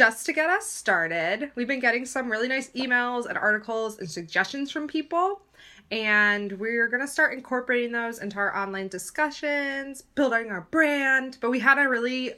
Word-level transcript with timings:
just 0.00 0.24
to 0.24 0.32
get 0.32 0.48
us 0.48 0.64
started, 0.66 1.50
we've 1.56 1.68
been 1.68 1.78
getting 1.78 2.06
some 2.06 2.30
really 2.32 2.48
nice 2.48 2.70
emails 2.70 3.26
and 3.26 3.36
articles 3.36 3.98
and 3.98 4.10
suggestions 4.10 4.70
from 4.70 4.88
people. 4.88 5.42
And 5.90 6.52
we're 6.52 6.88
going 6.88 7.02
to 7.02 7.06
start 7.06 7.34
incorporating 7.34 7.92
those 7.92 8.18
into 8.18 8.38
our 8.38 8.56
online 8.56 8.88
discussions, 8.88 10.04
building 10.14 10.50
our 10.50 10.62
brand. 10.70 11.36
But 11.42 11.50
we 11.50 11.58
had 11.58 11.78
a 11.78 11.86
really 11.86 12.32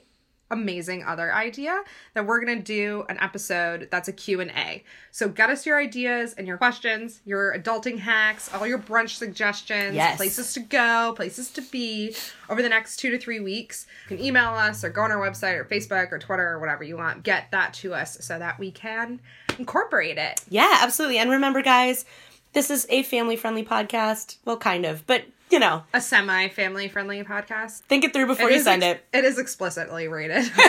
amazing 0.53 1.03
other 1.05 1.35
idea 1.35 1.83
that 2.15 2.27
we're 2.27 2.45
going 2.45 2.57
to 2.59 2.63
do 2.63 3.05
an 3.09 3.19
episode 3.21 3.89
that's 3.91 4.07
a 4.09 4.13
Q&A. 4.13 4.85
So 5.11 5.29
get 5.29 5.51
us 5.51 5.67
your 5.67 5.81
ideas 5.81 6.35
and 6.35 6.47
your 6.47 6.59
questions, 6.59 7.21
your 7.25 7.55
adulting 7.59 7.99
hacks, 7.99 8.53
all 8.55 8.67
your 8.67 8.79
brunch 8.79 9.17
suggestions, 9.17 9.95
Yes. 9.97 10.17
places 10.17 10.53
to 10.55 10.61
go, 10.61 11.13
places 11.17 11.51
to 11.53 11.63
be 11.63 12.15
over 12.49 12.63
the 12.63 12.69
next 12.69 12.97
2 12.99 13.11
to 13.11 13.19
3 13.19 13.41
weeks. 13.41 13.87
You 14.09 14.17
can 14.17 14.25
email 14.25 14.51
us 14.51 14.85
or 14.85 14.91
go 14.91 15.03
on 15.03 15.11
our 15.11 15.19
website 15.19 15.57
or 15.59 15.65
Facebook 15.65 16.13
or 16.13 16.19
Twitter 16.19 16.47
or 16.49 16.61
whatever 16.61 16.85
you 16.85 16.97
want. 16.97 17.23
Get 17.23 17.51
that 17.51 17.75
to 17.75 17.95
us 17.95 18.19
so 18.21 18.39
that 18.39 18.59
we 18.59 18.71
can 18.71 19.21
incorporate 19.59 20.19
it. 20.19 20.41
Yeah, 20.49 20.79
absolutely. 20.83 21.19
And 21.19 21.31
remember, 21.31 21.63
guys, 21.63 22.05
this 22.53 22.71
is 22.71 22.87
a 22.91 23.03
family 23.03 23.37
friendly 23.37 23.65
podcast. 23.65 24.37
Well, 24.45 24.59
kind 24.59 24.85
of, 24.85 25.07
but 25.07 25.25
you 25.53 25.59
know, 25.59 25.83
A 25.95 26.01
semi 26.01 26.49
family 26.49 26.89
friendly 26.89 27.23
podcast. 27.23 27.81
think 27.83 28.05
it 28.05 28.13
through 28.13 28.27
before 28.27 28.49
It 28.51 28.55
you 28.55 28.61
send 28.63 28.83
ex- 28.83 29.01
it. 29.13 29.19
It 29.19 29.25
is 29.25 29.39
explicitly 29.39 30.09
rated. 30.09 30.45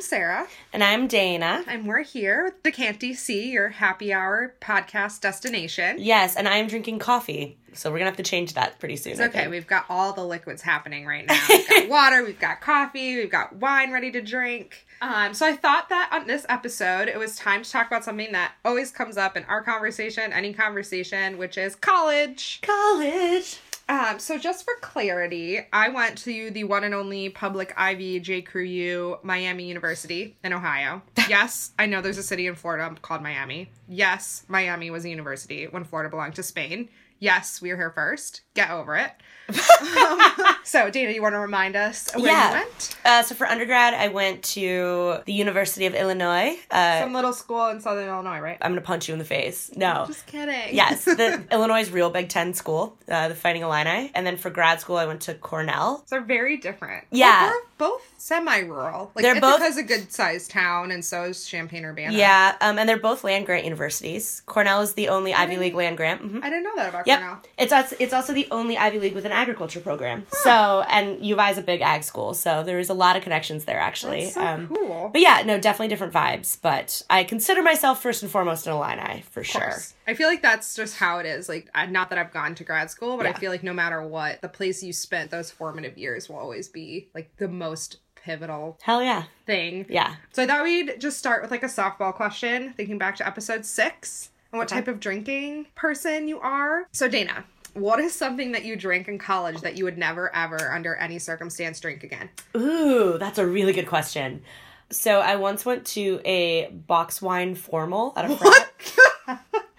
I'm 0.00 0.04
Sarah, 0.04 0.46
And 0.72 0.82
I'm 0.82 1.08
Dana. 1.08 1.62
and 1.68 1.86
we're 1.86 2.02
here 2.04 2.44
with 2.44 2.62
Decanty 2.62 3.12
C, 3.12 3.50
your 3.50 3.68
happy 3.68 4.14
hour 4.14 4.54
podcast 4.58 5.20
destination. 5.20 5.96
Yes, 5.98 6.36
and 6.36 6.48
I'm 6.48 6.68
drinking 6.68 7.00
coffee. 7.00 7.58
So 7.74 7.90
we're 7.92 7.98
gonna 7.98 8.08
have 8.08 8.16
to 8.16 8.22
change 8.22 8.54
that 8.54 8.78
pretty 8.78 8.96
soon. 8.96 9.12
It's 9.12 9.20
okay. 9.20 9.46
We've 9.48 9.66
got 9.66 9.84
all 9.90 10.14
the 10.14 10.24
liquids 10.24 10.62
happening 10.62 11.04
right 11.04 11.26
now. 11.26 11.38
We've 11.50 11.68
got 11.68 11.88
water, 11.90 12.24
we've 12.24 12.40
got 12.40 12.62
coffee, 12.62 13.16
we've 13.16 13.30
got 13.30 13.54
wine 13.56 13.92
ready 13.92 14.10
to 14.12 14.22
drink. 14.22 14.86
Um, 15.02 15.34
so 15.34 15.44
I 15.44 15.54
thought 15.54 15.90
that 15.90 16.08
on 16.12 16.26
this 16.26 16.46
episode, 16.48 17.08
it 17.08 17.18
was 17.18 17.36
time 17.36 17.62
to 17.62 17.70
talk 17.70 17.86
about 17.86 18.02
something 18.02 18.32
that 18.32 18.52
always 18.64 18.90
comes 18.90 19.18
up 19.18 19.36
in 19.36 19.44
our 19.44 19.62
conversation, 19.62 20.32
any 20.32 20.54
conversation, 20.54 21.36
which 21.36 21.58
is 21.58 21.76
college. 21.76 22.62
college. 22.62 23.58
Um, 23.90 24.20
so 24.20 24.38
just 24.38 24.64
for 24.64 24.74
clarity, 24.80 25.58
I 25.72 25.88
went 25.88 26.16
to 26.18 26.52
the 26.52 26.62
one 26.62 26.84
and 26.84 26.94
only 26.94 27.28
public 27.28 27.74
Ivy 27.76 28.20
J. 28.20 28.40
Crew 28.40 28.62
U 28.62 29.18
Miami 29.24 29.64
University 29.64 30.36
in 30.44 30.52
Ohio. 30.52 31.02
Yes, 31.28 31.70
I 31.78 31.86
know 31.86 32.00
there's 32.00 32.18
a 32.18 32.24
city 32.24 32.48
in 32.48 32.56
Florida 32.56 32.92
called 33.02 33.22
Miami. 33.22 33.70
Yes, 33.88 34.44
Miami 34.48 34.90
was 34.90 35.04
a 35.04 35.08
university 35.08 35.66
when 35.66 35.84
Florida 35.84 36.10
belonged 36.10 36.34
to 36.36 36.42
Spain. 36.42 36.88
Yes, 37.20 37.62
we 37.62 37.70
were 37.70 37.76
here 37.76 37.90
first. 37.90 38.40
Get 38.54 38.70
over 38.70 38.96
it. 38.96 39.12
Um, 39.58 40.54
so, 40.64 40.90
Dana, 40.90 41.10
you 41.12 41.22
want 41.22 41.34
to 41.34 41.38
remind 41.38 41.76
us 41.76 42.08
where 42.14 42.26
Yeah. 42.26 42.48
you 42.50 42.54
went? 42.60 42.96
Uh, 43.04 43.22
so 43.22 43.34
for 43.34 43.46
undergrad, 43.46 43.94
I 43.94 44.08
went 44.08 44.42
to 44.56 45.18
the 45.24 45.32
University 45.32 45.86
of 45.86 45.94
Illinois. 45.94 46.56
Uh, 46.70 47.00
Some 47.00 47.12
little 47.12 47.32
school 47.32 47.68
in 47.68 47.80
Southern 47.80 48.08
Illinois, 48.08 48.38
right? 48.40 48.58
I'm 48.60 48.70
gonna 48.72 48.80
punch 48.80 49.08
you 49.08 49.12
in 49.14 49.18
the 49.18 49.24
face. 49.24 49.70
No. 49.76 50.04
Just 50.06 50.26
kidding. 50.26 50.74
yes, 50.74 51.04
the 51.04 51.42
Illinois' 51.50 51.90
real 51.90 52.10
Big 52.10 52.28
Ten 52.28 52.54
school, 52.54 52.96
uh, 53.08 53.28
the 53.28 53.34
Fighting 53.34 53.62
Illini, 53.62 54.10
and 54.14 54.26
then 54.26 54.36
for 54.36 54.50
grad 54.50 54.80
school, 54.80 54.96
I 54.96 55.06
went 55.06 55.22
to 55.22 55.34
Cornell. 55.34 55.98
So 56.06 56.16
they're 56.16 56.20
very 56.20 56.56
different. 56.56 57.04
Yeah. 57.10 57.40
But 57.40 57.48
they're 57.50 57.60
both 57.78 58.02
semi-rural. 58.18 59.10
Like 59.14 59.22
They're 59.22 59.40
both- 59.40 59.60
Ithaca's 59.60 59.76
a 59.78 59.82
good-sized 59.82 60.50
town, 60.50 60.90
and 60.90 61.04
so 61.04 61.24
is 61.24 61.46
Champaign 61.46 61.84
Urbana. 61.84 62.12
Yeah, 62.12 62.56
um, 62.60 62.78
and 62.78 62.88
they're 62.88 62.98
both 62.98 63.24
land 63.24 63.46
grant 63.46 63.64
universities. 63.64 64.42
Cornell 64.46 64.80
is 64.82 64.94
the 64.94 65.08
only 65.08 65.32
Ivy 65.34 65.56
League 65.56 65.74
land 65.74 65.96
grant. 65.96 66.20
hmm 66.20 66.38
I 66.42 66.50
didn't 66.50 66.64
know 66.64 66.76
that 66.76 66.90
about 66.90 67.06
Yep, 67.06 67.18
Cornell. 67.20 67.38
it's 67.58 67.72
also, 67.72 67.96
it's 67.98 68.12
also 68.12 68.32
the 68.32 68.46
only 68.50 68.76
Ivy 68.76 68.98
League 68.98 69.14
with 69.14 69.24
an 69.24 69.32
agriculture 69.40 69.80
program. 69.80 70.26
So, 70.30 70.84
and 70.88 71.24
U 71.24 71.34
of 71.34 71.38
I 71.40 71.50
is 71.50 71.58
a 71.58 71.62
big 71.62 71.80
ag 71.80 72.02
school, 72.04 72.34
so 72.34 72.62
there's 72.62 72.90
a 72.90 72.94
lot 72.94 73.16
of 73.16 73.22
connections 73.22 73.64
there 73.64 73.78
actually. 73.78 74.30
So 74.30 74.44
um, 74.44 74.68
cool. 74.68 75.10
But 75.12 75.20
yeah, 75.22 75.42
no, 75.44 75.58
definitely 75.58 75.88
different 75.88 76.12
vibes. 76.12 76.58
But 76.60 77.02
I 77.10 77.24
consider 77.24 77.62
myself 77.62 78.02
first 78.02 78.22
and 78.22 78.30
foremost 78.30 78.66
an 78.66 78.72
Illini 78.74 79.22
for 79.30 79.42
sure. 79.44 79.74
I 80.06 80.14
feel 80.14 80.28
like 80.28 80.42
that's 80.42 80.74
just 80.74 80.96
how 80.96 81.18
it 81.18 81.26
is. 81.26 81.48
Like, 81.48 81.68
not 81.90 82.10
that 82.10 82.18
I've 82.18 82.32
gone 82.32 82.54
to 82.56 82.64
grad 82.64 82.90
school, 82.90 83.16
but 83.16 83.26
I 83.26 83.32
feel 83.32 83.50
like 83.50 83.62
no 83.62 83.72
matter 83.72 84.02
what, 84.02 84.40
the 84.42 84.48
place 84.48 84.82
you 84.82 84.92
spent 84.92 85.30
those 85.30 85.50
formative 85.50 85.96
years 85.96 86.28
will 86.28 86.36
always 86.36 86.68
be 86.68 87.08
like 87.14 87.34
the 87.36 87.48
most 87.48 87.98
pivotal 88.16 88.78
Hell 88.82 89.02
yeah, 89.02 89.24
thing. 89.46 89.86
yeah. 89.88 90.16
So 90.32 90.42
I 90.42 90.46
thought 90.46 90.62
we'd 90.64 91.00
just 91.00 91.18
start 91.18 91.40
with 91.42 91.50
like 91.50 91.62
a 91.62 91.66
softball 91.66 92.12
question, 92.12 92.74
thinking 92.76 92.98
back 92.98 93.16
to 93.16 93.26
episode 93.26 93.64
six 93.64 94.30
and 94.52 94.58
what 94.58 94.66
Okay. 94.70 94.76
type 94.80 94.88
of 94.88 95.00
drinking 95.00 95.66
person 95.74 96.28
you 96.28 96.38
are. 96.40 96.86
So, 96.92 97.08
Dana, 97.08 97.44
what 97.74 98.00
is 98.00 98.14
something 98.14 98.52
that 98.52 98.64
you 98.64 98.76
drank 98.76 99.08
in 99.08 99.18
college 99.18 99.60
that 99.60 99.76
you 99.76 99.84
would 99.84 99.98
never, 99.98 100.34
ever, 100.34 100.72
under 100.72 100.94
any 100.96 101.18
circumstance, 101.18 101.80
drink 101.80 102.02
again? 102.04 102.28
Ooh, 102.56 103.18
that's 103.18 103.38
a 103.38 103.46
really 103.46 103.72
good 103.72 103.86
question. 103.86 104.42
So 104.90 105.20
I 105.20 105.36
once 105.36 105.64
went 105.64 105.86
to 105.88 106.20
a 106.24 106.68
box 106.70 107.22
wine 107.22 107.54
formal 107.54 108.12
at 108.16 108.30
a 108.30 108.36
frat. 109.26 109.40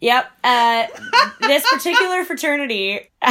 Yep. 0.00 0.30
Uh, 0.42 0.86
this 1.42 1.70
particular 1.70 2.24
fraternity 2.24 3.00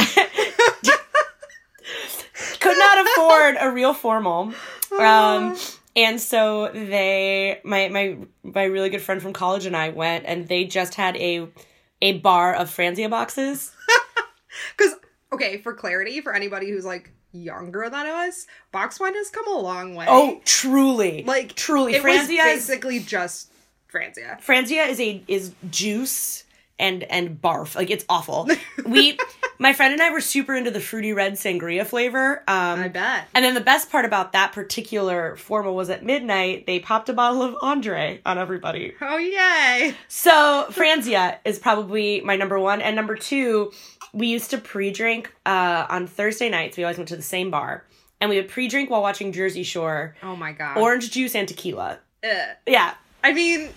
could 2.60 2.78
not 2.78 3.06
afford 3.06 3.56
a 3.60 3.70
real 3.72 3.92
formal. 3.92 4.52
Um, 4.96 5.56
and 5.96 6.20
so 6.20 6.70
they, 6.72 7.60
my 7.64 7.88
my 7.88 8.18
my 8.44 8.64
really 8.64 8.88
good 8.88 9.02
friend 9.02 9.20
from 9.20 9.32
college 9.32 9.66
and 9.66 9.76
I 9.76 9.88
went, 9.88 10.26
and 10.26 10.46
they 10.46 10.64
just 10.64 10.94
had 10.94 11.16
a 11.16 11.48
a 12.00 12.18
bar 12.18 12.54
of 12.54 12.68
Franzia 12.70 13.10
boxes. 13.10 13.72
Because, 14.76 14.94
okay, 15.32 15.58
for 15.58 15.74
clarity, 15.74 16.20
for 16.20 16.34
anybody 16.34 16.70
who's 16.70 16.84
like 16.84 17.12
younger 17.32 17.88
than 17.88 18.06
us, 18.06 18.46
box 18.72 18.98
wine 18.98 19.14
has 19.14 19.30
come 19.30 19.46
a 19.48 19.58
long 19.58 19.94
way. 19.94 20.06
Oh, 20.08 20.40
truly, 20.44 21.22
like 21.24 21.54
truly, 21.54 21.94
it 21.94 22.02
was 22.02 22.12
Franzia 22.12 22.54
is 22.54 22.66
basically 22.66 22.98
just 23.00 23.50
Franzia. 23.92 24.40
Franzia 24.42 24.88
is 24.88 25.00
a 25.00 25.22
is 25.28 25.52
juice 25.70 26.44
and 26.78 27.02
and 27.04 27.40
barf. 27.40 27.74
Like 27.76 27.90
it's 27.90 28.04
awful. 28.08 28.48
We 28.86 29.18
my 29.58 29.74
friend 29.74 29.92
and 29.92 30.00
I 30.02 30.10
were 30.10 30.22
super 30.22 30.56
into 30.56 30.70
the 30.70 30.80
fruity 30.80 31.12
red 31.12 31.34
sangria 31.34 31.86
flavor. 31.86 32.38
Um 32.48 32.80
I 32.80 32.88
bet. 32.88 33.28
and 33.34 33.44
then 33.44 33.54
the 33.54 33.60
best 33.60 33.90
part 33.90 34.04
about 34.06 34.32
that 34.32 34.52
particular 34.52 35.36
formal 35.36 35.76
was 35.76 35.90
at 35.90 36.02
midnight 36.04 36.66
they 36.66 36.80
popped 36.80 37.08
a 37.08 37.12
bottle 37.12 37.42
of 37.42 37.54
Andre 37.62 38.20
on 38.24 38.38
everybody. 38.38 38.94
Oh 39.00 39.18
yay! 39.18 39.94
So 40.08 40.66
Franzia 40.70 41.38
is 41.44 41.58
probably 41.58 42.22
my 42.22 42.36
number 42.36 42.58
one, 42.58 42.80
and 42.80 42.96
number 42.96 43.14
two, 43.16 43.72
we 44.12 44.26
used 44.28 44.50
to 44.50 44.58
pre-drink 44.58 45.32
uh, 45.46 45.86
on 45.88 46.06
Thursday 46.06 46.48
nights. 46.48 46.76
We 46.76 46.84
always 46.84 46.96
went 46.98 47.08
to 47.08 47.16
the 47.16 47.22
same 47.22 47.50
bar, 47.50 47.84
and 48.20 48.28
we 48.30 48.36
would 48.36 48.48
pre-drink 48.48 48.90
while 48.90 49.02
watching 49.02 49.32
Jersey 49.32 49.62
Shore, 49.62 50.16
Oh 50.22 50.36
my 50.36 50.52
god. 50.52 50.76
orange 50.78 51.10
juice 51.10 51.34
and 51.34 51.46
tequila. 51.48 51.98
Ugh. 52.24 52.48
Yeah, 52.66 52.94
I 53.24 53.32
mean, 53.32 53.70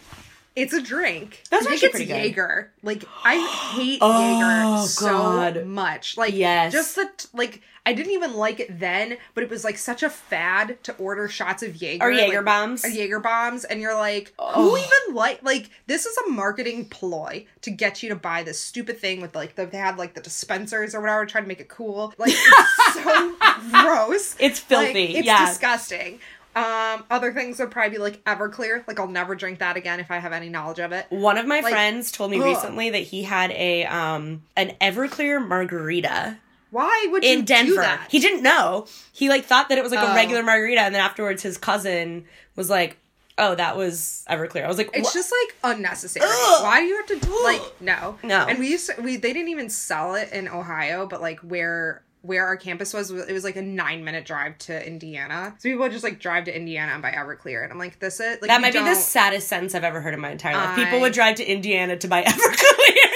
it's 0.55 0.73
a 0.73 0.81
drink. 0.81 1.41
That's 1.49 1.65
actually 1.65 1.87
it's 1.87 1.91
pretty 1.91 2.05
good. 2.05 2.17
Jaeger. 2.25 2.71
Like 2.83 3.03
I 3.23 3.37
hate 3.75 3.99
Oh, 4.01 4.75
Jaeger 4.81 4.87
so 4.87 5.07
God. 5.07 5.65
much. 5.65 6.17
Like 6.17 6.33
Yes. 6.33 6.71
just 6.73 6.95
the 6.95 7.09
like 7.33 7.61
I 7.85 7.91
didn't 7.91 8.13
even 8.13 8.35
like 8.35 8.61
it 8.61 8.79
then, 8.79 9.17
but 9.33 9.43
it 9.43 9.49
was 9.49 9.65
like 9.65 9.77
such 9.77 10.03
a 10.03 10.09
fad 10.09 10.81
to 10.83 10.95
order 10.95 11.27
shots 11.27 11.63
of 11.63 11.75
Jaeger 11.81 12.05
or 12.05 12.11
Jaeger 12.11 12.37
like, 12.37 12.45
bombs. 12.45 12.85
or 12.85 12.87
Jaeger 12.87 13.19
bombs, 13.19 13.65
and 13.65 13.81
you're 13.81 13.93
like, 13.95 14.33
Oh. 14.39 14.69
who 14.69 14.77
even 14.77 15.15
like 15.15 15.43
like 15.43 15.69
this 15.87 16.05
is 16.05 16.15
a 16.17 16.29
marketing 16.29 16.85
ploy 16.85 17.45
to 17.61 17.71
get 17.71 18.01
you 18.01 18.07
to 18.09 18.15
buy 18.15 18.43
this 18.43 18.57
stupid 18.59 18.99
thing 18.99 19.19
with 19.21 19.35
like 19.35 19.55
the, 19.55 19.65
they 19.65 19.77
had 19.79 19.97
like 19.97 20.13
the 20.13 20.21
dispensers 20.21 20.95
or 20.95 21.01
whatever, 21.01 21.25
trying 21.25 21.43
to 21.43 21.47
make 21.49 21.59
it 21.59 21.67
cool. 21.67 22.13
Like 22.17 22.31
it's 22.33 22.93
so 22.93 23.35
gross. 23.71 24.35
It's 24.39 24.59
filthy. 24.59 25.07
Like, 25.07 25.15
it's 25.17 25.25
yeah. 25.25 25.45
disgusting. 25.47 26.19
Um, 26.55 27.03
other 27.09 27.33
things 27.33 27.59
would 27.59 27.71
probably 27.71 27.91
be 27.91 27.97
like 27.97 28.23
Everclear. 28.25 28.87
Like 28.87 28.99
I'll 28.99 29.07
never 29.07 29.35
drink 29.35 29.59
that 29.59 29.75
again 29.77 29.99
if 29.99 30.11
I 30.11 30.17
have 30.17 30.33
any 30.33 30.49
knowledge 30.49 30.79
of 30.79 30.91
it. 30.91 31.05
One 31.09 31.37
of 31.37 31.45
my 31.47 31.61
Like, 31.61 31.73
friends 31.73 32.11
told 32.11 32.31
me 32.31 32.37
ugh. 32.39 32.43
recently 32.45 32.89
that 32.91 32.99
he 33.03 33.23
had 33.23 33.51
a 33.51 33.85
um 33.85 34.43
an 34.55 34.73
Everclear 34.81 35.45
margarita 35.45 36.37
Why 36.71 37.07
would 37.11 37.23
you 37.23 37.31
in 37.31 37.39
do 37.39 37.45
Denver. 37.45 37.75
that? 37.81 38.07
He 38.09 38.19
didn't 38.19 38.43
know. 38.43 38.87
He 39.11 39.29
like 39.29 39.45
thought 39.45 39.69
that 39.69 39.77
it 39.77 39.83
was 39.83 39.91
like 39.91 40.07
Oh. 40.07 40.11
a 40.11 40.15
regular 40.15 40.43
margarita, 40.43 40.81
and 40.81 40.93
then 40.93 41.01
afterwards 41.01 41.41
his 41.43 41.57
cousin 41.57 42.25
was 42.55 42.69
like, 42.69 42.97
"Oh, 43.37 43.55
that 43.55 43.75
was 43.77 44.23
Everclear." 44.29 44.63
I 44.63 44.67
was 44.67 44.77
like, 44.77 44.89
It's 44.93 45.05
"What?" 45.05 45.13
just 45.13 45.31
like 45.31 45.75
unnecessary. 45.75 46.25
Ugh. 46.29 46.63
Why 46.63 46.79
do 46.81 46.85
you 46.85 46.97
have 46.97 47.07
to 47.07 47.19
do 47.19 47.43
like 47.43 47.61
no 47.81 48.17
No. 48.23 48.45
And 48.47 48.59
we 48.59 48.67
used 48.69 48.91
to, 48.95 49.01
we 49.01 49.15
they 49.17 49.33
didn't 49.33 49.49
even 49.49 49.69
sell 49.69 50.13
it 50.15 50.31
in 50.31 50.47
Ohio, 50.47 51.07
but 51.07 51.19
like 51.21 51.39
where 51.39 52.03
where 52.23 52.45
our 52.47 52.57
campus 52.57 52.93
was, 52.93 53.11
it 53.11 53.31
was 53.31 53.43
like 53.43 53.57
a 53.57 53.61
nine 53.61 54.03
minute 54.03 54.25
drive 54.25 54.57
to 54.57 54.87
Indiana. 54.87 55.53
So 55.59 55.69
people 55.69 55.81
would 55.83 55.91
just 55.91 56.03
like 56.03 56.19
drive 56.19 56.45
to 56.45 56.55
Indiana 56.55 56.93
and 56.93 57.01
buy 57.01 57.11
Everclear, 57.11 57.63
and 57.63 57.71
I'm 57.71 57.77
like, 57.77 57.99
this 57.99 58.19
is 58.19 58.41
like 58.41 58.47
that 58.49 58.61
might 58.61 58.73
be 58.73 58.79
the 58.79 58.95
saddest 58.95 59.47
sentence 59.47 59.75
I've 59.75 59.83
ever 59.83 60.01
heard 60.01 60.13
in 60.13 60.19
my 60.19 60.31
entire 60.31 60.55
life. 60.55 60.77
I- 60.79 60.83
People 60.85 61.01
would 61.01 61.13
drive 61.13 61.35
to 61.35 61.45
Indiana 61.45 61.97
to 61.97 62.07
buy 62.07 62.23
Fair 62.23 62.33
Everclear. 62.33 63.09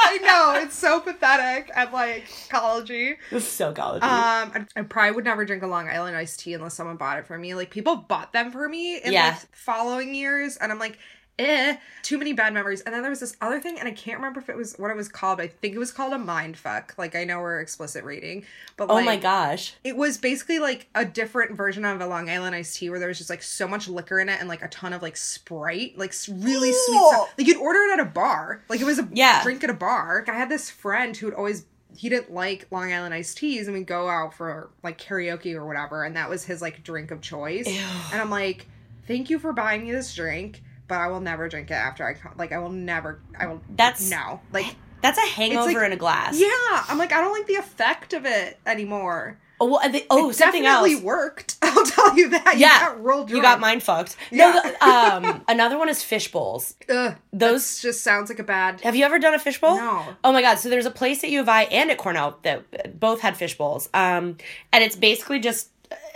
I 0.08 0.20
know. 0.22 0.62
it's 0.64 0.76
so 0.78 1.00
pathetic 1.00 1.70
and 1.76 1.92
like 1.92 2.28
collegey. 2.50 3.18
It's 3.32 3.46
so 3.48 3.74
college. 3.74 4.02
Um, 4.04 4.10
I, 4.12 4.66
I 4.78 4.82
probably 4.84 5.12
would 5.16 5.26
never 5.26 5.46
drink 5.46 5.64
a 5.64 5.68
Long 5.68 5.90
Island 5.90 6.16
iced 6.16 6.40
tea 6.40 6.54
unless 6.54 6.74
someone 6.76 6.96
bought 6.98 7.20
it 7.20 7.28
for 7.28 7.38
me. 7.38 7.56
Like 7.56 7.70
people 7.72 7.96
bought 7.98 8.32
them 8.34 8.52
for 8.52 8.68
me 8.70 8.98
in 9.02 9.12
Yeah. 9.14 9.30
like 9.30 9.56
following 9.56 10.14
years, 10.16 10.58
and 10.58 10.72
I'm 10.72 10.80
like, 10.80 10.98
eh, 11.38 11.78
too 12.02 12.18
many 12.18 12.34
bad 12.34 12.54
memories. 12.54 12.82
And 12.82 12.94
then 12.94 13.02
there 13.02 13.10
was 13.10 13.20
this 13.20 13.36
other 13.42 13.60
thing, 13.60 13.80
and 13.80 13.88
I 13.88 13.92
can't 13.92 14.18
remember 14.18 14.40
if 14.40 14.50
it 14.50 14.56
was 14.56 14.76
what 14.78 14.92
it 14.92 14.98
was 14.98 15.08
called. 15.10 15.38
But 15.38 15.44
I 15.44 15.48
think 15.48 15.76
it 15.76 15.80
was 15.80 15.92
called 15.92 16.14
a 16.14 16.18
mind 16.18 16.58
fuck. 16.58 16.94
Like 16.98 17.16
I 17.16 17.24
know 17.24 17.40
we're 17.40 17.60
explicit 17.60 18.04
rating, 18.04 18.46
but 18.78 18.90
oh 18.90 18.96
like, 18.96 19.06
my 19.06 19.18
gosh. 19.18 19.74
it 19.84 19.96
was 19.98 20.18
basically 20.18 20.60
like 20.60 20.88
a 20.96 21.06
different 21.06 21.56
version 21.56 21.86
of 21.86 22.00
a 22.02 22.08
Long 22.08 22.30
Island 22.30 22.56
iced 22.56 22.78
tea 22.78 22.90
where 22.90 23.00
there 23.00 23.08
was 23.08 23.18
just 23.18 23.30
like 23.30 23.44
so 23.44 23.68
much 23.68 23.88
liquor 23.88 24.20
in 24.20 24.30
it 24.30 24.40
and 24.40 24.48
like 24.50 24.62
a 24.62 24.68
ton 24.70 24.94
of 24.94 25.02
like 25.02 25.18
Sprite, 25.18 25.98
like 25.98 26.14
really 26.30 26.72
sweet 26.72 26.98
stuff. 27.10 27.34
Like 27.38 27.48
you'd 27.48 27.58
order 27.58 27.80
it 27.80 27.94
at 27.94 28.00
a 28.00 28.10
bar, 28.10 28.64
like 28.70 28.80
it 28.82 28.86
was 28.86 29.00
a 29.00 29.08
Yeah. 29.12 29.44
drink 29.44 29.64
at 29.64 29.70
a 29.70 29.74
bar. 29.74 30.24
I 30.28 30.34
had 30.34 30.50
this 30.50 30.70
friend 30.70 31.16
who 31.16 31.28
would 31.28 31.36
always 31.36 31.66
he 31.98 32.10
didn't 32.10 32.34
like 32.34 32.68
Long 32.72 32.92
Island 32.92 33.14
iced 33.14 33.38
teas, 33.38 33.68
and 33.68 33.76
we'd 33.78 33.88
go 33.88 34.10
out 34.10 34.34
for 34.34 34.70
like 34.84 34.98
karaoke 35.00 35.56
or 35.56 35.66
whatever, 35.66 36.04
and 36.04 36.16
that 36.18 36.30
was 36.30 36.44
his 36.44 36.62
like 36.62 36.84
drink 36.84 37.10
of 37.12 37.22
choice. 37.22 37.68
Ew. 37.68 37.82
And 38.12 38.22
I'm 38.22 38.30
like, 38.30 38.68
thank 39.08 39.30
you 39.30 39.40
for 39.40 39.54
buying 39.54 39.84
me 39.86 39.92
this 39.94 40.14
drink. 40.14 40.62
But 40.88 40.96
I 41.00 41.08
will 41.08 41.22
never 41.22 41.50
drink 41.50 41.72
it 41.72 41.74
after 41.76 42.08
I 42.08 42.16
like 42.38 42.52
I 42.52 42.60
will 42.60 42.72
never 42.72 43.20
I 43.40 43.48
will 43.48 43.62
That's- 43.76 44.10
no 44.10 44.40
like 44.52 44.76
That's 45.02 45.18
a 45.18 45.22
hangover 45.22 45.74
like- 45.74 45.86
in 45.88 45.92
a 45.94 45.98
glass. 45.98 46.40
yeah 46.40 46.48
I'm 46.88 46.98
like 46.98 47.12
I 47.12 47.22
don't 47.22 47.34
like 47.34 47.48
the 47.48 47.56
effect 47.56 48.14
of 48.14 48.26
it 48.26 48.60
anymore. 48.66 49.40
Oh, 49.58 49.68
well, 49.68 49.90
the- 49.90 50.06
oh 50.10 50.32
It 50.32 50.34
something 50.36 50.64
definitely 50.64 50.96
else. 50.96 51.02
worked. 51.04 51.56
I'll 51.62 51.86
tell 51.86 52.18
you 52.18 52.28
that. 52.32 52.56
You 52.56 52.60
Yeah, 52.60 52.80
got 52.80 52.98
real 53.06 53.18
drunk. 53.20 53.30
You 53.32 53.42
got 53.42 53.62
mind 53.62 53.84
fucked. 53.84 54.18
Yeah. 54.30 54.52
No, 54.52 54.62
the- 54.62 54.86
um, 55.32 55.44
another 55.48 55.78
one 55.78 55.88
is 55.88 56.04
fish 56.04 56.30
bowls. 56.30 56.76
Ugh, 56.90 57.16
Those- 57.32 57.52
those 57.52 57.80
just 57.82 58.04
sounds 58.04 58.30
like 58.30 58.40
a 58.40 58.44
bad. 58.44 58.82
Have 58.82 58.98
you 58.98 59.06
ever 59.06 59.18
done 59.18 59.34
a 59.34 59.40
fish 59.40 59.62
bowl? 59.62 59.78
No. 59.78 60.04
Oh 60.26 60.34
my 60.34 60.42
god! 60.42 60.56
So 60.60 60.68
there's 60.70 60.86
a 60.86 60.92
place 60.92 61.24
at 61.24 61.30
U 61.30 61.40
of 61.40 61.48
I 61.48 61.64
and 61.64 61.90
at 61.90 61.98
Cornell 61.98 62.38
that 62.44 63.00
both 63.00 63.22
had 63.22 63.38
fish 63.38 63.58
bowls. 63.58 63.88
Um, 63.94 64.36
and 64.74 64.84
it's 64.84 64.98
basically 64.98 65.40
just 65.40 65.70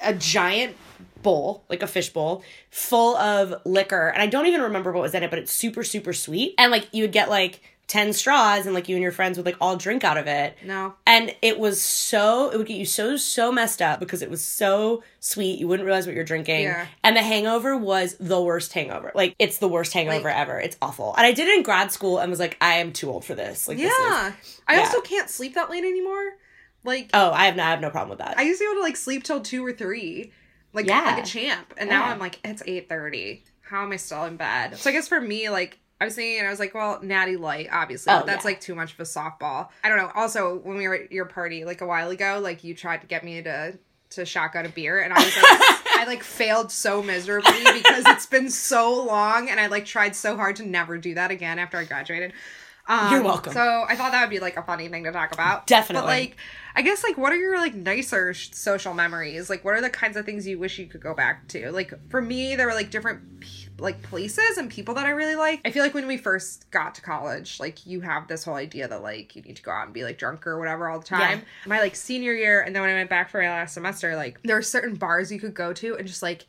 a 0.04 0.14
giant 0.14 0.76
bowl, 1.22 1.64
like 1.70 1.84
a 1.84 1.88
fish 1.88 2.10
bowl, 2.10 2.44
full 2.70 3.16
of 3.18 3.54
liquor. 3.66 4.10
And 4.10 4.22
I 4.22 4.28
don't 4.28 4.48
even 4.48 4.62
remember 4.62 4.92
what 4.92 5.02
was 5.02 5.14
in 5.14 5.24
it, 5.24 5.30
but 5.30 5.40
it's 5.40 5.52
super 5.52 5.84
super 5.84 6.14
sweet. 6.14 6.56
And 6.58 6.72
like 6.72 6.88
you 6.92 7.04
would 7.04 7.12
get 7.12 7.30
like 7.30 7.62
ten 7.88 8.14
straws, 8.14 8.68
and 8.68 8.76
like 8.76 8.88
you 8.88 8.96
and 8.96 9.02
your 9.02 9.12
friends 9.12 9.36
would 9.36 9.48
like 9.48 9.56
all 9.60 9.76
drink 9.76 10.04
out 10.04 10.16
of 10.16 10.28
it. 10.28 10.56
No. 10.64 10.94
And 11.08 11.36
it 11.42 11.58
was 11.58 11.82
so, 11.82 12.52
it 12.52 12.58
would 12.58 12.68
get 12.68 12.78
you 12.78 12.86
so, 12.86 13.18
so 13.18 13.52
messed 13.52 13.82
up 13.82 14.00
because 14.00 14.22
it 14.22 14.30
was 14.30 14.44
so 14.44 15.02
sweet. 15.20 15.60
You 15.60 15.68
wouldn't 15.68 15.88
realize 15.88 16.06
what 16.06 16.14
you're 16.14 16.24
drinking. 16.24 16.66
Yeah. 16.66 16.86
And 17.04 17.18
the 17.18 17.24
hangover 17.24 17.76
was 17.76 18.16
the 18.20 18.40
worst 18.40 18.74
hangover. 18.74 19.12
Like, 19.16 19.34
it's 19.40 19.58
the 19.58 19.68
worst 19.68 19.94
hangover 19.94 20.30
Like- 20.30 20.38
ever. 20.38 20.60
It's 20.60 20.78
awful. 20.84 21.16
And 21.18 21.26
I 21.26 21.32
did 21.32 21.48
it 21.48 21.58
in 21.58 21.64
grad 21.64 21.92
school 21.92 22.20
and 22.20 22.30
was 22.30 22.40
like, 22.40 22.58
I 22.62 22.76
am 22.76 22.94
too 22.94 23.10
old 23.10 23.26
for 23.26 23.34
this. 23.34 23.68
Like, 23.68 23.78
this 23.78 23.92
is. 23.92 24.00
Yeah. 24.00 24.34
I 24.68 24.76
yeah. 24.76 24.80
also 24.82 25.02
can't 25.02 25.28
sleep 25.28 25.56
that 25.56 25.72
late 25.72 25.84
anymore. 25.84 26.34
Like 26.84 27.10
Oh, 27.16 27.32
I 27.32 27.46
have, 27.48 27.56
no, 27.56 27.64
I 27.64 27.72
have 27.72 27.82
no 27.82 27.90
problem 27.90 28.10
with 28.12 28.20
that. 28.20 28.38
I 28.38 28.44
used 28.44 28.60
to 28.60 28.66
be 28.66 28.72
able 28.72 28.82
to 28.82 28.84
like 28.84 28.98
sleep 28.98 29.24
till 29.24 29.42
two 29.42 29.66
or 29.66 29.74
three, 29.74 30.32
like 30.74 30.86
Yeah. 30.88 31.02
like 31.16 31.24
a 31.24 31.26
champ, 31.28 31.74
and 31.78 31.90
now 31.90 32.06
I'm 32.06 32.20
like 32.20 32.40
it's 32.44 32.64
eight 32.66 32.90
thirty. 32.90 33.44
How 33.62 33.84
am 33.84 33.92
I 33.92 33.98
still 33.98 34.26
in 34.26 34.36
bed? 34.36 34.78
So 34.78 34.90
I 34.90 34.94
guess 34.94 35.08
for 35.08 35.22
me, 35.22 35.50
like 35.50 35.78
I 36.02 36.06
was 36.06 36.16
thinking, 36.16 36.40
and 36.40 36.48
I 36.48 36.50
was 36.50 36.60
like, 36.60 36.74
well, 36.74 37.00
Natty 37.04 37.36
Light, 37.36 37.68
obviously, 37.72 38.12
Oh, 38.14 38.20
but 38.20 38.26
that's 38.26 38.44
yeah. 38.46 38.52
like 38.52 38.62
too 38.62 38.74
much 38.74 38.94
of 38.94 39.00
a 39.02 39.04
softball. 39.04 39.68
I 39.84 39.90
don't 39.90 39.98
know. 39.98 40.12
Also, 40.16 40.58
when 40.60 40.78
we 40.78 40.88
were 40.88 40.96
at 40.96 41.12
your 41.12 41.26
party 41.26 41.66
like 41.66 41.82
a 41.82 41.86
while 41.86 42.10
ago, 42.10 42.40
like 42.42 42.64
you 42.64 42.74
tried 42.74 43.02
to 43.02 43.08
get 43.08 43.24
me 43.24 43.42
to 43.44 43.78
to 44.12 44.26
shotgun 44.26 44.66
a 44.66 44.70
beer, 44.70 45.00
and 45.02 45.14
I 45.14 45.18
was 45.18 45.36
like, 45.36 45.46
I 46.00 46.06
like 46.08 46.24
failed 46.24 46.72
so 46.72 47.04
miserably 47.04 47.52
because 47.74 48.06
it's 48.08 48.26
been 48.26 48.50
so 48.50 49.04
long, 49.04 49.50
and 49.50 49.60
I 49.60 49.68
like 49.68 49.86
tried 49.86 50.16
so 50.16 50.36
hard 50.36 50.56
to 50.56 50.66
never 50.66 50.98
do 50.98 51.14
that 51.16 51.30
again 51.32 51.60
after 51.60 51.78
I 51.78 51.84
graduated. 51.84 52.34
Um, 52.90 53.14
You're 53.14 53.22
welcome. 53.22 53.54
So 53.54 53.86
I 53.88 53.96
thought 53.96 54.12
that 54.14 54.22
would 54.22 54.32
be 54.32 54.40
like 54.40 54.58
a 54.58 54.64
funny 54.64 54.88
thing 54.88 55.04
to 55.04 55.12
talk 55.12 55.32
about. 55.32 55.68
Definitely. 55.68 56.02
But 56.02 56.08
like, 56.08 56.38
I 56.76 56.82
guess 56.82 57.04
like, 57.04 57.20
what 57.20 57.32
are 57.32 57.36
your 57.36 57.60
like 57.60 57.76
nicer 57.76 58.34
sh- 58.34 58.50
social 58.52 58.96
memories? 58.96 59.48
Like, 59.48 59.64
what 59.64 59.76
are 59.76 59.82
the 59.82 59.92
kinds 59.92 60.18
of 60.18 60.26
things 60.26 60.48
you 60.48 60.58
wish 60.58 60.80
you 60.80 60.88
could 60.88 61.02
go 61.02 61.14
back 61.14 61.48
to? 61.50 61.72
Like 61.72 61.94
for 62.10 62.20
me, 62.20 62.56
there 62.56 62.66
were 62.66 62.74
like 62.74 62.90
different 62.90 63.42
pe- 63.42 63.70
like 63.78 64.02
places 64.02 64.58
and 64.58 64.72
people 64.72 64.96
that 64.96 65.06
I 65.06 65.12
really 65.12 65.36
like. 65.36 65.62
I 65.64 65.70
feel 65.70 65.84
like 65.84 65.94
when 65.94 66.08
we 66.08 66.18
first 66.18 66.70
got 66.72 66.96
to 66.96 67.02
college, 67.04 67.60
like 67.60 67.86
you 67.86 68.02
have 68.02 68.28
this 68.28 68.44
whole 68.44 68.56
idea 68.56 68.88
that 68.88 69.04
like 69.04 69.36
you 69.36 69.44
need 69.44 69.58
to 69.58 69.62
go 69.62 69.70
out 69.70 69.86
and 69.86 69.94
be 69.94 70.04
like 70.04 70.18
drunk 70.18 70.48
or 70.48 70.58
whatever 70.58 70.90
all 70.90 71.00
the 71.00 71.06
time. 71.06 71.44
My 71.68 71.80
like 71.82 71.96
senior 71.96 72.34
year, 72.34 72.62
and 72.62 72.76
then 72.76 72.82
when 72.82 72.90
I 72.90 72.96
went 72.96 73.10
back 73.12 73.30
for 73.30 73.40
my 73.40 73.50
last 73.50 73.76
semester, 73.76 74.16
like 74.16 74.42
there 74.42 74.58
are 74.58 74.64
certain 74.64 74.96
bars 74.96 75.32
you 75.32 75.40
could 75.40 75.54
go 75.54 75.74
to 75.74 75.96
and 75.96 76.08
just 76.08 76.24
like 76.24 76.48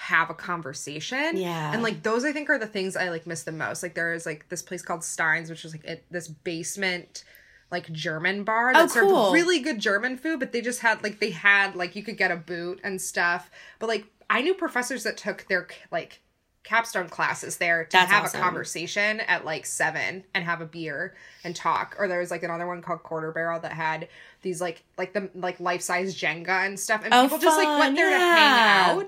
have 0.00 0.30
a 0.30 0.34
conversation. 0.34 1.36
Yeah. 1.36 1.72
And 1.72 1.82
like 1.82 2.02
those 2.02 2.24
I 2.24 2.32
think 2.32 2.48
are 2.48 2.58
the 2.58 2.66
things 2.66 2.96
I 2.96 3.10
like 3.10 3.26
miss 3.26 3.42
the 3.42 3.52
most. 3.52 3.82
Like 3.82 3.94
there 3.94 4.14
is 4.14 4.24
like 4.24 4.48
this 4.48 4.62
place 4.62 4.80
called 4.82 5.04
Steins, 5.04 5.50
which 5.50 5.64
is 5.64 5.72
like 5.72 5.84
it, 5.84 6.04
this 6.10 6.26
basement 6.26 7.22
like 7.70 7.92
German 7.92 8.42
bar 8.42 8.70
oh, 8.70 8.72
that 8.72 8.82
Oh, 8.84 8.86
served 8.86 9.08
cool. 9.10 9.32
really 9.32 9.60
good 9.60 9.78
German 9.78 10.16
food, 10.16 10.40
but 10.40 10.52
they 10.52 10.62
just 10.62 10.80
had 10.80 11.02
like 11.02 11.20
they 11.20 11.30
had 11.30 11.76
like 11.76 11.94
you 11.96 12.02
could 12.02 12.16
get 12.16 12.30
a 12.30 12.36
boot 12.36 12.80
and 12.82 13.00
stuff. 13.00 13.50
But 13.78 13.88
like 13.88 14.06
I 14.30 14.40
knew 14.40 14.54
professors 14.54 15.02
that 15.04 15.16
took 15.18 15.46
their 15.48 15.68
like 15.90 16.22
capstone 16.62 17.08
classes 17.08 17.56
there 17.56 17.84
to 17.84 17.90
That's 17.96 18.10
have 18.12 18.24
awesome. 18.24 18.40
a 18.40 18.42
conversation 18.44 19.20
at 19.20 19.46
like 19.46 19.64
seven 19.64 20.24
and 20.34 20.44
have 20.44 20.60
a 20.60 20.66
beer 20.66 21.14
and 21.42 21.56
talk. 21.56 21.96
Or 21.98 22.06
there 22.06 22.20
was 22.20 22.30
like 22.30 22.42
another 22.42 22.66
one 22.66 22.82
called 22.82 23.02
Quarter 23.02 23.32
Barrel 23.32 23.60
that 23.60 23.72
had 23.72 24.08
these 24.42 24.60
like 24.60 24.82
like 24.98 25.12
the 25.14 25.30
like 25.34 25.58
life 25.58 25.80
size 25.82 26.14
Jenga 26.14 26.66
and 26.66 26.78
stuff, 26.78 27.02
and 27.04 27.14
Oh, 27.14 27.22
people 27.24 27.38
just 27.38 27.56
like 27.56 27.66
fun, 27.66 27.78
went 27.78 27.96
there 27.96 28.10
yeah. 28.10 28.18
to 28.18 28.24
hang 28.24 28.96
out. 28.98 28.99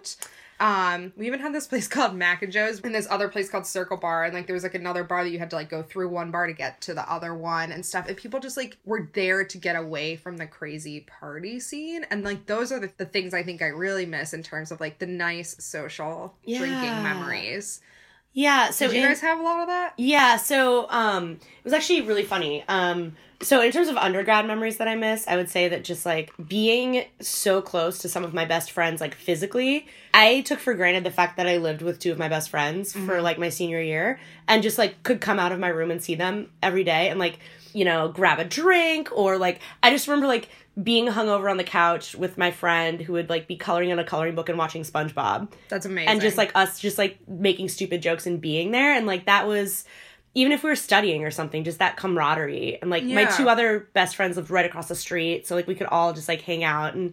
Um, 0.62 1.12
we 1.16 1.26
even 1.26 1.40
had 1.40 1.52
this 1.52 1.66
place 1.72 1.88
called 1.88 2.14
Mac 2.14 2.42
and 2.42 2.52
Joe's 2.52 2.80
and 2.80 2.94
this 2.94 3.08
other 3.10 3.28
place 3.28 3.50
called 3.50 3.66
Circle 3.66 3.96
Bar, 3.96 4.24
and 4.24 4.32
like 4.32 4.46
there 4.46 4.54
was 4.54 4.62
like 4.62 4.76
another 4.76 5.02
bar 5.02 5.24
that 5.24 5.30
you 5.30 5.40
had 5.40 5.50
to 5.50 5.56
like 5.56 5.68
go 5.68 5.82
through 5.82 6.08
one 6.08 6.30
bar 6.30 6.46
to 6.46 6.52
get 6.52 6.80
to 6.82 6.94
the 6.94 7.10
other 7.12 7.34
one 7.34 7.72
and 7.72 7.84
stuff. 7.84 8.06
And 8.06 8.16
people 8.16 8.38
just 8.38 8.56
like 8.56 8.78
were 8.84 9.10
there 9.12 9.44
to 9.44 9.58
get 9.58 9.74
away 9.74 10.14
from 10.14 10.36
the 10.36 10.46
crazy 10.46 11.00
party 11.00 11.58
scene, 11.58 12.06
and 12.10 12.22
like 12.22 12.46
those 12.46 12.70
are 12.70 12.78
the, 12.78 12.92
the 12.96 13.06
things 13.06 13.34
I 13.34 13.42
think 13.42 13.60
I 13.60 13.66
really 13.66 14.06
miss 14.06 14.32
in 14.32 14.44
terms 14.44 14.70
of 14.70 14.80
like 14.80 15.00
the 15.00 15.06
nice 15.06 15.56
social 15.58 16.34
drinking 16.44 17.02
memories. 17.02 17.80
Yeah. 18.32 18.70
So 18.70 18.86
Did 18.86 18.96
you 18.96 19.02
in- 19.02 19.08
guys 19.08 19.20
have 19.20 19.38
a 19.38 19.42
lot 19.42 19.60
of 19.60 19.66
that? 19.68 19.94
Yeah, 19.96 20.36
so 20.36 20.86
um 20.90 21.32
it 21.32 21.64
was 21.64 21.72
actually 21.72 22.02
really 22.02 22.24
funny. 22.24 22.64
Um 22.68 23.16
so 23.40 23.60
in 23.60 23.72
terms 23.72 23.88
of 23.88 23.96
undergrad 23.96 24.46
memories 24.46 24.76
that 24.76 24.86
I 24.86 24.94
miss, 24.94 25.26
I 25.26 25.34
would 25.34 25.50
say 25.50 25.66
that 25.66 25.82
just 25.82 26.06
like 26.06 26.32
being 26.48 27.04
so 27.20 27.60
close 27.60 27.98
to 27.98 28.08
some 28.08 28.22
of 28.22 28.32
my 28.32 28.44
best 28.44 28.70
friends 28.70 29.00
like 29.00 29.14
physically, 29.16 29.86
I 30.14 30.42
took 30.42 30.60
for 30.60 30.74
granted 30.74 31.02
the 31.02 31.10
fact 31.10 31.36
that 31.38 31.48
I 31.48 31.56
lived 31.56 31.82
with 31.82 31.98
two 31.98 32.12
of 32.12 32.18
my 32.18 32.28
best 32.28 32.50
friends 32.50 32.92
for 32.92 33.20
like 33.20 33.38
my 33.38 33.48
senior 33.48 33.80
year 33.80 34.20
and 34.46 34.62
just 34.62 34.78
like 34.78 35.02
could 35.02 35.20
come 35.20 35.40
out 35.40 35.50
of 35.50 35.58
my 35.58 35.68
room 35.68 35.90
and 35.90 36.00
see 36.00 36.14
them 36.14 36.50
every 36.62 36.84
day 36.84 37.08
and 37.08 37.18
like, 37.18 37.40
you 37.72 37.84
know, 37.84 38.06
grab 38.08 38.38
a 38.38 38.44
drink 38.44 39.08
or 39.10 39.38
like 39.38 39.58
I 39.82 39.90
just 39.90 40.06
remember 40.06 40.28
like 40.28 40.48
being 40.80 41.06
hungover 41.08 41.50
on 41.50 41.58
the 41.58 41.64
couch 41.64 42.14
with 42.14 42.38
my 42.38 42.50
friend 42.50 43.00
who 43.00 43.12
would 43.12 43.28
like 43.28 43.46
be 43.46 43.56
coloring 43.56 43.90
in 43.90 43.98
a 43.98 44.04
coloring 44.04 44.34
book 44.34 44.48
and 44.48 44.56
watching 44.56 44.82
SpongeBob. 44.82 45.52
That's 45.68 45.84
amazing. 45.84 46.08
and 46.08 46.20
just 46.20 46.38
like 46.38 46.52
us 46.54 46.78
just 46.78 46.96
like 46.96 47.18
making 47.28 47.68
stupid 47.68 48.00
jokes 48.00 48.26
and 48.26 48.40
being 48.40 48.70
there. 48.70 48.94
And 48.94 49.06
like 49.06 49.26
that 49.26 49.46
was 49.46 49.84
even 50.34 50.50
if 50.50 50.62
we 50.62 50.70
were 50.70 50.76
studying 50.76 51.24
or 51.24 51.30
something 51.30 51.62
just 51.62 51.78
that 51.80 51.98
camaraderie. 51.98 52.78
And 52.80 52.90
like 52.90 53.04
my 53.04 53.26
two 53.26 53.50
other 53.50 53.88
best 53.92 54.16
friends 54.16 54.38
lived 54.38 54.50
right 54.50 54.64
across 54.64 54.88
the 54.88 54.94
street. 54.94 55.46
So 55.46 55.54
like 55.54 55.66
we 55.66 55.74
could 55.74 55.88
all 55.88 56.14
just 56.14 56.26
like 56.26 56.40
hang 56.40 56.64
out 56.64 56.94
and 56.94 57.12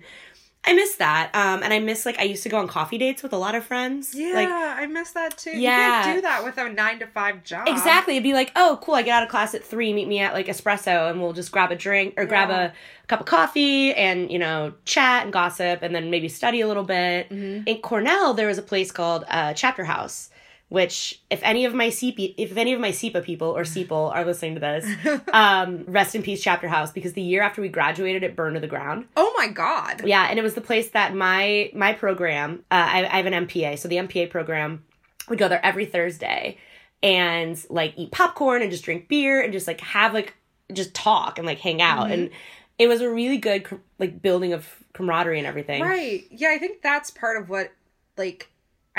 i 0.66 0.74
miss 0.74 0.96
that 0.96 1.30
um 1.34 1.64
and 1.64 1.74
i 1.74 1.80
miss 1.80 2.06
like 2.06 2.20
i 2.20 2.24
used 2.24 2.44
to 2.44 2.50
go 2.50 2.58
on 2.58 2.68
coffee 2.68 2.98
dates 2.98 3.24
with 3.24 3.32
a 3.34 3.38
lot 3.38 3.56
of 3.56 3.64
friends 3.64 4.14
yeah, 4.14 4.34
like 4.34 4.50
I 4.50 4.86
miss 4.86 5.12
that 5.12 5.38
too. 5.38 5.52
You 5.52 5.60
Yeah. 5.62 6.04
can't 6.04 6.18
do 6.18 6.22
that 6.22 6.44
with 6.46 6.58
a 6.58 6.70
nine 6.70 7.00
to 7.00 7.08
five 7.08 7.44
job. 7.44 7.68
Exactly. 7.68 8.14
It'd 8.14 8.24
be 8.24 8.34
like, 8.34 8.52
oh, 8.56 8.80
cool. 8.82 8.96
I 8.96 9.02
get 9.02 9.12
out 9.18 9.24
of 9.24 9.30
class 9.30 9.54
at 9.54 9.62
three. 9.64 9.92
Meet 9.92 10.08
me 10.08 10.20
at 10.20 10.34
like 10.34 10.48
espresso, 10.48 11.10
and 11.10 11.20
we'll 11.22 11.34
just 11.34 11.52
grab 11.52 11.70
a 11.72 11.76
drink 11.76 12.14
or 12.16 12.26
grab 12.26 12.48
Yeah. 12.50 12.62
a 12.68 12.72
cup 13.08 13.20
of 13.20 13.26
coffee 13.26 13.94
and 13.94 14.32
you 14.32 14.40
know 14.40 14.74
chat 14.86 15.24
and 15.24 15.34
gossip, 15.34 15.82
and 15.82 15.94
then 15.94 16.10
maybe 16.10 16.30
study 16.30 16.62
a 16.62 16.68
little 16.68 16.84
bit. 16.86 17.30
Mm-hmm. 17.30 17.64
In 17.68 17.82
Cornell, 17.82 18.34
there 18.34 18.48
was 18.48 18.58
a 18.58 18.62
place 18.62 18.90
called 18.92 19.26
uh, 19.28 19.54
Chapter 19.54 19.84
House, 19.84 20.30
which 20.70 21.20
if 21.30 21.42
any 21.44 21.66
of 21.66 21.74
my 21.74 21.88
CP, 21.88 22.36
if 22.38 22.56
any 22.56 22.74
of 22.74 22.80
my 22.80 22.92
CIPA 22.92 23.24
people 23.24 23.48
or 23.48 23.64
SEPL 23.64 24.14
are 24.14 24.24
listening 24.24 24.54
to 24.56 24.60
this, 24.60 25.22
um, 25.34 25.84
rest 25.88 26.16
in 26.16 26.24
peace, 26.24 26.42
Chapter 26.42 26.68
House, 26.68 26.92
because 26.92 27.14
the 27.14 27.22
year 27.22 27.42
after 27.42 27.62
we 27.62 27.70
graduated, 27.70 28.24
it 28.24 28.36
burned 28.36 28.56
to 28.56 28.60
the 28.60 28.68
ground. 28.68 29.06
Oh 29.18 29.34
my 29.38 29.48
god. 29.48 30.06
Yeah, 30.06 30.28
and 30.30 30.40
it 30.40 30.44
was 30.44 30.54
the 30.54 30.62
place 30.62 30.90
that 30.92 31.16
my 31.16 31.72
my 31.74 31.94
program. 31.94 32.64
Uh, 32.72 32.88
I, 32.90 33.06
I 33.06 33.18
have 33.18 33.26
an 33.26 33.48
MPA, 33.48 33.78
so 33.80 33.88
the 33.88 33.98
MPA 33.98 34.30
program 34.30 34.84
would 35.28 35.40
go 35.40 35.48
there 35.48 35.64
every 35.66 35.86
Thursday 35.86 36.58
and 37.02 37.64
like 37.70 37.94
eat 37.98 38.12
popcorn 38.12 38.62
and 38.62 38.72
just 38.72 38.84
drink 38.84 39.08
beer 39.08 39.42
and 39.42 39.54
just 39.54 39.68
like 39.68 39.82
have 39.82 40.14
like 40.14 40.36
just 40.74 40.94
talk 40.94 41.38
and 41.38 41.48
like 41.48 41.60
hang 41.60 41.82
out 41.82 42.12
and 42.12 42.30
it 42.78 42.88
was 42.88 43.02
a 43.02 43.10
really 43.10 43.38
good 43.38 43.66
like 44.00 44.22
building 44.22 44.54
of 44.54 44.68
camaraderie 44.94 45.38
and 45.38 45.48
everything. 45.48 45.82
Right. 45.82 46.26
Yeah, 46.32 46.50
I 46.50 46.58
think 46.58 46.82
that's 46.82 47.12
part 47.12 47.42
of 47.42 47.50
what 47.50 47.72
like 48.18 48.50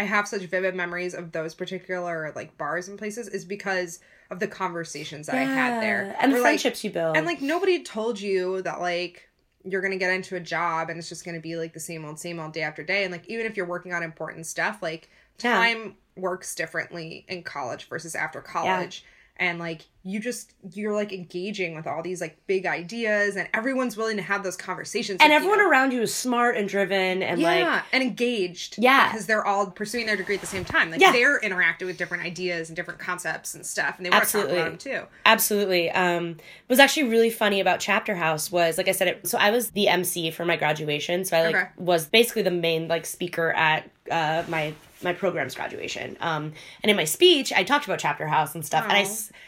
I 0.01 0.05
have 0.05 0.27
such 0.27 0.43
vivid 0.43 0.75
memories 0.75 1.15
of 1.15 1.33
those 1.33 1.55
particular 1.55 2.33
like 2.35 2.57
bars 2.57 2.89
and 2.89 2.99
places 2.99 3.29
is 3.29 3.45
because 3.45 4.01
of 4.31 4.39
the 4.41 4.47
conversations 4.49 5.27
that 5.27 5.37
I 5.37 5.43
had 5.45 5.83
there. 5.83 6.07
Yeah, 6.07 6.17
and 6.21 6.33
the 6.33 6.37
Where, 6.37 6.43
like- 6.43 6.51
friendships 6.61 6.83
you 6.85 6.91
build. 6.91 7.17
and 7.17 7.27
like 7.27 7.43
nobody 7.43 7.83
told 7.83 8.21
you 8.21 8.63
that 8.63 8.81
like 8.81 9.29
you're 9.65 9.83
gonna 9.83 9.99
get 9.99 10.13
into 10.13 10.37
a 10.37 10.41
job 10.41 10.89
and 10.89 10.99
it's 10.99 11.09
just 11.11 11.25
gonna 11.25 11.41
be 11.41 11.57
like 11.57 11.75
the 11.75 11.81
same 11.81 12.05
old 12.07 12.19
same 12.19 12.41
old 12.41 12.53
day 12.55 12.63
after 12.63 12.83
day 12.83 13.03
and 13.05 13.13
like 13.13 13.29
even 13.29 13.45
if 13.45 13.57
you're 13.57 13.67
working 13.67 13.93
on 13.93 14.03
important 14.03 14.47
stuff 14.47 14.79
like 14.83 15.11
Yeah. 15.43 15.53
time 15.55 15.97
works 16.17 16.55
differently 16.55 17.25
in 17.29 17.43
college 17.43 17.89
versus 17.89 18.15
after 18.15 18.41
college 18.41 19.05
and 19.41 19.59
like 19.59 19.87
you 20.03 20.19
just 20.21 20.53
you're 20.73 20.95
like 20.95 21.13
engaging 21.13 21.75
with 21.75 21.87
all 21.87 22.03
these 22.03 22.21
like 22.23 22.39
big 22.47 22.65
ideas 22.65 23.37
and 23.37 23.49
everyone's 23.53 23.97
willing 23.97 24.17
to 24.17 24.23
have 24.23 24.43
those 24.43 24.57
conversations 24.57 25.19
and 25.23 25.31
everyone 25.33 25.59
you. 25.59 25.71
around 25.71 25.93
you 25.93 26.01
is 26.01 26.15
smart 26.15 26.57
and 26.57 26.69
driven 26.69 27.23
and 27.23 27.39
yeah 27.41 27.49
like 27.77 27.85
and 27.93 28.03
engaged 28.03 28.77
Yeah. 28.79 29.11
because 29.11 29.27
they're 29.27 29.45
all 29.45 29.71
pursuing 29.71 30.07
their 30.07 30.17
degree 30.17 30.37
at 30.37 30.41
the 30.41 30.47
same 30.47 30.65
time 30.65 30.91
like 30.91 31.01
Yeah. 31.01 31.13
they're 31.13 31.39
interacting 31.41 31.87
with 31.87 31.99
different 31.99 32.23
ideas 32.23 32.69
and 32.71 32.77
different 32.77 32.99
concepts 33.01 33.55
and 33.55 33.65
stuff 33.67 33.97
and 33.99 34.07
they 34.07 34.11
want 34.11 34.25
to 34.27 34.33
talk 34.33 34.45
about 34.45 34.55
them 34.65 34.79
too 34.79 35.03
Absolutely. 35.27 35.91
Um, 35.91 36.29
what 36.29 36.71
was 36.71 36.79
actually 36.79 37.09
really 37.09 37.31
funny 37.31 37.61
about 37.61 37.79
Chapter 37.81 38.15
House 38.15 38.51
was, 38.51 38.77
like 38.79 38.89
I 38.89 38.93
said, 38.93 39.09
it, 39.09 39.27
so 39.29 39.39
I 39.39 39.51
was 39.51 39.71
the 39.71 39.89
MC 39.89 40.31
for 40.33 40.45
my 40.45 40.57
graduation. 40.57 41.25
So 41.25 41.37
I 41.37 41.43
like 41.43 41.55
Okay. 41.55 41.69
was 41.77 42.07
basically 42.07 42.43
the 42.43 42.51
main 42.51 42.89
like 42.89 43.07
speaker 43.07 43.51
at 43.53 43.89
uh, 44.11 44.43
my 44.49 44.75
my 45.03 45.13
program's 45.13 45.55
graduation. 45.55 46.17
Um, 46.21 46.53
and 46.83 46.91
in 46.91 46.97
my 46.97 47.05
speech, 47.05 47.53
I 47.53 47.65
talked 47.65 47.85
about 47.87 47.99
Chapter 47.99 48.27
House 48.27 48.55
and 48.55 48.65
stuff. 48.65 48.85
And 48.85 48.93
I 48.93 49.07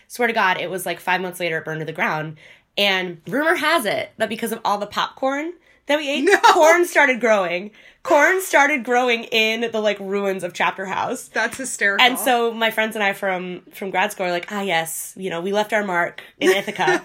swear 0.09 0.29
to 0.29 0.35
God, 0.35 0.61
it 0.61 0.71
was 0.71 0.87
like 0.87 1.01
five 1.01 1.21
months 1.21 1.41
later, 1.41 1.59
it 1.59 1.65
burned 1.65 1.81
to 1.81 1.87
the 1.87 1.93
ground. 1.93 2.39
And 2.79 3.21
rumor 3.27 3.55
has 3.55 3.85
it 3.85 4.13
that 4.17 4.29
because 4.29 4.53
of 4.53 4.61
all 4.65 4.79
the 4.79 4.87
popcorn 4.87 5.53
that 5.87 5.99
we 5.99 6.09
ate, 6.09 6.25
No. 6.25 6.39
corn 6.53 6.87
started 6.87 7.21
growing. 7.21 7.71
Corn 8.03 8.41
started 8.41 8.83
growing 8.85 9.25
in 9.25 9.71
the 9.71 9.81
like 9.81 9.99
ruins 10.01 10.43
of 10.43 10.53
Chapter 10.55 10.87
House. 10.87 11.29
that's 11.29 11.59
hysterical 11.59 12.05
And 12.05 12.19
so 12.19 12.53
my 12.53 12.71
friends 12.71 12.97
and 12.97 13.03
I 13.05 13.13
from 13.13 13.61
from 13.73 13.91
grad 13.91 14.11
school 14.13 14.27
are 14.27 14.31
like, 14.31 14.51
ah, 14.51 14.63
yes, 14.63 15.13
you 15.17 15.31
know, 15.31 15.41
we 15.41 15.53
left 15.53 15.73
our 15.73 15.85
mark 15.85 16.23
in 16.41 16.51
Ithaca. 16.51 17.05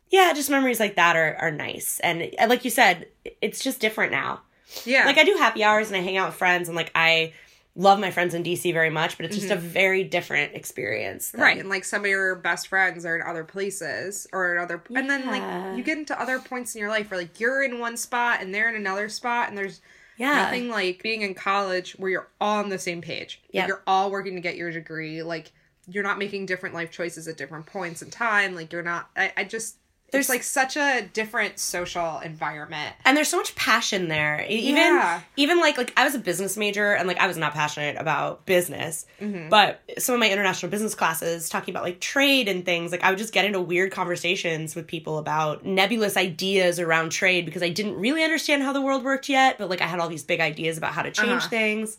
yeah, 0.10 0.32
just 0.34 0.50
memories 0.50 0.80
like 0.80 0.96
that 0.96 1.16
are 1.16 1.36
are 1.40 1.50
nice, 1.50 1.98
and 2.00 2.30
like 2.46 2.64
you 2.64 2.70
said, 2.70 3.06
it's 3.40 3.62
just 3.64 3.80
different 3.80 4.12
now. 4.12 4.42
yeah 4.84 5.04
Like 5.06 5.16
I 5.18 5.24
do 5.24 5.34
happy 5.38 5.64
hours 5.64 5.88
and 5.88 5.96
I 5.96 6.00
hang 6.00 6.16
out 6.18 6.28
with 6.28 6.36
friends, 6.36 6.68
and 6.68 6.76
like 6.76 6.90
I 6.94 7.32
love 7.76 7.98
my 7.98 8.10
friends 8.10 8.34
in 8.34 8.42
DC 8.44 8.72
very 8.72 8.90
much, 8.90 9.16
but 9.16 9.26
it's 9.26 9.36
just 9.36 9.50
a 9.50 9.56
very 9.56 10.04
different 10.04 10.54
experience. 10.54 11.30
than- 11.30 11.40
Mm-hmm. 11.40 11.44
Right, 11.44 11.58
and 11.58 11.68
like 11.68 11.84
some 11.84 12.02
of 12.02 12.06
your 12.06 12.36
best 12.36 12.68
friends 12.68 13.04
are 13.04 13.16
in 13.16 13.22
other 13.22 13.42
places 13.44 14.26
or 14.32 14.54
in 14.54 14.60
other, 14.62 14.82
and 14.94 15.10
then 15.10 15.26
like 15.26 15.76
you 15.76 15.82
get 15.82 15.98
into 15.98 16.18
other 16.20 16.38
points 16.38 16.74
in 16.74 16.80
your 16.80 16.90
life 16.90 17.10
where 17.10 17.18
like 17.20 17.40
you're 17.40 17.62
in 17.64 17.78
one 17.80 17.96
spot 17.96 18.40
and 18.40 18.54
they're 18.54 18.68
in 18.68 18.76
another 18.76 19.08
spot, 19.08 19.48
and 19.48 19.58
there's 19.58 19.80
Yeah. 20.16 20.42
nothing 20.44 20.68
like 20.68 21.02
being 21.02 21.22
in 21.22 21.34
college 21.34 21.92
where 21.98 22.10
you're 22.10 22.28
all 22.40 22.58
on 22.62 22.68
the 22.68 22.78
same 22.78 23.00
page. 23.02 23.40
Like, 23.46 23.50
Yeah. 23.54 23.66
you're 23.66 23.82
all 23.86 24.10
working 24.12 24.36
to 24.36 24.40
get 24.40 24.54
your 24.56 24.70
degree. 24.70 25.22
Like 25.24 25.50
you're 25.88 26.04
not 26.04 26.16
making 26.18 26.46
different 26.46 26.74
life 26.74 26.90
choices 26.92 27.26
at 27.28 27.36
different 27.36 27.66
points 27.66 28.00
in 28.02 28.10
time. 28.10 28.54
Like 28.54 28.72
you're 28.72 28.82
not. 28.82 29.10
I, 29.16 29.32
I 29.36 29.44
just 29.44 29.76
there's 30.14 30.28
like 30.28 30.42
such 30.42 30.76
a 30.76 31.02
different 31.12 31.58
social 31.58 32.18
environment. 32.20 32.94
and 33.04 33.16
there's 33.16 33.28
so 33.28 33.36
much 33.36 33.54
passion 33.56 34.08
there 34.08 34.44
even 34.48 34.76
Yeah. 34.76 35.20
even 35.36 35.60
like 35.60 35.76
like 35.78 35.92
i 35.96 36.04
was 36.04 36.14
a 36.14 36.18
business 36.18 36.56
major 36.56 36.92
and 36.94 37.06
like 37.08 37.18
i 37.18 37.26
was 37.26 37.36
not 37.36 37.52
passionate 37.52 37.96
about 37.98 38.46
business 38.46 39.06
Mm-hmm. 39.20 39.48
but 39.48 39.80
some 39.98 40.14
of 40.14 40.20
my 40.20 40.30
international 40.30 40.70
business 40.70 40.94
classes 40.94 41.48
talking 41.48 41.72
about 41.74 41.84
like 41.84 42.00
trade 42.00 42.48
and 42.48 42.64
things 42.64 42.92
like 42.92 43.02
i 43.02 43.10
would 43.10 43.18
just 43.18 43.32
get 43.32 43.44
into 43.44 43.60
weird 43.60 43.90
conversations 43.92 44.74
with 44.74 44.86
people 44.86 45.18
about 45.18 45.64
nebulous 45.64 46.16
ideas 46.16 46.78
around 46.78 47.10
trade 47.10 47.44
because 47.44 47.62
i 47.62 47.68
didn't 47.68 47.94
really 47.96 48.22
understand 48.22 48.62
how 48.62 48.72
the 48.72 48.80
world 48.82 49.04
worked 49.04 49.28
yet 49.28 49.58
but 49.58 49.68
like 49.70 49.80
i 49.80 49.86
had 49.86 50.00
all 50.00 50.08
these 50.08 50.24
big 50.24 50.40
ideas 50.40 50.78
about 50.78 50.92
how 50.92 51.02
to 51.02 51.10
change 51.10 51.30
Uh-huh. 51.30 51.48
things 51.48 51.96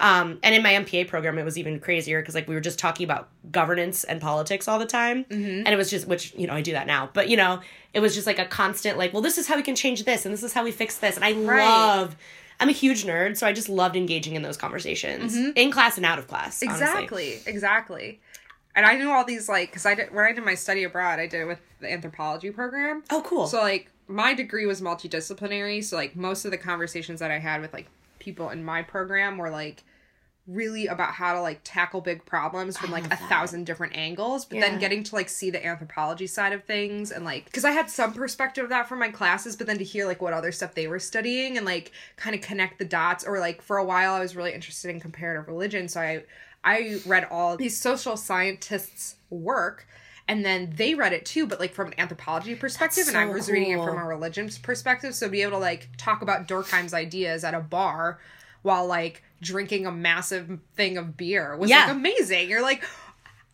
um, 0.00 0.38
and 0.44 0.54
in 0.54 0.62
my 0.62 0.72
mpa 0.74 1.06
program 1.08 1.38
it 1.38 1.44
was 1.44 1.58
even 1.58 1.80
crazier 1.80 2.20
because 2.22 2.34
like 2.34 2.46
we 2.48 2.54
were 2.54 2.60
just 2.60 2.78
talking 2.78 3.04
about 3.04 3.28
governance 3.50 4.04
and 4.04 4.20
politics 4.20 4.68
all 4.68 4.78
the 4.78 4.86
time 4.86 5.24
Mm-hmm. 5.24 5.66
and 5.66 5.68
it 5.68 5.76
was 5.76 5.90
just 5.90 6.06
which 6.06 6.34
you 6.36 6.46
know 6.46 6.52
i 6.54 6.60
do 6.62 6.72
that 6.72 6.86
now 6.86 7.10
but 7.12 7.28
you 7.28 7.36
know 7.36 7.57
it 7.94 8.00
was 8.00 8.14
just 8.14 8.26
like 8.26 8.38
a 8.38 8.44
constant 8.44 8.96
like 8.98 9.12
well 9.12 9.22
this 9.22 9.38
is 9.38 9.46
how 9.48 9.56
we 9.56 9.62
can 9.62 9.74
change 9.74 10.04
this 10.04 10.24
and 10.24 10.32
this 10.32 10.42
is 10.42 10.52
how 10.52 10.62
we 10.64 10.70
fix 10.70 10.98
this 10.98 11.16
and 11.16 11.24
i 11.24 11.32
Right. 11.32 11.64
love 11.66 12.16
i'm 12.60 12.68
a 12.68 12.72
huge 12.72 13.04
nerd 13.04 13.36
so 13.36 13.46
i 13.46 13.52
just 13.52 13.68
loved 13.68 13.96
engaging 13.96 14.34
in 14.34 14.42
those 14.42 14.56
conversations 14.56 15.36
in 15.36 15.70
class 15.70 15.96
and 15.96 16.04
out 16.06 16.18
of 16.18 16.26
class 16.28 16.62
honestly. 16.62 16.66
Mm-hmm. 16.84 16.98
Exactly, 16.98 17.40
exactly. 17.46 18.20
And 18.76 18.86
I 18.86 18.94
knew 18.96 19.10
all 19.10 19.24
these 19.24 19.48
like 19.48 19.70
because 19.70 19.84
I 19.86 19.94
did 19.94 20.14
when 20.14 20.24
I 20.24 20.32
did 20.32 20.44
my 20.44 20.54
study 20.54 20.84
abroad, 20.84 21.18
I 21.18 21.26
did 21.26 21.40
it 21.40 21.46
with 21.46 21.60
the 21.80 21.90
anthropology 21.92 22.50
program. 22.52 23.02
oh 23.10 23.22
cool 23.26 23.46
So 23.48 23.60
like 23.60 23.90
my 24.06 24.34
degree 24.34 24.66
was 24.66 24.80
multidisciplinary, 24.80 25.82
so 25.82 25.96
like 25.96 26.14
most 26.16 26.44
of 26.44 26.50
the 26.52 26.58
conversations 26.58 27.18
that 27.20 27.30
I 27.30 27.38
had 27.38 27.60
with 27.60 27.72
like 27.72 27.86
people 28.20 28.50
in 28.50 28.64
my 28.64 28.82
program 28.82 29.36
were 29.36 29.50
like 29.50 29.82
really 30.48 30.86
about 30.86 31.12
how 31.12 31.34
to 31.34 31.42
like 31.42 31.60
tackle 31.62 32.00
big 32.00 32.24
problems 32.24 32.78
from 32.78 32.90
like 32.90 33.04
a 33.12 33.16
thousand 33.16 33.64
different 33.66 33.94
angles 33.94 34.46
but 34.46 34.56
Yeah. 34.56 34.62
then 34.70 34.78
getting 34.80 35.02
to 35.04 35.14
like 35.14 35.28
see 35.28 35.50
the 35.50 35.64
anthropology 35.64 36.26
side 36.26 36.54
of 36.54 36.64
things 36.64 37.10
and 37.12 37.22
like 37.22 37.44
because 37.44 37.66
i 37.66 37.70
had 37.70 37.90
some 37.90 38.14
perspective 38.14 38.64
of 38.64 38.70
that 38.70 38.88
from 38.88 38.98
my 38.98 39.10
classes 39.10 39.56
but 39.56 39.66
then 39.66 39.76
to 39.76 39.84
hear 39.84 40.06
like 40.06 40.22
what 40.22 40.32
other 40.32 40.50
stuff 40.50 40.74
they 40.74 40.86
were 40.88 40.98
studying 40.98 41.58
and 41.58 41.66
like 41.66 41.92
kind 42.16 42.34
of 42.34 42.40
connect 42.40 42.78
the 42.78 42.84
dots 42.86 43.24
or 43.24 43.38
like 43.40 43.60
for 43.60 43.76
a 43.76 43.84
while 43.84 44.14
i 44.14 44.20
was 44.20 44.34
really 44.34 44.54
interested 44.54 44.90
in 44.90 44.98
comparative 45.00 45.46
religion 45.48 45.86
so 45.86 46.00
i 46.00 46.22
i 46.64 46.98
read 47.04 47.26
all 47.30 47.56
these 47.58 47.76
social 47.78 48.16
scientists 48.16 49.16
work 49.28 49.86
and 50.26 50.44
then 50.44 50.72
they 50.76 50.94
read 50.94 51.12
it 51.12 51.26
too 51.26 51.46
but 51.46 51.60
like 51.60 51.74
from 51.74 51.88
an 51.88 51.94
anthropology 52.00 52.54
perspective 52.54 53.06
and 53.06 53.18
i 53.18 53.26
was 53.26 53.50
reading 53.50 53.72
it 53.72 53.84
from 53.84 53.98
a 53.98 54.04
religion 54.04 54.48
perspective 54.62 55.14
so 55.14 55.28
be 55.28 55.42
able 55.42 55.52
to 55.52 55.58
like 55.58 55.88
talk 55.98 56.22
about 56.22 56.48
durkheim's 56.48 56.94
ideas 56.94 57.44
at 57.44 57.52
a 57.52 57.60
bar 57.60 58.18
while 58.62 58.86
like 58.86 59.22
drinking 59.40 59.86
a 59.86 59.92
massive 59.92 60.58
thing 60.74 60.96
of 60.98 61.16
beer 61.16 61.56
was 61.56 61.70
Yeah. 61.70 61.84
like 61.86 61.90
amazing 61.94 62.48
you're 62.50 62.62
like 62.62 62.82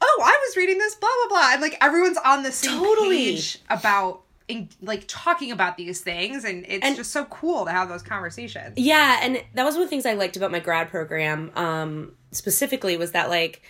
oh 0.00 0.22
i 0.24 0.38
was 0.48 0.56
reading 0.56 0.78
this 0.78 0.94
blah 0.96 1.08
blah 1.28 1.38
blah 1.38 1.52
and 1.52 1.62
like 1.62 1.76
everyone's 1.80 2.18
on 2.24 2.42
the 2.42 2.52
same 2.52 2.78
Totally. 2.78 3.16
page 3.34 3.58
about 3.70 4.22
in, 4.48 4.68
like 4.82 5.04
talking 5.08 5.50
about 5.52 5.76
these 5.78 6.00
things 6.02 6.44
and 6.44 6.64
it's 6.68 6.84
And- 6.84 6.96
just 6.96 7.10
so 7.12 7.24
cool 7.26 7.64
to 7.64 7.70
have 7.70 7.88
those 7.88 8.02
conversations 8.02 8.74
Yeah, 8.76 9.18
and 9.22 9.42
that 9.54 9.64
was 9.64 9.74
one 9.74 9.82
of 9.84 9.86
the 9.88 9.90
things 9.90 10.04
I 10.04 10.12
liked 10.14 10.36
about 10.36 10.52
my 10.52 10.60
grad 10.60 10.90
program, 10.90 11.50
um, 11.56 12.12
specifically 12.30 12.96
was 12.98 13.12
that 13.12 13.30
like 13.30 13.62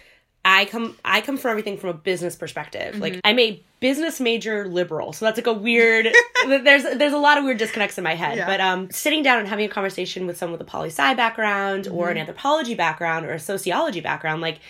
I 0.44 0.66
come 0.66 0.96
I 1.04 1.20
come 1.22 1.38
from 1.38 1.50
everything 1.50 1.78
from 1.78 1.90
a 1.90 1.94
business 1.94 2.36
perspective. 2.36 2.98
Like 2.98 3.20
I'm 3.24 3.38
a 3.38 3.62
business 3.80 4.20
major 4.20 4.68
liberal, 4.68 5.12
so 5.12 5.24
that's 5.24 5.38
like 5.38 5.46
a 5.46 5.52
weird. 5.52 6.08
there's 6.46 6.82
there's 6.82 7.12
a 7.12 7.18
lot 7.18 7.38
of 7.38 7.44
weird 7.44 7.58
disconnects 7.58 7.96
in 7.96 8.04
my 8.04 8.14
head. 8.14 8.36
Yeah. 8.36 8.46
But 8.46 8.60
um, 8.60 8.90
sitting 8.90 9.22
down 9.22 9.38
and 9.38 9.48
having 9.48 9.64
a 9.64 9.68
conversation 9.68 10.26
with 10.26 10.36
someone 10.36 10.58
with 10.58 10.66
a 10.66 10.70
poli 10.70 10.88
sci 10.88 11.14
background 11.14 11.88
or 11.88 12.10
an 12.10 12.18
anthropology 12.18 12.74
background 12.74 13.24
or 13.24 13.32
a 13.32 13.40
sociology 13.40 14.00
background, 14.00 14.42
like 14.42 14.60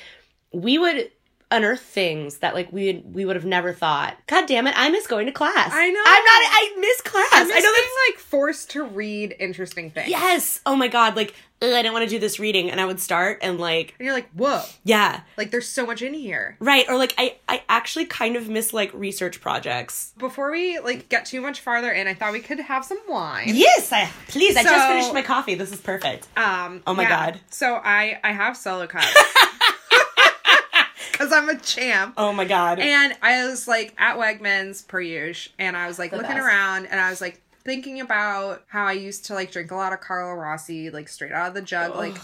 we 0.53 0.79
would 0.79 1.11
unearth 1.51 1.81
things 1.81 2.39
that 2.39 2.55
like 2.55 2.73
we 2.73 2.87
would, 2.87 3.15
we 3.15 3.25
would 3.25 3.37
have 3.37 3.45
never 3.45 3.73
thought. 3.73 4.17
God 4.27 4.47
damn 4.47 4.67
it, 4.67 4.75
I 4.77 4.91
miss 4.91 5.07
going 5.07 5.27
to 5.27 5.33
class. 5.33 5.71
I 5.73 5.91
know. 5.91 6.03
I'm 6.05 6.25
not. 6.25 6.43
I 6.43 6.77
miss 6.79 7.01
class. 7.01 7.29
I 7.33 7.41
I, 7.41 7.45
miss 7.45 7.65
know 7.65 7.73
that's 7.75 7.97
like 8.09 8.19
forced 8.19 8.71
to 8.71 8.85
read 8.85 9.35
interesting 9.39 9.91
things 9.91 10.09
Yes. 10.09 10.61
Oh 10.67 10.77
my 10.77 10.89
god. 10.89 11.17
Like 11.17 11.35
I 11.73 11.83
didn't 11.83 11.93
want 11.95 12.05
to 12.05 12.11
do 12.11 12.19
this 12.19 12.39
reading, 12.39 12.71
and 12.71 12.81
I 12.81 12.85
would 12.85 13.01
start 13.01 13.39
and 13.43 13.59
like 13.59 13.95
and 13.99 14.05
you're 14.07 14.15
like 14.15 14.29
whoa 14.33 14.63
yeah, 14.85 15.21
like 15.37 15.51
there's 15.51 15.69
so 15.69 15.87
much 15.87 16.03
in 16.03 16.13
here 16.15 16.57
right. 16.61 16.85
Or 16.89 16.97
like 16.99 17.15
I 17.17 17.37
I 17.49 17.63
actually 17.69 18.07
kind 18.07 18.37
of 18.37 18.49
miss 18.49 18.73
like 18.73 18.93
research 18.93 19.41
projects. 19.41 20.13
before 20.19 20.51
we 20.51 20.79
like 20.81 21.09
get 21.09 21.25
too 21.27 21.41
much 21.41 21.61
farther 21.61 21.91
in 21.93 22.07
i 22.07 22.15
thought 22.15 22.33
we 22.33 22.41
could 22.41 22.59
have 22.61 22.85
some 22.85 22.99
wine 23.09 23.45
Yes, 23.49 23.93
I 23.93 24.11
please. 24.29 24.57
I 24.57 24.63
just 24.63 24.89
finished 24.89 25.15
my 25.15 25.23
coffee. 25.23 25.55
This 25.55 25.73
is 25.73 25.81
perfect. 25.81 26.27
Um. 26.37 26.83
Oh 26.87 26.95
my 26.95 27.03
yeah. 27.05 27.31
God. 27.33 27.41
So 27.51 27.75
I 27.83 28.19
I 28.25 28.33
have 28.33 28.57
solo 28.57 28.87
cups 28.87 29.07
because 31.13 31.33
I'm 31.33 31.49
a 31.49 31.57
champ. 31.59 32.15
Oh 32.17 32.33
my 32.33 32.45
god. 32.45 32.79
And 32.81 33.15
I 33.23 33.47
was 33.47 33.69
like 33.69 33.95
at 33.99 34.17
Wegmans 34.17 34.87
per 34.87 35.01
usual, 35.01 35.53
and 35.59 35.77
I 35.77 35.87
was 35.87 35.99
like 35.99 36.11
The 36.11 36.17
looking 36.19 36.33
best. 36.35 36.45
around, 36.47 36.87
and 36.87 37.01
I 37.01 37.11
was 37.11 37.21
like 37.21 37.41
thinking 37.65 38.01
about 38.01 38.65
how 38.69 38.85
I 38.87 38.93
used 38.93 39.27
to 39.27 39.35
like 39.35 39.51
drink 39.53 39.71
a 39.71 39.77
lot 39.77 39.93
of 39.93 40.01
Carlo 40.01 40.35
Rossi, 40.35 40.91
like 40.91 41.09
straight 41.09 41.33
out 41.33 41.49
of 41.49 41.55
the 41.55 41.63
jug, 41.63 41.95
like 41.97 42.17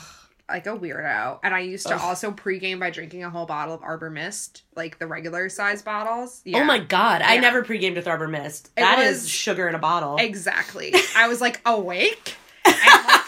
like 0.49 0.67
a 0.67 0.77
weirdo. 0.77 1.39
And 1.43 1.55
I 1.55 1.61
used 1.61 1.87
to 1.87 1.95
Ugh. 1.95 2.01
also 2.03 2.33
pregame 2.33 2.81
by 2.81 2.91
drinking 2.91 3.23
a 3.23 3.31
whole 3.31 3.47
bottle 3.47 3.75
of 3.75 3.83
Arbor 3.83 4.11
Mist, 4.11 4.63
like 4.75 4.99
the 4.99 5.07
regular 5.07 5.49
size 5.49 5.81
bottles. 5.83 6.43
Oh 6.55 6.65
my 6.65 6.79
god. 6.81 7.23
I 7.23 7.39
never 7.39 7.63
pre-gamed 7.63 7.97
with 7.97 8.09
Arbor 8.09 8.27
Mist. 8.29 8.75
That 8.77 8.99
is 8.99 9.23
was- 9.23 9.29
sugar 9.29 9.69
in 9.69 9.75
a 9.75 9.79
bottle. 9.79 10.17
Exactly. 10.19 10.93
I 11.17 11.29
was 11.29 11.41
like 11.41 11.61
awake 11.65 12.35
and 12.65 12.75
like 13.07 13.20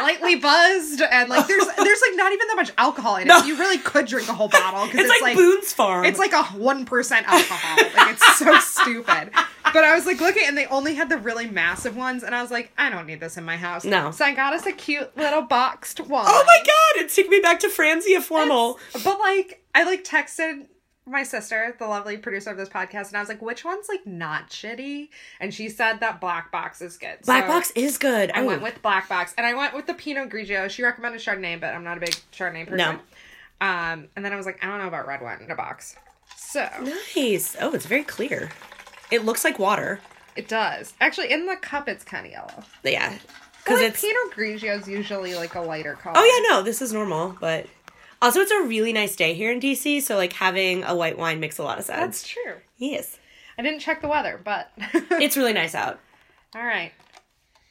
slightly 0.00 0.36
buzzed, 0.36 1.00
and 1.00 1.28
like 1.28 1.46
there's 1.46 1.66
there's 1.66 2.02
like 2.08 2.16
not 2.16 2.32
even 2.32 2.46
that 2.48 2.56
much 2.56 2.72
alcohol 2.78 3.16
in 3.16 3.22
it. 3.22 3.28
No. 3.28 3.44
You 3.44 3.58
really 3.58 3.78
could 3.78 4.06
drink 4.06 4.28
a 4.28 4.32
whole 4.32 4.48
bottle 4.48 4.86
because 4.86 5.00
it's, 5.00 5.12
it's, 5.12 5.22
like, 5.22 5.22
like 5.22 5.36
Boone's 5.36 5.72
Farm. 5.72 6.04
It's 6.04 6.18
like 6.18 6.32
a 6.32 6.44
one 6.44 6.84
percent 6.84 7.26
alcohol. 7.28 7.76
like 7.96 8.14
it's 8.14 8.38
so 8.38 8.58
stupid. 8.82 9.30
But 9.72 9.84
I 9.84 9.94
was 9.94 10.06
like 10.06 10.20
looking, 10.20 10.44
and 10.46 10.56
they 10.56 10.66
only 10.66 10.94
had 10.94 11.08
the 11.08 11.18
really 11.18 11.46
massive 11.46 11.96
ones, 11.96 12.22
and 12.22 12.34
I 12.34 12.42
was 12.42 12.50
like, 12.50 12.72
I 12.78 12.90
don't 12.90 13.06
need 13.06 13.20
this 13.20 13.36
in 13.36 13.44
my 13.44 13.56
house. 13.56 13.84
No. 13.84 14.10
So 14.10 14.24
I 14.24 14.34
got 14.34 14.52
us 14.54 14.66
a 14.66 14.72
cute 14.72 15.16
little 15.16 15.42
boxed 15.42 16.00
one. 16.00 16.24
Oh 16.26 16.44
my 16.46 16.58
god! 16.58 17.04
It 17.04 17.10
took 17.10 17.28
me 17.28 17.40
back 17.40 17.60
to 17.60 17.68
Franzia 17.68 18.20
formal. 18.22 18.78
But 19.04 19.18
like, 19.18 19.62
I 19.74 19.84
like 19.84 20.04
texted 20.04 20.66
my 21.06 21.22
sister, 21.22 21.74
the 21.78 21.86
lovely 21.86 22.16
producer 22.16 22.50
of 22.50 22.56
this 22.56 22.68
podcast, 22.68 23.08
and 23.08 23.16
I 23.16 23.20
was 23.20 23.28
like, 23.28 23.40
which 23.40 23.64
one's 23.64 23.88
like 23.88 24.06
not 24.06 24.50
shitty? 24.50 25.08
And 25.40 25.54
she 25.54 25.68
said 25.68 26.00
that 26.00 26.20
Black 26.20 26.50
Box 26.50 26.82
is 26.82 26.98
good. 26.98 27.18
Black 27.24 27.44
So 27.44 27.48
Box 27.48 27.70
is 27.76 27.96
good. 27.98 28.30
I 28.32 28.40
Oh. 28.42 28.46
went 28.46 28.62
with 28.62 28.82
Black 28.82 29.08
Box, 29.08 29.32
and 29.38 29.46
I 29.46 29.54
went 29.54 29.72
with 29.74 29.86
the 29.86 29.94
Pinot 29.94 30.28
Grigio. 30.30 30.68
She 30.68 30.82
recommended 30.82 31.20
Chardonnay, 31.20 31.60
but 31.60 31.74
I'm 31.74 31.84
not 31.84 31.96
a 31.96 32.00
big 32.00 32.14
Chardonnay 32.32 32.64
person. 32.66 32.76
No. 32.78 32.90
Um, 33.60 34.08
and 34.16 34.24
then 34.24 34.32
I 34.32 34.36
was 34.36 34.46
like, 34.46 34.62
I 34.62 34.66
don't 34.68 34.78
know 34.80 34.88
about 34.88 35.06
red 35.06 35.22
wine 35.22 35.40
in 35.42 35.50
a 35.50 35.56
box. 35.56 35.96
So 36.36 36.68
nice. 37.16 37.56
Oh, 37.60 37.72
it's 37.72 37.86
very 37.86 38.02
clear. 38.04 38.50
It 39.10 39.24
looks 39.24 39.44
like 39.44 39.58
water. 39.58 40.00
it 40.34 40.48
does 40.48 40.92
actually 41.00 41.32
in 41.32 41.46
the 41.46 41.56
cup. 41.56 41.88
It's 41.88 42.04
kind 42.04 42.26
of 42.26 42.32
yellow. 42.32 42.64
Yeah. 42.84 43.14
Because 43.64 43.80
like, 43.80 43.90
it's 43.92 44.00
Pinot 44.02 44.32
Grigio 44.36 44.78
is 44.80 44.86
usually 44.86 45.34
like 45.34 45.54
a 45.54 45.60
lighter 45.60 45.94
color. 45.94 46.14
Oh 46.18 46.24
yeah, 46.24 46.54
no, 46.54 46.62
this 46.62 46.82
is 46.82 46.92
normal, 46.92 47.36
but 47.40 47.66
Also, 48.22 48.40
it's 48.40 48.50
a 48.50 48.62
really 48.62 48.92
nice 48.92 49.14
day 49.14 49.34
here 49.34 49.52
in 49.52 49.60
DC, 49.60 50.00
so 50.02 50.16
like 50.16 50.32
having 50.32 50.82
a 50.84 50.94
white 50.96 51.18
wine 51.18 51.38
makes 51.40 51.58
a 51.58 51.62
lot 51.62 51.78
of 51.78 51.84
sense. 51.84 52.22
That's 52.22 52.28
true. 52.28 52.54
yes. 52.78 53.18
I 53.58 53.62
didn't 53.62 53.80
check 53.80 54.02
the 54.02 54.08
weather, 54.08 54.40
but 54.42 54.70
It's 54.92 55.36
really 55.36 55.52
nice 55.52 55.74
out. 55.74 55.98
all 56.54 56.62
right. 56.64 56.92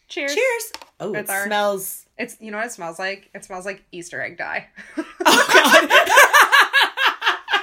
Cheers. 0.07 0.33
Cheers. 0.35 0.71
Oh, 0.99 1.13
it 1.13 1.29
our- 1.29 1.45
smells. 1.45 2.05
It's 2.17 2.37
you 2.39 2.49
know 2.51 2.57
what 2.57 2.67
it 2.67 2.71
smells 2.71 2.97
like? 2.97 3.29
It 3.35 3.43
smells 3.43 3.65
like 3.65 3.83
Easter 3.91 4.21
egg 4.21 4.37
dye. 4.37 4.67
Oh, 4.97 5.47
God. 5.51 5.89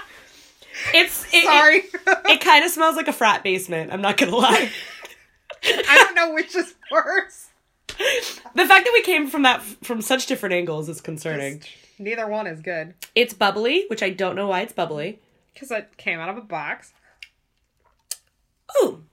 it's 0.95 1.25
it, 1.33 1.45
Sorry. 1.45 1.79
It, 1.79 1.91
it 2.27 2.41
kind 2.43 2.65
of 2.65 2.71
smells 2.71 2.97
like 2.97 3.09
a 3.09 3.13
frat 3.15 3.43
basement. 3.43 3.93
I'm 3.93 4.03
not 4.03 4.17
gonna 4.19 4.37
lie. 4.37 4.71
I 5.65 5.97
don't 6.05 6.15
know 6.15 6.35
which 6.35 6.55
is 6.55 6.75
worse. 6.91 7.49
the 7.89 8.67
fact 8.67 8.85
that 8.85 8.91
we 8.93 9.03
came 9.03 9.27
from 9.29 9.43
that 9.43 9.63
from 9.63 10.03
such 10.03 10.27
different 10.27 10.55
angles 10.55 10.89
is 10.89 11.01
concerning. 11.01 11.63
Neither 12.03 12.27
one 12.27 12.47
is 12.47 12.61
good 12.61 12.95
It's 13.15 13.33
bubbly, 13.35 13.85
which 13.89 14.03
I 14.03 14.11
don't 14.11 14.35
know 14.37 14.49
why 14.49 14.61
it's 14.63 14.73
bubbly. 14.73 15.21
because 15.55 15.71
it 15.71 15.97
came 15.97 16.19
out 16.19 16.29
of 16.29 16.37
a 16.37 16.41
box. 16.43 16.93
Ooh, 18.83 19.05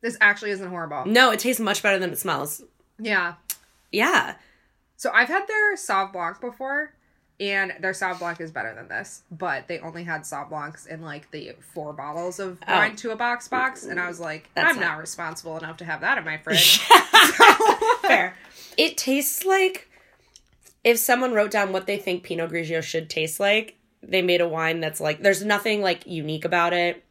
This 0.00 0.16
actually 0.20 0.50
isn't 0.52 0.68
horrible. 0.68 1.04
no, 1.06 1.30
it 1.30 1.40
tastes 1.40 1.60
much 1.60 1.82
better 1.82 1.98
than 1.98 2.10
it 2.10 2.18
smells. 2.18 2.62
Yeah. 2.98 3.34
Yeah. 3.92 4.36
So 4.96 5.10
I've 5.12 5.28
had 5.28 5.46
their 5.48 5.74
Sauv 5.76 6.12
Blanc 6.12 6.40
before, 6.40 6.94
and 7.40 7.72
their 7.80 7.92
Sauv 7.92 8.18
Blanc 8.18 8.40
is 8.40 8.50
better 8.52 8.74
than 8.74 8.86
this. 8.88 9.22
But 9.30 9.66
they 9.66 9.78
only 9.80 10.04
had 10.04 10.22
Sauv 10.22 10.50
Blancs 10.50 10.86
in 10.86 11.02
like 11.02 11.30
the 11.32 11.52
four 11.74 11.92
bottles 11.92 12.38
of 12.38 12.58
Oh. 12.68 12.72
wine 12.76 12.96
to 12.96 13.10
a 13.10 13.16
box 13.16 13.48
box, 13.48 13.84
and 13.84 13.98
I 13.98 14.06
was 14.08 14.20
like, 14.20 14.48
That's 14.54 14.70
I'm 14.74 14.80
not- 14.80 14.92
not 14.92 14.98
responsible 14.98 15.56
enough 15.58 15.78
to 15.78 15.84
have 15.84 16.00
that 16.02 16.18
in 16.18 16.24
my 16.24 16.38
fridge. 16.38 16.78
Fair. 18.02 18.36
It 18.76 18.96
tastes 18.96 19.44
like 19.44 19.89
if 20.84 20.98
someone 20.98 21.32
wrote 21.32 21.50
down 21.50 21.72
what 21.72 21.86
they 21.86 21.96
think 21.98 22.22
Pinot 22.22 22.50
Grigio 22.50 22.82
should 22.82 23.10
taste 23.10 23.38
like, 23.40 23.76
they 24.02 24.22
made 24.22 24.40
a 24.40 24.48
wine 24.48 24.80
that's 24.80 25.00
like 25.00 25.22
there's 25.22 25.44
nothing 25.44 25.82
like 25.82 26.06
unique 26.06 26.44
about 26.44 26.72
it, 26.72 27.04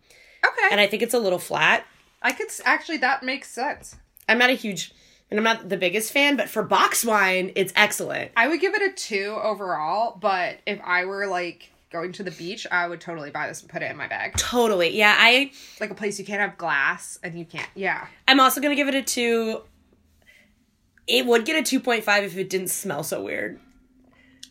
Okay. 0.46 0.68
and 0.72 0.80
I 0.82 0.88
think 0.88 1.04
it's 1.04 1.14
a 1.14 1.20
little 1.20 1.40
flat. 1.40 1.86
I 2.22 2.32
could 2.32 2.48
actually 2.66 2.98
that 2.98 3.24
makes 3.24 3.50
sense. 3.50 3.96
I'm 4.28 4.38
not 4.40 4.50
a 4.50 4.54
huge 4.54 4.92
and 5.32 5.40
I'm 5.40 5.44
not 5.44 5.70
the 5.70 5.78
biggest 5.78 6.12
fan, 6.12 6.36
but 6.36 6.50
for 6.50 6.64
box 6.64 7.06
wine, 7.06 7.52
it's 7.56 7.72
excellent. 7.76 8.32
I 8.36 8.48
would 8.48 8.60
give 8.60 8.74
it 8.74 8.82
a 8.82 8.92
two 8.94 9.38
overall, 9.42 10.18
but 10.20 10.58
if 10.66 10.80
I 10.84 11.06
were 11.06 11.28
like 11.28 11.70
going 11.92 12.12
to 12.14 12.24
the 12.24 12.32
beach, 12.32 12.66
I 12.72 12.88
would 12.88 13.00
totally 13.02 13.30
buy 13.32 13.48
this 13.48 13.62
and 13.62 13.70
put 13.70 13.82
it 13.84 13.90
in 13.92 13.98
my 13.98 14.08
bag. 14.08 14.36
Totally. 14.38 14.96
Yeah, 14.98 15.16
I 15.18 15.52
Like 15.80 15.92
a 15.92 15.96
place 15.96 16.18
you 16.20 16.26
can't 16.26 16.42
have 16.42 16.58
glass 16.58 17.20
and 17.24 17.38
you 17.38 17.46
can't. 17.46 17.70
Yeah. 17.76 18.08
I'm 18.28 18.40
also 18.40 18.62
gonna 18.62 18.76
give 18.76 18.88
it 18.88 18.96
a 18.96 19.02
two. 19.04 19.62
It 21.10 21.26
would 21.26 21.46
get 21.46 21.58
a 21.58 21.64
2.5 21.80 22.24
if 22.24 22.38
it 22.38 22.50
didn't 22.50 22.70
smell 22.70 23.04
so 23.04 23.22
weird. 23.24 23.60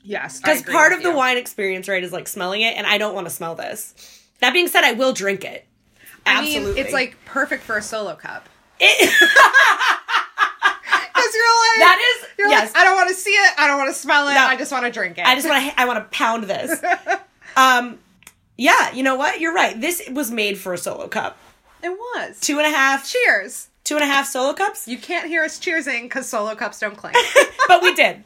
Yes. 0.03 0.41
Because 0.41 0.62
part 0.62 0.93
of 0.93 1.03
the 1.03 1.12
wine 1.12 1.37
experience, 1.38 1.88
right, 1.88 2.03
is 2.03 2.12
like 2.12 2.27
smelling 2.29 2.62
it, 2.62 2.77
and 2.77 2.87
I 2.87 2.99
don't 2.99 3.15
want 3.15 3.27
to 3.27 3.33
smell 3.33 3.55
this. 3.55 3.95
That 4.41 4.53
being 4.53 4.69
said, 4.69 4.85
I 4.85 4.93
will 4.93 5.12
drink 5.12 5.45
it. 5.45 5.67
I 6.27 6.41
mean, 6.43 6.57
Absolutely. 6.59 6.81
it's 6.81 6.93
like 6.93 7.17
perfect 7.25 7.62
for 7.62 7.77
a 7.77 7.83
solo 7.83 8.15
cup. 8.15 8.49
It- 8.81 9.12
Because 11.15 11.35
you're 11.35 11.45
like, 11.45 11.79
that 11.81 11.99
is 12.23 12.29
you're 12.38 12.49
yes. 12.49 12.73
like, 12.73 12.81
I 12.81 12.85
don't 12.85 12.95
want 12.97 13.09
to 13.09 13.15
see 13.15 13.31
it. 13.33 13.55
I 13.59 13.67
don't 13.67 13.79
want 13.79 13.91
to 13.91 13.95
smell 14.00 14.29
it. 14.29 14.35
No. 14.35 14.47
I 14.47 14.57
just 14.57 14.71
want 14.71 14.85
to 14.85 14.91
drink 14.93 15.19
it. 15.19 15.27
I 15.27 15.35
just 15.35 15.49
want 15.49 15.65
to. 15.65 15.81
I 15.81 15.85
want 15.85 15.99
to 15.99 16.17
pound 16.17 16.45
this. 16.45 16.81
Um, 17.57 17.99
yeah, 18.57 18.93
you 18.93 19.03
know 19.03 19.17
what? 19.17 19.41
You're 19.41 19.53
right. 19.53 19.81
This 19.81 20.09
was 20.12 20.31
made 20.31 20.59
for 20.59 20.75
a 20.75 20.79
solo 20.79 21.09
cup. 21.09 21.37
it 21.83 21.88
was. 21.91 22.38
Two 22.38 22.59
and 22.59 22.67
a 22.67 22.71
half. 22.71 23.09
Cheers. 23.11 23.68
Two 23.88 23.95
and 23.95 24.04
a 24.04 24.07
half 24.07 24.26
solo 24.26 24.52
cups. 24.52 24.87
You 24.87 24.99
can't 24.99 25.26
hear 25.28 25.42
us 25.42 25.59
cheersing 25.59 26.02
because 26.02 26.28
solo 26.28 26.54
cups 26.54 26.78
don't 26.78 26.95
clink. 26.95 27.16
but 27.68 27.83
we 27.83 27.95
did. 27.95 28.23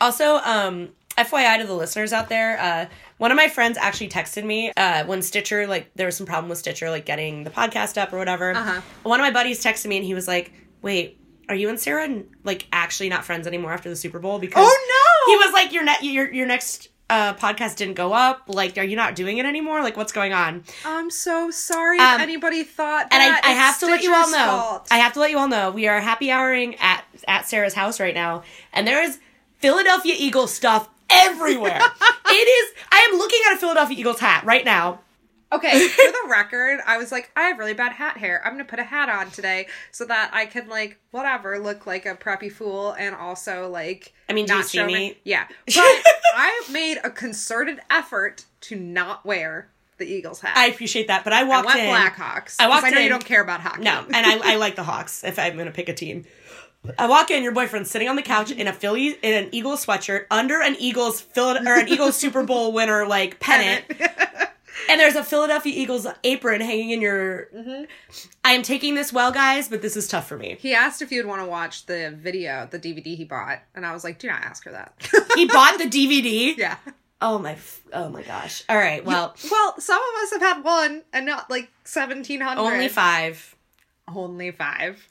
Also, 0.00 0.36
um, 0.36 0.88
FYI 1.18 1.60
to 1.60 1.66
the 1.66 1.74
listeners 1.74 2.14
out 2.14 2.30
there, 2.30 2.58
uh, 2.58 2.86
one 3.18 3.30
of 3.30 3.36
my 3.36 3.48
friends 3.48 3.76
actually 3.76 4.08
texted 4.08 4.44
me 4.44 4.72
uh, 4.78 5.04
when 5.04 5.20
Stitcher, 5.20 5.66
like, 5.66 5.90
there 5.94 6.06
was 6.06 6.16
some 6.16 6.24
problem 6.24 6.48
with 6.48 6.56
Stitcher, 6.56 6.88
like, 6.88 7.04
getting 7.04 7.44
the 7.44 7.50
podcast 7.50 8.00
up 8.00 8.14
or 8.14 8.16
whatever. 8.16 8.52
Uh-huh. 8.52 8.80
One 9.02 9.20
of 9.20 9.24
my 9.24 9.30
buddies 9.30 9.62
texted 9.62 9.88
me 9.88 9.98
and 9.98 10.06
he 10.06 10.14
was 10.14 10.26
like, 10.26 10.54
wait, 10.80 11.20
are 11.50 11.54
you 11.54 11.68
and 11.68 11.78
Sarah, 11.78 12.22
like, 12.42 12.66
actually 12.72 13.10
not 13.10 13.26
friends 13.26 13.46
anymore 13.46 13.74
after 13.74 13.90
the 13.90 13.96
Super 13.96 14.20
Bowl? 14.20 14.38
Because 14.38 14.66
oh 14.66 15.26
no! 15.26 15.32
he 15.32 15.36
was 15.36 15.52
like, 15.52 15.70
your, 15.74 15.84
ne- 15.84 15.98
your, 16.00 16.32
your 16.32 16.46
next 16.46 16.88
uh, 17.10 17.34
podcast 17.34 17.76
didn't 17.76 17.94
go 17.94 18.12
up. 18.12 18.44
Like, 18.48 18.78
are 18.78 18.84
you 18.84 18.96
not 18.96 19.14
doing 19.16 19.38
it 19.38 19.44
anymore? 19.46 19.82
Like, 19.82 19.96
what's 19.96 20.12
going 20.12 20.32
on? 20.32 20.64
I'm 20.86 21.10
so 21.10 21.50
sorry 21.50 21.98
Um, 21.98 22.14
if 22.14 22.20
anybody 22.20 22.62
thought 22.64 23.08
And 23.10 23.22
I. 23.22 23.38
I 23.50 23.52
have 23.52 23.78
to 23.80 23.86
let 23.86 24.02
you 24.02 24.14
all 24.14 24.30
know. 24.30 24.46
fault. 24.46 24.88
I 24.90 24.98
have 24.98 25.12
to 25.14 25.20
let 25.20 25.30
you 25.30 25.38
all 25.38 25.48
know 25.48 25.70
we 25.70 25.88
are 25.88 26.00
happy 26.00 26.28
houring 26.28 26.76
at 26.76 27.04
at 27.28 27.46
Sarah's 27.48 27.74
house 27.74 28.00
right 28.00 28.14
now, 28.14 28.42
and 28.72 28.86
there 28.86 29.02
is 29.02 29.18
Philadelphia 29.58 30.14
Eagles 30.16 30.52
stuff 30.54 30.88
everywhere. 31.10 31.80
it 32.26 32.32
is. 32.32 32.74
I 32.90 33.08
am 33.10 33.18
looking 33.18 33.40
at 33.48 33.54
a 33.56 33.58
Philadelphia 33.58 33.98
Eagles 33.98 34.20
hat 34.20 34.44
right 34.44 34.64
now. 34.64 35.00
Okay, 35.52 35.88
for 35.88 36.02
the 36.12 36.28
record, 36.30 36.78
I 36.86 36.96
was 36.98 37.10
like, 37.10 37.30
I 37.34 37.42
have 37.48 37.58
really 37.58 37.74
bad 37.74 37.92
hat 37.92 38.16
hair. 38.18 38.40
I'm 38.44 38.52
gonna 38.52 38.64
put 38.64 38.78
a 38.78 38.84
hat 38.84 39.08
on 39.08 39.30
today 39.30 39.66
so 39.90 40.04
that 40.04 40.30
I 40.32 40.46
can 40.46 40.68
like 40.68 40.98
whatever 41.10 41.58
look 41.58 41.86
like 41.86 42.06
a 42.06 42.14
preppy 42.14 42.52
fool 42.52 42.92
and 42.92 43.14
also 43.16 43.68
like. 43.68 44.12
I 44.28 44.32
mean, 44.32 44.46
do 44.46 44.52
you 44.52 44.58
not 44.60 44.68
see 44.68 44.84
me? 44.84 44.92
my- 44.92 45.16
Yeah, 45.24 45.46
but 45.66 45.74
I 46.36 46.62
made 46.70 46.98
a 47.02 47.10
concerted 47.10 47.80
effort 47.90 48.44
to 48.62 48.76
not 48.76 49.26
wear 49.26 49.70
the 49.98 50.06
Eagles 50.06 50.40
hat. 50.40 50.56
I 50.56 50.66
appreciate 50.68 51.08
that, 51.08 51.24
but 51.24 51.32
I 51.32 51.40
I 51.40 51.44
walked 51.44 51.66
want 51.66 51.80
in. 51.80 51.90
Blackhawks. 51.90 52.56
I 52.60 52.68
walked 52.68 52.84
I 52.84 52.90
know 52.90 52.98
in- 52.98 53.02
you 53.04 53.08
don't 53.10 53.24
care 53.24 53.42
about 53.42 53.60
hockey. 53.60 53.82
No, 53.82 54.04
and 54.06 54.24
I, 54.26 54.52
I 54.52 54.56
like 54.56 54.76
the 54.76 54.84
Hawks. 54.84 55.24
If 55.24 55.38
I'm 55.38 55.56
gonna 55.56 55.72
pick 55.72 55.88
a 55.88 55.94
team. 55.94 56.24
I 56.98 57.08
walk 57.08 57.30
in, 57.30 57.42
your 57.42 57.52
boyfriend's 57.52 57.90
sitting 57.90 58.08
on 58.08 58.16
the 58.16 58.22
couch 58.22 58.50
in 58.50 58.66
a 58.66 58.72
Philly 58.72 59.08
in 59.08 59.34
an 59.44 59.48
Eagles 59.52 59.84
sweatshirt 59.84 60.24
under 60.30 60.62
an 60.62 60.76
Eagles 60.78 61.20
Phil 61.20 61.58
or 61.58 61.74
an 61.74 61.88
Eagles 61.88 62.16
Super 62.16 62.42
Bowl 62.42 62.72
winner 62.72 63.06
like 63.06 63.38
pennant, 63.38 63.84
and 64.88 65.00
there's 65.00 65.14
a 65.16 65.24
Philadelphia 65.24 65.72
Eagles 65.76 66.06
apron 66.24 66.60
hanging 66.60 66.90
in 66.90 67.00
your. 67.00 67.48
Mm-hmm. 67.54 67.84
I 68.44 68.52
am 68.52 68.62
taking 68.62 68.94
this 68.94 69.12
well, 69.12 69.32
guys, 69.32 69.68
but 69.68 69.82
this 69.82 69.96
is 69.96 70.08
tough 70.08 70.28
for 70.28 70.36
me. 70.36 70.56
He 70.60 70.74
asked 70.74 71.02
if 71.02 71.12
you'd 71.12 71.26
want 71.26 71.42
to 71.42 71.46
watch 71.46 71.86
the 71.86 72.12
video, 72.16 72.66
the 72.70 72.78
DVD 72.78 73.16
he 73.16 73.24
bought, 73.24 73.60
and 73.74 73.84
I 73.84 73.92
was 73.92 74.04
like, 74.04 74.18
do 74.18 74.28
not 74.28 74.42
ask 74.42 74.64
her 74.64 74.72
that. 74.72 74.94
He 75.36 75.46
bought 75.46 75.78
the 75.78 75.84
DVD. 75.84 76.56
yeah. 76.58 76.76
Oh 77.22 77.38
my! 77.38 77.52
f- 77.52 77.80
Oh 77.92 78.08
my 78.08 78.22
gosh! 78.22 78.64
All 78.68 78.76
right. 78.78 79.04
Well, 79.04 79.34
Well, 79.50 79.80
some 79.80 79.98
of 80.00 80.22
us 80.22 80.32
have 80.32 80.40
had 80.40 80.64
one 80.64 81.02
and 81.12 81.26
not 81.26 81.50
like 81.50 81.70
1700. 81.84 82.58
only 82.60 82.88
five. 82.88 83.54
Only 84.08 84.50
five. 84.50 85.06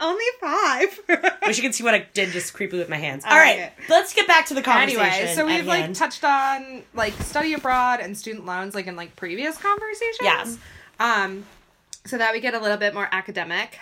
Only 0.00 0.24
five. 0.40 1.00
Wish 1.46 1.56
you 1.56 1.62
could 1.62 1.74
see 1.74 1.84
what 1.84 1.94
I 1.94 2.06
did 2.14 2.30
just 2.30 2.52
creepily 2.52 2.78
with 2.78 2.88
my 2.88 2.96
hands. 2.96 3.24
All 3.24 3.30
All 3.32 3.38
right, 3.38 3.60
right. 3.60 3.72
let's 3.88 4.12
get 4.12 4.26
back 4.26 4.46
to 4.46 4.54
the 4.54 4.60
conversation. 4.62 5.00
anyway, 5.00 5.34
so 5.34 5.42
at 5.42 5.46
we've 5.46 5.66
like 5.66 5.80
hand. 5.82 5.94
touched 5.96 6.24
on 6.24 6.82
like 6.94 7.12
study 7.22 7.54
abroad 7.54 8.00
and 8.00 8.16
student 8.18 8.44
loans 8.44 8.74
like 8.74 8.86
in 8.88 8.96
like 8.96 9.14
previous 9.16 9.56
conversations. 9.56 10.18
Yes. 10.20 10.58
Um 10.98 11.44
so 12.04 12.18
that 12.18 12.32
we 12.32 12.40
get 12.40 12.54
a 12.54 12.58
little 12.58 12.76
bit 12.76 12.92
more 12.92 13.08
academic. 13.12 13.78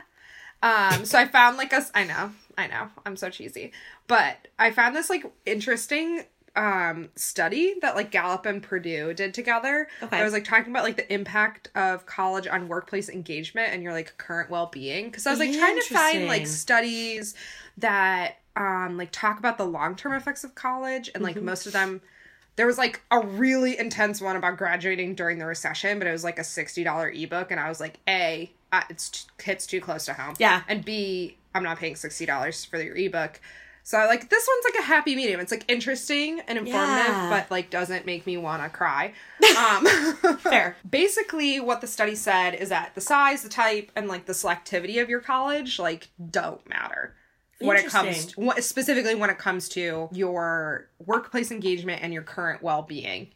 um 0.62 1.04
so 1.04 1.18
I 1.18 1.26
found 1.26 1.56
like 1.56 1.72
us 1.72 1.90
I 1.94 2.04
know. 2.04 2.30
I 2.56 2.66
know. 2.68 2.88
I'm 3.04 3.16
so 3.16 3.28
cheesy. 3.30 3.72
But 4.06 4.48
I 4.58 4.70
found 4.70 4.94
this 4.96 5.10
like 5.10 5.24
interesting 5.44 6.22
um 6.58 7.08
study 7.14 7.76
that 7.82 7.94
like 7.94 8.10
Gallup 8.10 8.44
and 8.44 8.60
Purdue 8.62 9.14
did 9.14 9.32
together. 9.32 9.86
Okay. 10.02 10.18
I 10.18 10.24
was 10.24 10.32
like 10.32 10.44
talking 10.44 10.72
about 10.72 10.82
like 10.82 10.96
the 10.96 11.10
impact 11.12 11.70
of 11.76 12.04
college 12.04 12.48
on 12.48 12.66
workplace 12.66 13.08
engagement 13.08 13.72
and 13.72 13.82
your 13.82 13.92
like 13.92 14.18
current 14.18 14.50
well-being 14.50 15.12
cuz 15.12 15.26
I 15.26 15.30
was 15.30 15.38
like 15.38 15.52
trying 15.52 15.76
to 15.80 15.94
find 15.94 16.26
like 16.26 16.46
studies 16.48 17.34
that 17.78 18.38
um 18.56 18.96
like 18.96 19.10
talk 19.12 19.38
about 19.38 19.56
the 19.56 19.64
long-term 19.66 20.12
effects 20.14 20.42
of 20.42 20.54
college 20.56 21.08
and 21.14 21.22
like 21.22 21.36
Mm-hmm. 21.36 21.44
most 21.46 21.66
of 21.66 21.72
them 21.72 22.00
there 22.56 22.66
was 22.66 22.76
like 22.76 23.02
a 23.12 23.20
really 23.20 23.78
intense 23.78 24.20
one 24.20 24.34
about 24.34 24.56
graduating 24.56 25.14
during 25.14 25.38
the 25.38 25.46
recession 25.46 25.98
but 26.00 26.08
it 26.08 26.12
was 26.12 26.24
like 26.24 26.40
a 26.40 26.42
$60 26.42 27.22
ebook 27.22 27.52
and 27.52 27.60
i 27.60 27.68
was 27.68 27.78
like 27.78 28.00
a 28.08 28.50
uh, 28.72 28.82
it's 28.90 29.28
hits 29.40 29.64
too 29.64 29.80
close 29.80 30.06
to 30.06 30.12
home 30.14 30.34
Yeah. 30.40 30.62
and 30.66 30.84
b 30.84 31.36
i'm 31.54 31.62
not 31.62 31.78
paying 31.78 31.94
$60 31.94 32.66
for 32.68 32.82
your 32.82 32.96
ebook 32.96 33.40
so 33.88 33.96
like 34.06 34.28
this 34.28 34.46
one's 34.46 34.74
like 34.74 34.84
a 34.84 34.86
happy 34.86 35.16
medium 35.16 35.40
it's 35.40 35.50
like 35.50 35.64
interesting 35.66 36.40
and 36.46 36.58
informative 36.58 37.06
Yeah. 37.06 37.30
but 37.30 37.50
like 37.50 37.70
doesn't 37.70 38.04
make 38.04 38.26
me 38.26 38.36
want 38.36 38.62
to 38.62 38.68
cry 38.68 39.14
um 39.58 39.86
fair. 40.40 40.76
basically 40.88 41.58
what 41.58 41.80
the 41.80 41.86
study 41.86 42.14
said 42.14 42.50
is 42.54 42.68
that 42.68 42.94
the 42.94 43.00
size 43.00 43.42
the 43.42 43.48
type 43.48 43.90
and 43.96 44.06
like 44.06 44.26
the 44.26 44.34
selectivity 44.34 45.00
of 45.00 45.08
your 45.08 45.20
college 45.20 45.78
like 45.78 46.08
don't 46.30 46.68
matter 46.68 47.14
when 47.60 47.78
it 47.78 47.86
comes 47.86 48.26
to, 48.26 48.52
specifically 48.60 49.14
when 49.14 49.30
it 49.30 49.38
comes 49.38 49.68
to 49.70 50.08
your 50.12 50.88
workplace 51.04 51.50
engagement 51.50 52.02
and 52.02 52.12
your 52.12 52.22
current 52.22 52.62
well-being 52.62 53.28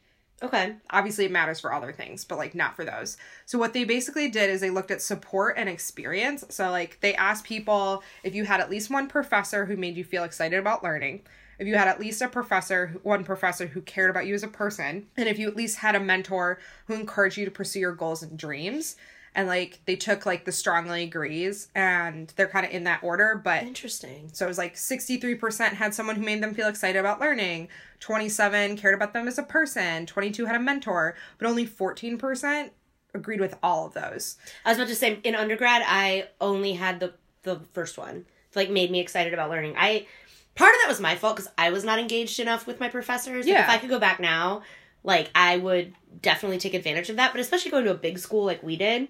Okay. 0.43 0.75
obviously 0.91 1.25
it 1.25 1.31
matters 1.31 1.61
for 1.61 1.73
other 1.73 1.93
things 1.93 2.25
but 2.25 2.39
like 2.39 2.55
not 2.55 2.75
for 2.77 2.85
those. 2.85 3.17
So 3.47 3.59
what 3.59 3.73
they 3.73 3.85
basically 3.85 4.29
did 4.29 4.51
is 4.51 4.61
they 4.61 4.71
looked 4.71 4.91
at 4.91 5.03
support 5.03 5.57
and 5.57 5.69
experience. 5.69 6.45
So 6.49 6.71
like 6.71 6.99
they 7.01 7.15
asked 7.15 7.45
people 7.45 8.03
if 8.25 8.35
you 8.35 8.45
had 8.45 8.61
at 8.61 8.71
least 8.71 8.91
one 8.91 9.09
professor 9.09 9.67
who 9.67 9.77
made 9.77 9.97
you 9.97 10.05
feel 10.05 10.25
excited 10.25 10.59
about 10.59 10.83
learning 10.83 11.23
if 11.59 11.69
you 11.69 11.77
had 11.77 11.87
at 11.87 12.01
least 12.01 12.21
a 12.21 12.29
professor 12.29 12.95
one 13.03 13.25
professor 13.25 13.67
who 13.67 13.81
cared 13.83 14.11
about 14.11 14.27
you 14.27 14.35
as 14.35 14.43
a 14.43 14.49
person 14.49 15.07
and 15.17 15.29
if 15.29 15.39
you 15.39 15.47
at 15.47 15.57
least 15.57 15.79
had 15.79 15.95
a 15.95 16.01
mentor 16.01 16.59
who 16.87 16.95
encouraged 16.95 17.37
you 17.37 17.45
to 17.45 17.51
pursue 17.51 17.81
your 17.81 17.95
goals 17.95 18.23
and 18.23 18.39
dreams 18.39 18.97
and 19.35 19.49
like 19.49 19.81
they 19.87 19.97
took 19.97 20.27
like 20.27 20.45
the 20.45 20.53
strongly 20.53 21.05
agrees 21.05 21.69
and 21.75 22.33
they're 22.37 22.49
kind 22.49 22.67
of 22.67 22.73
in 22.73 22.85
that 22.85 23.03
order 23.03 23.41
but 23.43 23.63
Interesting. 23.63 24.29
so 24.33 24.45
it 24.45 24.49
was 24.49 24.59
like 24.59 24.75
63% 24.75 25.73
had 25.75 25.95
someone 25.95 26.17
who 26.17 26.23
made 26.23 26.43
them 26.43 26.55
feel 26.55 26.69
excited 26.69 26.99
about 26.99 27.21
learning 27.21 27.69
27 28.01 28.77
cared 28.77 28.95
about 28.95 29.13
them 29.13 29.27
as 29.29 29.39
a 29.39 29.43
person 29.43 30.07
22 30.07 30.47
had 30.47 30.57
a 30.57 30.61
mentor 30.61 31.15
but 31.39 31.49
only 31.49 31.67
14% 31.67 32.71
agreed 33.15 33.41
with 33.41 33.57
all 33.63 33.87
of 33.87 33.95
those 33.95 34.37
I 34.65 34.71
was 34.71 34.79
about 34.79 34.89
to 34.89 34.95
say 34.97 35.19
in 35.25 35.35
undergrad, 35.35 35.83
I 35.87 36.29
only 36.41 36.75
had 36.75 37.01
the 37.01 37.15
the 37.43 37.61
first 37.73 37.99
one. 37.99 38.25
Like 38.55 38.71
made 38.71 38.91
me 38.91 39.01
excited 39.01 39.33
about 39.35 39.51
learning. 39.51 39.75
I 39.77 40.07
part 40.55 40.75
of 40.75 40.81
that 40.83 40.89
was 40.89 41.01
my 41.01 41.17
fault 41.17 41.37
because 41.37 41.51
I 41.59 41.71
was 41.71 41.85
not 41.85 41.99
engaged 41.99 42.39
enough 42.39 42.67
with 42.67 42.81
my 42.81 42.89
professors. 42.89 43.47
Yeah. 43.47 43.65
if 43.65 43.69
I 43.71 43.79
could 43.79 43.89
go 43.91 43.99
back 43.99 44.21
now, 44.21 44.63
like 45.03 45.31
I 45.35 45.57
would 45.57 45.95
definitely 46.21 46.59
take 46.59 46.75
advantage 46.75 47.11
of 47.11 47.17
that. 47.17 47.33
But 47.33 47.41
especially 47.41 47.71
going 47.71 47.85
to 47.85 47.91
a 47.91 47.95
big 47.95 48.19
school 48.19 48.45
like 48.45 48.63
we 48.63 48.77
did, 48.77 49.09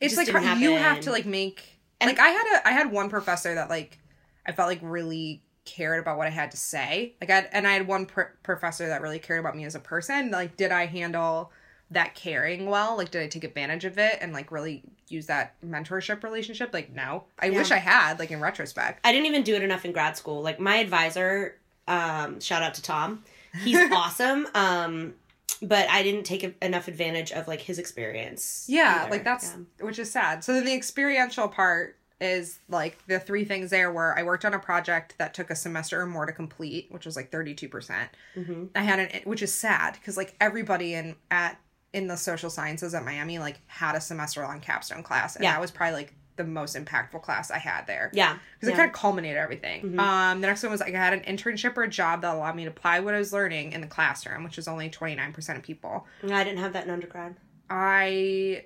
it's 0.00 0.14
just 0.14 0.32
like 0.32 0.42
didn't 0.42 0.60
you 0.60 0.76
have 0.76 1.00
to 1.00 1.10
like 1.10 1.26
make 1.26 1.62
And- 2.00 2.08
like 2.08 2.18
i 2.18 2.28
had 2.28 2.44
a 2.56 2.68
i 2.68 2.72
had 2.72 2.90
one 2.92 3.08
professor 3.10 3.54
that 3.54 3.68
like 3.68 3.98
i 4.46 4.52
felt 4.52 4.68
like 4.68 4.80
really 4.82 5.42
cared 5.64 6.00
about 6.00 6.16
what 6.16 6.26
i 6.26 6.30
had 6.30 6.50
to 6.52 6.56
say 6.56 7.14
like 7.20 7.28
i 7.30 7.34
had, 7.36 7.48
and 7.52 7.66
i 7.66 7.72
had 7.72 7.86
one 7.86 8.06
pr- 8.06 8.32
professor 8.42 8.88
that 8.88 9.02
really 9.02 9.18
cared 9.18 9.40
about 9.40 9.54
me 9.56 9.64
as 9.64 9.74
a 9.74 9.80
person 9.80 10.30
like 10.30 10.56
did 10.56 10.72
i 10.72 10.86
handle 10.86 11.52
that 11.90 12.14
caring 12.14 12.66
well 12.66 12.96
like 12.96 13.10
did 13.10 13.22
i 13.22 13.26
take 13.26 13.44
advantage 13.44 13.84
of 13.84 13.98
it 13.98 14.18
and 14.20 14.32
like 14.32 14.50
really 14.52 14.82
use 15.08 15.26
that 15.26 15.54
mentorship 15.62 16.22
relationship 16.22 16.70
like 16.72 16.90
no 16.94 17.24
i 17.38 17.46
Yeah. 17.46 17.58
wish 17.58 17.70
i 17.70 17.76
had 17.78 18.18
like 18.18 18.30
in 18.30 18.40
retrospect 18.40 19.00
I 19.04 19.12
didn't 19.12 19.26
even 19.26 19.42
do 19.42 19.54
it 19.54 19.62
enough 19.62 19.84
in 19.86 19.92
grad 19.92 20.16
school. 20.16 20.42
Like 20.42 20.60
my 20.60 20.76
advisor, 20.76 21.56
um, 21.86 22.40
shout 22.40 22.62
out 22.62 22.74
to 22.74 22.82
Tom. 22.82 23.24
He's 23.64 23.78
awesome. 23.92 24.46
Um, 24.54 25.14
but 25.62 25.88
I 25.90 26.02
didn't 26.02 26.24
take 26.24 26.44
enough 26.62 26.88
advantage 26.88 27.32
of 27.32 27.48
like 27.48 27.60
his 27.60 27.78
experience. 27.78 28.66
Yeah, 28.68 29.02
either. 29.02 29.10
like 29.10 29.24
that's 29.24 29.54
Yeah. 29.78 29.84
which 29.86 29.98
is 29.98 30.10
sad. 30.10 30.44
So 30.44 30.52
then 30.54 30.64
the 30.64 30.74
experiential 30.74 31.48
part 31.48 31.96
is 32.20 32.58
like 32.68 32.98
the 33.06 33.20
three 33.20 33.44
things 33.44 33.70
there 33.70 33.92
were 33.92 34.16
I 34.18 34.22
worked 34.24 34.44
on 34.44 34.52
a 34.54 34.58
project 34.58 35.14
that 35.18 35.34
took 35.34 35.50
a 35.50 35.54
semester 35.56 36.00
or 36.00 36.06
more 36.06 36.26
to 36.26 36.32
complete, 36.32 36.86
which 36.90 37.06
was 37.06 37.14
like 37.16 37.30
32%. 37.30 37.70
percent 37.70 38.10
Mhm. 38.36 38.68
I 38.74 38.82
had 38.82 38.98
an 38.98 39.22
which 39.24 39.42
is 39.42 39.52
sad 39.54 39.94
because 39.94 40.16
like 40.16 40.34
everybody 40.40 40.94
in 40.94 41.14
at 41.30 41.58
in 41.92 42.06
the 42.06 42.16
social 42.16 42.50
sciences 42.50 42.92
at 42.94 43.04
Miami 43.04 43.38
like 43.38 43.60
had 43.66 43.94
a 43.94 44.00
semester 44.00 44.42
long 44.42 44.60
capstone 44.60 45.02
class 45.02 45.36
and 45.36 45.44
Yeah. 45.44 45.52
that 45.52 45.60
was 45.60 45.70
probably 45.70 45.94
like 45.94 46.14
the 46.38 46.44
most 46.44 46.74
impactful 46.74 47.20
class 47.20 47.50
I 47.50 47.58
had 47.58 47.86
there. 47.86 48.10
Yeah. 48.14 48.38
Because 48.54 48.70
yeah. 48.70 48.74
it 48.74 48.78
kind 48.78 48.88
of 48.88 48.94
culminated 48.94 49.36
everything. 49.36 49.82
Mhm. 49.92 49.98
Um, 50.00 50.40
the 50.40 50.46
next 50.46 50.62
one 50.62 50.72
was 50.72 50.80
like 50.80 50.94
I 50.94 50.98
had 50.98 51.12
an 51.12 51.20
internship 51.20 51.76
or 51.76 51.82
a 51.82 51.88
job 51.88 52.22
that 52.22 52.34
allowed 52.34 52.56
me 52.56 52.64
to 52.64 52.70
apply 52.70 53.00
what 53.00 53.12
I 53.14 53.18
was 53.18 53.32
learning 53.34 53.72
in 53.72 53.82
the 53.82 53.86
classroom, 53.86 54.42
which 54.44 54.56
was 54.56 54.66
only 54.66 54.88
29% 54.88 55.56
of 55.56 55.62
people. 55.62 56.06
I 56.24 56.42
didn't 56.44 56.60
have 56.60 56.72
that 56.72 56.84
in 56.84 56.90
undergrad. 56.90 57.36
I 57.68 58.64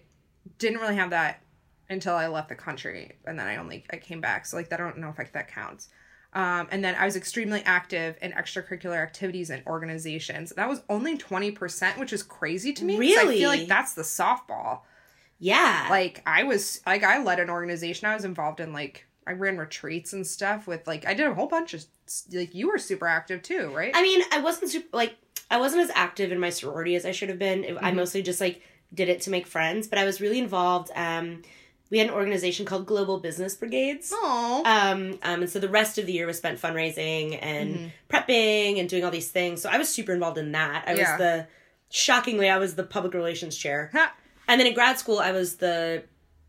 didn't 0.58 0.78
really 0.80 0.96
have 0.96 1.10
that 1.10 1.40
until 1.90 2.14
I 2.14 2.28
left 2.28 2.48
the 2.48 2.54
country, 2.54 3.16
and 3.26 3.38
then 3.38 3.46
I 3.46 3.56
only 3.56 3.84
I 3.90 3.96
came 3.96 4.20
back. 4.20 4.46
So 4.46 4.56
like 4.56 4.72
I 4.72 4.76
don't 4.76 4.98
know 4.98 5.08
if 5.08 5.18
like, 5.18 5.32
that 5.32 5.48
counts. 5.48 5.88
Um, 6.34 6.66
and 6.70 6.82
then 6.82 6.94
I 6.94 7.04
was 7.04 7.14
extremely 7.16 7.60
active 7.64 8.16
in 8.22 8.32
extracurricular 8.32 8.96
activities 9.02 9.50
and 9.50 9.62
organizations. 9.66 10.50
That 10.56 10.68
was 10.68 10.82
only 10.88 11.18
twenty 11.18 11.50
percent, 11.50 11.98
which 11.98 12.12
is 12.12 12.22
crazy 12.22 12.72
to 12.72 12.84
me. 12.84 12.94
'cause 12.96 13.18
I 13.18 13.22
Really? 13.24 13.38
feel 13.38 13.48
like 13.50 13.68
that's 13.68 13.92
the 13.94 14.02
softball. 14.02 14.80
Yeah. 15.42 15.88
Like 15.90 16.22
I 16.24 16.44
was 16.44 16.80
like 16.86 17.02
I 17.02 17.20
led 17.22 17.40
an 17.40 17.50
organization. 17.50 18.06
I 18.08 18.14
was 18.14 18.24
involved 18.24 18.60
in 18.60 18.72
like 18.72 19.06
I 19.26 19.32
ran 19.32 19.58
retreats 19.58 20.12
and 20.12 20.24
stuff 20.24 20.68
with 20.68 20.86
like 20.86 21.04
I 21.04 21.14
did 21.14 21.26
a 21.26 21.34
whole 21.34 21.48
bunch 21.48 21.74
of 21.74 21.84
like 22.32 22.54
you 22.54 22.68
were 22.68 22.78
super 22.78 23.08
active 23.08 23.42
too, 23.42 23.72
right? 23.74 23.90
I 23.94 24.02
mean, 24.02 24.22
I 24.32 24.38
wasn't 24.38 24.70
super 24.70 24.86
like 24.96 25.16
I 25.50 25.58
wasn't 25.58 25.82
as 25.82 25.90
active 25.96 26.30
in 26.30 26.38
my 26.38 26.50
sorority 26.50 26.94
as 26.94 27.04
I 27.04 27.10
should 27.10 27.28
have 27.28 27.40
been. 27.40 27.76
I 27.80 27.90
Mhm. 27.90 27.96
mostly 27.96 28.22
just 28.22 28.40
like 28.40 28.62
did 28.94 29.08
it 29.08 29.20
to 29.22 29.30
make 29.30 29.48
friends, 29.48 29.88
but 29.88 29.98
I 29.98 30.04
was 30.04 30.20
really 30.20 30.38
involved. 30.38 30.90
Um, 30.94 31.42
we 31.90 31.98
had 31.98 32.06
an 32.08 32.14
organization 32.14 32.64
called 32.64 32.86
Global 32.86 33.18
Business 33.18 33.54
Brigades. 33.56 34.12
Oh, 34.14 34.62
Um, 34.64 35.18
um, 35.24 35.42
and 35.42 35.50
so 35.50 35.58
the 35.58 35.68
rest 35.68 35.98
of 35.98 36.06
the 36.06 36.12
year 36.12 36.26
was 36.26 36.38
spent 36.38 36.60
fundraising 36.60 37.36
and 37.42 37.74
Mhm. 37.74 37.90
prepping 38.08 38.78
and 38.78 38.88
doing 38.88 39.04
all 39.04 39.10
these 39.10 39.30
things. 39.30 39.60
So 39.60 39.68
I 39.68 39.76
was 39.76 39.88
super 39.88 40.12
involved 40.12 40.38
in 40.38 40.52
that. 40.52 40.84
I 40.86 40.94
Yeah. 40.94 41.10
was 41.12 41.18
the 41.18 41.46
shockingly, 41.90 42.48
I 42.48 42.58
was 42.58 42.76
the 42.76 42.84
public 42.84 43.12
relations 43.12 43.56
chair. 43.56 43.90
And 44.52 44.60
then 44.60 44.66
in 44.66 44.74
grad 44.74 44.98
school, 44.98 45.18
I 45.18 45.32
was 45.32 45.56
the 45.56 46.02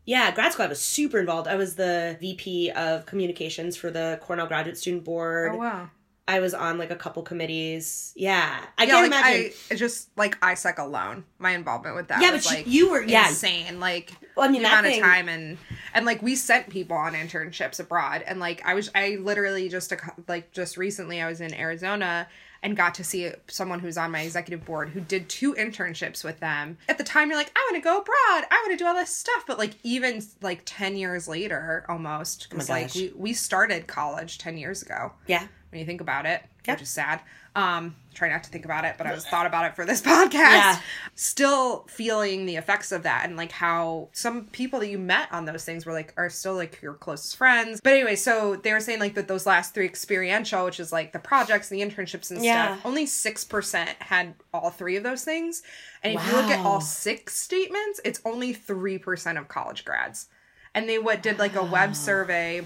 yeah, 0.04 0.30
grad 0.30 0.52
school. 0.52 0.66
I 0.66 0.68
was 0.68 0.78
super 0.78 1.18
involved. 1.18 1.48
I 1.48 1.54
was 1.54 1.76
the 1.76 2.18
VP 2.20 2.70
of 2.72 3.06
communications 3.06 3.78
for 3.78 3.90
the 3.90 4.18
Cornell 4.20 4.46
Graduate 4.46 4.76
Student 4.76 5.04
Board. 5.04 5.52
oh 5.54 5.56
wow. 5.56 5.88
I 6.28 6.40
was 6.40 6.52
on 6.52 6.76
like 6.76 6.90
a 6.90 6.96
couple 6.96 7.22
committees. 7.22 8.12
Yeah, 8.14 8.62
I 8.76 8.84
yeah, 8.84 8.90
can't 8.90 9.10
like 9.10 9.20
imagine. 9.20 9.52
I 9.70 9.74
just 9.74 10.10
like 10.18 10.38
AIESEC 10.40 10.78
alone, 10.78 11.24
my 11.38 11.52
involvement 11.52 11.96
with 11.96 12.08
that. 12.08 12.20
yeah, 12.20 12.32
was, 12.32 12.46
but 12.46 12.56
like 12.56 12.66
you, 12.66 12.90
were 12.90 13.02
yeah. 13.02 13.28
insane. 13.28 13.80
Like 13.80 14.12
Well, 14.36 14.46
I 14.46 14.52
mean 14.52 14.62
the 14.62 14.68
that 14.68 14.80
amount 14.80 14.86
thing, 14.86 15.02
of 15.02 15.06
time 15.06 15.28
and 15.30 15.58
and 15.94 16.04
like 16.04 16.20
we 16.20 16.36
sent 16.36 16.68
people 16.68 16.96
on 16.96 17.14
internships 17.14 17.80
abroad, 17.80 18.22
and 18.26 18.38
like 18.38 18.62
I 18.66 18.74
was 18.74 18.90
I 18.94 19.16
literally 19.20 19.70
just 19.70 19.92
a, 19.92 19.98
like 20.28 20.52
just 20.52 20.76
recently 20.76 21.22
I 21.22 21.26
was 21.26 21.40
in 21.40 21.54
Arizona 21.54 22.26
and 22.64 22.76
got 22.76 22.94
to 22.96 23.04
see 23.04 23.30
someone 23.46 23.78
who's 23.78 23.96
on 23.98 24.10
my 24.10 24.22
executive 24.22 24.64
board 24.64 24.88
who 24.88 25.00
did 25.00 25.28
two 25.28 25.54
internships 25.54 26.24
with 26.24 26.40
them. 26.40 26.78
At 26.88 26.98
the 26.98 27.04
time, 27.04 27.28
you're 27.28 27.38
like, 27.38 27.52
I 27.54 27.68
want 27.70 27.80
to 27.80 27.86
go 27.86 27.98
abroad, 27.98 28.48
I 28.50 28.62
want 28.66 28.72
to 28.72 28.82
do 28.82 28.86
all 28.88 28.94
this 28.94 29.14
stuff, 29.16 29.44
but 29.46 29.58
like 29.58 29.74
even 29.84 30.22
like 30.40 30.62
ten 30.64 30.96
years 30.96 31.28
later, 31.28 31.84
almost 31.88 32.48
because 32.50 32.68
Oh 32.70 32.72
like 32.72 32.94
we 32.94 33.12
we 33.14 33.32
started 33.34 33.86
college 33.86 34.38
ten 34.38 34.56
years 34.56 34.82
ago 34.82 35.12
Yeah, 35.28 35.46
when 35.70 35.78
you 35.78 35.86
think 35.86 36.00
about 36.00 36.26
it, 36.26 36.42
Yep. 36.66 36.78
which 36.78 36.82
is 36.82 36.88
sad. 36.90 37.20
Um, 37.54 37.94
try 38.14 38.28
not 38.28 38.44
to 38.44 38.50
think 38.50 38.64
about 38.64 38.84
it, 38.84 38.94
but 38.96 39.06
I 39.06 39.12
was 39.12 39.26
thought 39.26 39.46
about 39.46 39.64
it 39.66 39.74
for 39.76 39.84
this 39.84 40.00
podcast. 40.12 40.32
Yeah. 40.32 40.78
Still 41.14 41.84
feeling 41.88 42.46
the 42.46 42.56
effects 42.56 42.92
of 42.92 43.02
that 43.04 43.24
and 43.26 43.36
like 43.36 43.52
how 43.52 44.08
some 44.12 44.46
people 44.46 44.80
that 44.80 44.88
you 44.88 44.98
met 44.98 45.28
on 45.32 45.44
those 45.44 45.64
things 45.64 45.86
were 45.86 45.92
like 45.92 46.12
are 46.16 46.28
still 46.30 46.54
like 46.54 46.80
your 46.82 46.94
closest 46.94 47.36
friends. 47.36 47.80
But 47.82 47.92
anyway, 47.94 48.16
so 48.16 48.56
they 48.56 48.72
were 48.72 48.80
saying 48.80 49.00
like 49.00 49.14
that 49.14 49.28
those 49.28 49.46
last 49.46 49.74
three 49.74 49.84
experiential, 49.86 50.64
which 50.64 50.80
is 50.80 50.92
like 50.92 51.12
the 51.12 51.18
projects 51.18 51.70
and 51.70 51.80
the 51.80 51.84
internships 51.84 52.30
and 52.30 52.44
Yeah. 52.44 52.74
stuff, 52.74 52.86
only 52.86 53.06
six 53.06 53.44
percent 53.44 53.90
had 54.00 54.34
all 54.52 54.70
three 54.70 54.96
of 54.96 55.02
those 55.02 55.24
things. 55.24 55.62
And 56.02 56.14
if 56.18 56.26
you 56.26 56.32
look 56.32 56.50
at 56.50 56.64
all 56.64 56.80
six 56.80 57.36
statements, 57.36 58.00
it's 58.04 58.20
only 58.24 58.52
three 58.52 58.98
percent 58.98 59.38
of 59.38 59.48
college 59.48 59.84
grads. 59.84 60.28
And 60.74 60.88
they 60.88 60.98
what 60.98 61.22
did 61.22 61.38
like 61.38 61.54
a 61.54 61.62
web 61.64 61.94
survey 61.94 62.64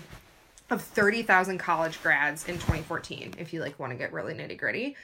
of 0.71 0.83
30,000 0.83 1.57
college 1.57 2.03
grads 2.03 2.47
in 2.47 2.57
2014 2.57 3.35
if 3.39 3.55
you 3.55 3.61
like 3.63 3.79
want 3.79 3.91
to 3.91 3.97
get 3.97 4.13
really 4.13 4.35
nitty-gritty 4.35 4.97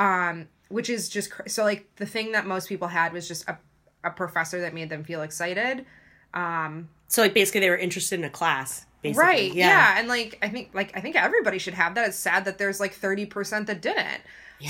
um 0.00 0.48
which 0.68 0.88
is 0.88 1.08
just 1.08 1.30
cr- 1.30 1.48
so 1.48 1.62
like 1.62 1.86
the 1.96 2.06
thing 2.06 2.32
that 2.32 2.46
most 2.46 2.68
people 2.68 2.88
had 2.88 3.12
was 3.12 3.28
just 3.28 3.48
a, 3.48 3.58
a 4.02 4.10
professor 4.10 4.60
that 4.60 4.72
made 4.74 4.88
them 4.88 5.04
feel 5.04 5.22
excited 5.22 5.84
um 6.34 6.88
so 7.06 7.22
like 7.22 7.34
basically 7.34 7.60
they 7.60 7.70
were 7.70 7.76
interested 7.76 8.18
in 8.18 8.24
a 8.24 8.30
class. 8.30 8.86
Basically. 9.02 9.24
right 9.26 9.54
yeah. 9.54 9.98
and 9.98 10.08
like 10.08 10.38
i 10.42 10.48
think 10.48 10.70
like 10.74 10.94
i 10.94 11.00
think 11.00 11.16
everybody 11.16 11.56
should 11.56 11.72
have 11.72 11.94
that 11.94 12.08
it's 12.08 12.18
sad 12.18 12.44
that 12.44 12.58
there's 12.58 12.80
like 12.80 12.94
30% 12.94 13.64
that 13.66 13.80
didn't 13.80 14.20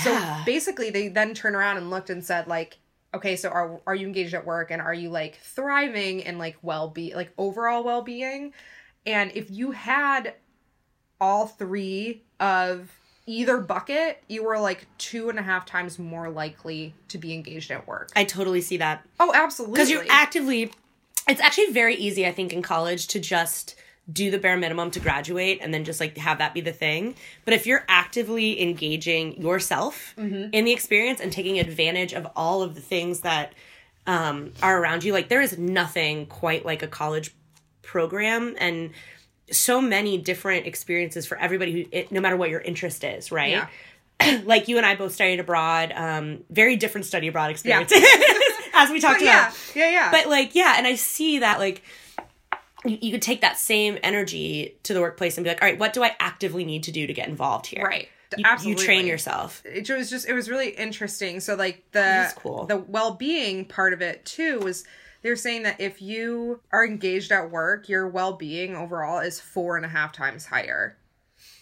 so 0.01 0.37
basically 0.45 0.89
they 0.89 1.09
then 1.09 1.33
turn 1.33 1.53
around 1.53 1.75
and 1.75 1.89
looked 1.89 2.09
and 2.09 2.23
said 2.23 2.47
like 2.47 2.77
okay 3.13 3.35
so 3.35 3.49
are 3.49 3.81
are 3.85 3.93
you 3.93 4.07
engaged 4.07 4.33
at 4.33 4.45
work 4.45 4.71
and 4.71 4.81
are 4.81 4.93
you 4.93 5.09
like 5.09 5.35
thriving 5.41 6.21
in 6.21 6.37
like 6.37 6.55
well-being 6.61 7.13
like 7.13 7.33
overall 7.37 7.83
well-being 7.83 8.53
and 9.05 9.33
if 9.35 9.51
you 9.51 9.71
had 9.71 10.33
all 11.19 11.45
three 11.45 12.23
of 12.39 12.89
either 13.31 13.57
bucket 13.59 14.23
you 14.27 14.43
were 14.43 14.59
like 14.59 14.85
two 14.97 15.29
and 15.29 15.39
a 15.39 15.41
half 15.41 15.65
times 15.65 15.97
more 15.97 16.29
likely 16.29 16.93
to 17.07 17.17
be 17.17 17.33
engaged 17.33 17.71
at 17.71 17.87
work. 17.87 18.11
I 18.15 18.23
totally 18.23 18.61
see 18.61 18.77
that. 18.77 19.05
oh 19.19 19.31
absolutely. 19.33 19.75
Because 19.75 19.89
you're 19.89 20.05
actively 20.09 20.71
it's 21.27 21.41
actually 21.41 21.67
very 21.67 21.95
easy 21.95 22.25
i 22.25 22.31
think 22.31 22.51
in 22.51 22.63
college 22.63 23.07
to 23.07 23.19
just 23.19 23.75
do 24.11 24.31
the 24.31 24.37
bare 24.37 24.57
minimum 24.57 24.91
to 24.91 24.99
graduate 24.99 25.59
and 25.61 25.73
then 25.73 25.83
just 25.83 25.99
like 25.99 26.17
have 26.17 26.39
that 26.39 26.53
be 26.53 26.61
the 26.61 26.73
thing. 26.73 27.15
But 27.45 27.53
if 27.53 27.65
you're 27.65 27.85
actively 27.87 28.61
engaging 28.61 29.41
yourself 29.41 30.13
in 30.17 30.65
the 30.65 30.71
experience 30.71 31.19
and 31.19 31.31
taking 31.31 31.59
advantage 31.59 32.13
of 32.13 32.27
all 32.35 32.61
of 32.61 32.75
the 32.75 32.81
things 32.81 33.21
that 33.21 33.53
um, 34.07 34.53
are 34.63 34.81
around 34.81 35.03
you 35.03 35.13
like 35.13 35.29
there 35.29 35.41
is 35.41 35.57
nothing 35.57 36.25
quite 36.25 36.65
like 36.65 36.81
a 36.81 36.87
college 36.87 37.33
program. 37.83 38.55
And 38.57 38.91
so 39.51 39.81
many 39.81 40.17
different 40.17 40.65
experiences 40.65 41.25
for 41.25 41.37
everybody 41.37 41.87
who 41.91 42.03
no 42.11 42.21
matter 42.21 42.37
what 42.37 42.49
your 42.49 42.61
interest 42.61 43.03
is 43.03 43.31
right? 43.31 43.51
Yeah. 44.21 44.41
like 44.45 44.67
you 44.67 44.77
and 44.77 44.85
i 44.85 44.95
both 44.95 45.13
studied 45.13 45.39
abroad 45.39 45.91
um, 45.95 46.43
very 46.49 46.75
different 46.75 47.05
study 47.05 47.27
abroad 47.27 47.51
experiences 47.51 47.97
as 48.73 48.89
we 48.89 48.99
talked 48.99 49.19
But 49.19 49.23
about. 49.23 49.53
yeah 49.75 49.85
yeah 49.85 49.91
yeah. 49.91 50.11
But 50.11 50.27
like 50.27 50.55
yeah 50.55 50.75
and 50.77 50.87
i 50.87 50.95
see 50.95 51.39
that 51.39 51.59
like 51.59 51.81
you, 52.85 52.97
you 53.01 53.11
could 53.11 53.21
take 53.21 53.41
that 53.41 53.57
same 53.57 53.97
energy 54.03 54.77
to 54.83 54.93
the 54.93 55.01
workplace 55.01 55.37
and 55.37 55.43
be 55.43 55.49
like 55.49 55.61
all 55.61 55.67
right 55.67 55.79
what 55.79 55.93
do 55.93 56.03
i 56.03 56.15
actively 56.19 56.65
need 56.65 56.83
to 56.83 56.91
do 56.91 57.07
to 57.07 57.13
get 57.13 57.27
involved 57.27 57.67
here? 57.67 57.83
Right. 57.83 58.07
You, 58.37 58.45
absolutely. 58.47 58.81
you 58.81 58.87
train 58.87 59.07
yourself. 59.07 59.61
It 59.65 59.89
was 59.89 60.09
just 60.09 60.27
it 60.27 60.33
was 60.33 60.49
really 60.49 60.69
interesting. 60.69 61.41
So 61.41 61.55
like 61.55 61.83
the 61.91 62.31
cool. 62.37 62.65
the 62.65 62.77
well-being 62.77 63.65
part 63.65 63.91
of 63.91 64.01
it 64.01 64.23
too 64.23 64.59
was 64.59 64.85
they're 65.21 65.35
saying 65.35 65.63
that 65.63 65.79
if 65.79 66.01
you 66.01 66.61
are 66.71 66.85
engaged 66.85 67.31
at 67.31 67.51
work 67.51 67.87
your 67.89 68.07
well-being 68.07 68.75
overall 68.75 69.19
is 69.19 69.39
four 69.39 69.77
and 69.77 69.85
a 69.85 69.89
half 69.89 70.11
times 70.11 70.45
higher. 70.47 70.97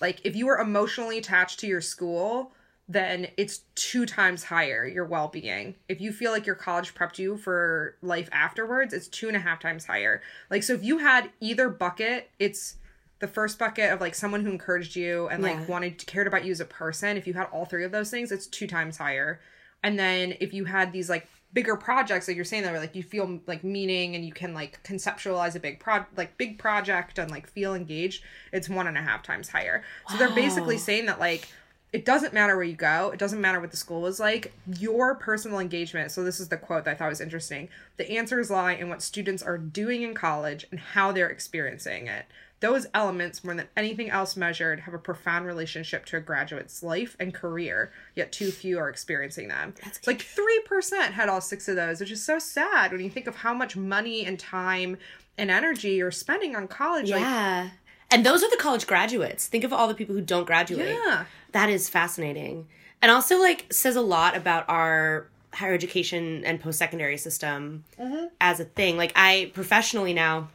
Like 0.02 0.22
if 0.24 0.36
you 0.36 0.48
are 0.50 0.60
emotionally 0.60 1.18
attached 1.18 1.60
to 1.62 1.68
your 1.68 1.82
school 1.82 2.52
then 2.92 3.28
it's 3.38 3.60
two 3.76 4.04
times 4.06 4.46
higher 4.46 4.84
your 4.88 5.06
well-being. 5.06 5.76
If 5.88 6.02
you 6.02 6.12
feel 6.12 6.32
like 6.32 6.48
your 6.48 6.56
college 6.56 6.96
prepped 6.96 7.20
you 7.20 7.38
for 7.38 7.96
life 8.02 8.30
afterwards 8.32 8.94
it's 8.94 9.08
two 9.08 9.28
and 9.28 9.38
a 9.38 9.40
half 9.40 9.60
times 9.60 9.86
higher. 9.86 10.22
Like 10.50 10.64
so 10.64 10.74
if 10.74 10.84
you 10.84 10.98
had 11.00 11.30
either 11.40 11.70
bucket 11.70 12.30
it's 12.40 12.78
the 13.20 13.28
first 13.28 13.60
bucket 13.60 13.92
of 13.92 14.00
like 14.00 14.16
someone 14.16 14.46
who 14.46 14.50
encouraged 14.50 14.96
you 14.96 15.28
and 15.28 15.44
like 15.44 15.58
Yeah. 15.58 15.66
wanted 15.66 16.06
cared 16.08 16.26
about 16.26 16.46
you 16.46 16.52
as 16.52 16.62
a 16.62 16.66
person 16.66 17.18
if 17.18 17.28
you 17.28 17.34
had 17.34 17.48
all 17.52 17.66
three 17.66 17.84
of 17.84 17.92
those 17.92 18.10
things 18.10 18.32
it's 18.32 18.48
two 18.48 18.66
times 18.68 18.98
higher. 18.98 19.40
And 19.84 20.00
then 20.00 20.36
if 20.40 20.54
you 20.54 20.66
had 20.66 20.92
these 20.92 21.10
like 21.10 21.28
bigger 21.54 21.76
projects 21.76 22.28
like 22.28 22.36
you're 22.36 22.46
saying 22.46 22.64
that 22.64 22.72
where 22.72 22.80
like 22.80 22.96
you 22.96 23.02
feel 23.02 23.40
like 23.48 23.64
meaning 23.64 24.16
and 24.16 24.24
you 24.24 24.32
can 24.32 24.54
like 24.54 24.82
conceptualize 24.84 25.56
a 25.56 25.60
big 25.60 25.80
pro 25.80 26.06
like 26.16 26.38
big 26.38 26.60
project 26.60 27.18
and 27.18 27.32
like 27.32 27.48
feel 27.50 27.74
engaged 27.74 28.24
it's 28.54 28.70
one 28.70 28.88
and 28.88 28.98
a 28.98 29.02
half 29.02 29.24
times 29.24 29.50
higher. 29.50 29.84
So 30.10 30.18
they're 30.18 30.34
basically 30.36 30.78
saying 30.78 31.08
that 31.08 31.20
like 31.20 31.48
it 31.92 32.06
doesn't 32.06 32.34
matter 32.34 32.56
where 32.56 32.66
you 32.66 32.76
go 32.76 33.10
it 33.10 33.20
doesn't 33.20 33.42
matter 33.42 33.60
what 33.60 33.72
the 33.72 33.78
school 33.78 34.06
is 34.06 34.20
like 34.20 34.54
your 34.78 35.16
personal 35.16 35.60
engagement 35.60 36.12
so 36.12 36.24
this 36.24 36.40
is 36.40 36.50
the 36.50 36.58
quote 36.58 36.86
that 36.86 36.92
i 36.92 36.94
thought 36.94 37.10
was 37.10 37.22
interesting 37.22 37.68
the 37.98 38.10
answers 38.12 38.52
lie 38.52 38.74
in 38.74 38.90
what 38.90 39.02
students 39.02 39.42
are 39.42 39.58
doing 39.58 40.04
in 40.04 40.14
college 40.14 40.66
and 40.72 40.80
how 40.80 41.12
they're 41.12 41.30
experiencing 41.30 42.08
it 42.08 42.26
those 42.62 42.88
elements 42.94 43.44
more 43.44 43.56
than 43.56 43.68
anything 43.78 44.10
else 44.10 44.36
measured 44.36 44.82
have 44.82 44.94
a 44.94 44.98
profound 45.00 45.46
relationship 45.46 46.06
to 46.06 46.18
a 46.18 46.20
graduate's 46.20 46.84
life 46.84 47.16
and 47.20 47.34
career 47.34 47.92
yet 48.16 48.32
too 48.32 48.52
few 48.52 48.78
are 48.78 48.90
experiencing 48.90 49.48
them 49.48 49.74
it's 49.86 50.06
like 50.08 50.20
3% 50.20 51.12
had 51.12 51.30
all 51.30 51.42
six 51.42 51.68
of 51.68 51.76
those 51.76 52.00
which 52.00 52.12
is 52.12 52.24
so 52.24 52.38
sad 52.40 52.92
when 52.92 53.02
you 53.02 53.10
think 53.10 53.28
of 53.28 53.36
how 53.38 53.54
much 53.54 53.76
money 53.78 54.26
and 54.26 54.40
time 54.40 54.98
and 55.38 55.50
energy 55.50 55.92
you're 55.92 56.12
spending 56.12 56.56
on 56.56 56.68
college 56.68 57.10
like 57.10 57.22
Yeah. 57.22 57.70
and 58.12 58.26
those 58.26 58.44
are 58.44 58.50
the 58.50 58.58
college 58.58 58.86
graduates. 58.88 59.48
Think 59.48 59.64
of 59.64 59.72
all 59.72 59.88
the 59.88 59.94
people 59.96 60.16
who 60.16 60.22
don't 60.22 60.46
graduate. 60.46 60.98
yeah 61.06 61.26
That 61.54 61.70
is 61.70 61.88
fascinating. 61.88 62.68
And 63.02 63.10
also 63.12 63.40
like 63.40 63.72
says 63.72 63.96
a 63.96 64.02
lot 64.02 64.36
about 64.36 64.66
our 64.68 65.28
higher 65.54 65.74
education 65.74 66.44
and 66.46 66.60
post-secondary 66.60 67.18
system 67.18 67.86
Mm-hmm. 67.98 68.26
as 68.42 68.60
a 68.60 68.66
thing. 68.66 68.98
Like 68.98 69.14
I 69.16 69.52
professionally 69.54 70.14
now 70.14 70.50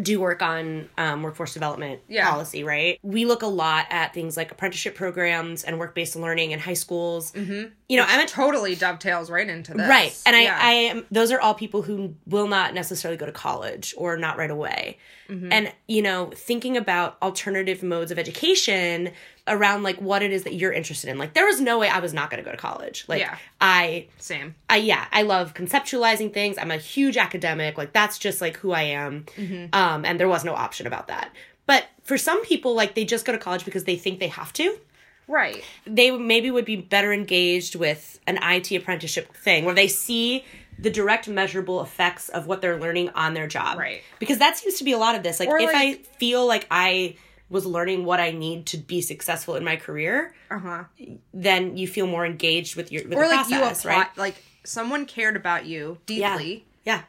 do 0.00 0.18
work 0.18 0.42
on 0.42 0.88
um, 0.98 1.22
workforce 1.22 1.54
development 1.54 2.00
Yeah. 2.08 2.28
policy, 2.28 2.64
right? 2.64 2.98
We 3.02 3.26
look 3.26 3.42
a 3.42 3.46
lot 3.46 3.86
at 3.90 4.12
things 4.12 4.36
like 4.36 4.50
apprenticeship 4.50 4.96
programs 4.96 5.62
and 5.62 5.78
work-based 5.78 6.16
learning 6.16 6.50
in 6.50 6.58
high 6.58 6.74
schools. 6.74 7.30
Mm-hmm. 7.30 7.68
You 7.88 7.96
know, 7.98 8.04
I'm 8.08 8.20
a 8.20 8.26
totally 8.26 8.74
dovetails 8.74 9.30
right 9.30 9.48
into 9.48 9.72
this 9.74 9.88
Right. 9.88 10.20
And 10.26 10.34
I, 10.34 10.46
I 10.46 10.70
am, 10.72 11.06
those 11.12 11.30
are 11.30 11.40
all 11.40 11.54
people 11.54 11.82
who 11.82 12.16
will 12.26 12.48
not 12.48 12.74
necessarily 12.74 13.16
go 13.16 13.26
to 13.26 13.32
college 13.32 13.94
or 13.96 14.16
not 14.16 14.36
right 14.36 14.50
away. 14.50 14.98
Mm-hmm. 15.28 15.52
And, 15.52 15.72
you 15.86 16.02
know, 16.02 16.30
thinking 16.34 16.76
about 16.76 17.16
alternative 17.22 17.82
modes 17.82 18.10
of 18.10 18.18
education 18.18 19.12
around 19.46 19.82
like 19.82 20.00
what 20.00 20.22
it 20.22 20.32
is 20.32 20.44
that 20.44 20.54
you're 20.54 20.72
interested 20.72 21.10
in. 21.10 21.18
Like, 21.18 21.34
there 21.34 21.44
was 21.44 21.60
no 21.60 21.78
way 21.78 21.88
I 21.88 21.98
was 22.00 22.14
not 22.14 22.30
going 22.30 22.42
to 22.42 22.44
go 22.44 22.50
to 22.50 22.60
college. 22.60 23.04
Like, 23.08 23.20
Yeah. 23.20 23.36
I, 23.60 24.08
same 24.18 24.54
I, 24.70 24.76
yeah, 24.76 25.06
I 25.12 25.22
love 25.22 25.54
conceptualizing 25.54 26.32
things. 26.32 26.56
I'm 26.58 26.70
a 26.70 26.78
huge 26.78 27.16
academic. 27.16 27.76
Like, 27.76 27.92
that's 27.92 28.18
just 28.18 28.40
like 28.40 28.56
who 28.58 28.72
I 28.72 28.82
am. 28.82 29.26
Mm-hmm. 29.36 29.74
Um, 29.74 30.04
and 30.04 30.18
there 30.18 30.28
was 30.28 30.44
no 30.44 30.54
option 30.54 30.86
about 30.86 31.08
that. 31.08 31.30
But 31.66 31.86
for 32.02 32.18
some 32.18 32.44
people, 32.44 32.74
like, 32.74 32.94
they 32.94 33.04
just 33.04 33.24
go 33.24 33.32
to 33.32 33.38
college 33.38 33.64
because 33.64 33.84
they 33.84 33.96
think 33.96 34.18
they 34.20 34.28
have 34.28 34.52
to 34.54 34.78
right 35.26 35.64
they 35.86 36.10
maybe 36.10 36.50
would 36.50 36.66
be 36.66 36.76
better 36.76 37.10
engaged 37.10 37.74
with 37.74 38.20
an 38.26 38.38
IT 38.42 38.70
apprenticeship 38.72 39.34
thing 39.34 39.64
where 39.64 39.74
they 39.74 39.88
see 39.88 40.44
the 40.78 40.90
direct 40.90 41.28
measurable 41.28 41.80
effects 41.82 42.28
of 42.28 42.46
what 42.46 42.60
they're 42.60 42.78
learning 42.78 43.10
on 43.10 43.34
their 43.34 43.46
job. 43.46 43.78
Right. 43.78 44.02
Because 44.18 44.38
that 44.38 44.56
seems 44.56 44.76
to 44.78 44.84
be 44.84 44.92
a 44.92 44.98
lot 44.98 45.14
of 45.14 45.22
this. 45.22 45.40
Like 45.40 45.48
Or, 45.48 45.58
if 45.58 45.70
I 45.72 45.94
feel 46.18 46.46
like 46.46 46.66
I 46.70 47.16
was 47.54 47.64
learning 47.64 48.04
what 48.04 48.20
I 48.20 48.30
need 48.32 48.66
to 48.66 48.76
be 48.76 49.00
successful 49.00 49.54
in 49.56 49.64
my 49.64 49.76
career, 49.76 50.34
uh-huh 50.50 50.84
then 51.32 51.76
you 51.76 51.86
feel 51.88 52.06
more 52.06 52.26
engaged 52.26 52.76
with 52.76 52.92
your 52.92 53.02
with 53.08 53.16
or 53.18 53.22
like 53.26 53.46
process, 53.48 53.50
you 53.84 53.90
apply 53.90 53.96
right? 54.02 54.18
like 54.18 54.36
someone 54.64 55.06
cared 55.06 55.36
about 55.36 55.64
you 55.66 55.98
deeply 56.06 56.64
Yeah. 56.84 57.02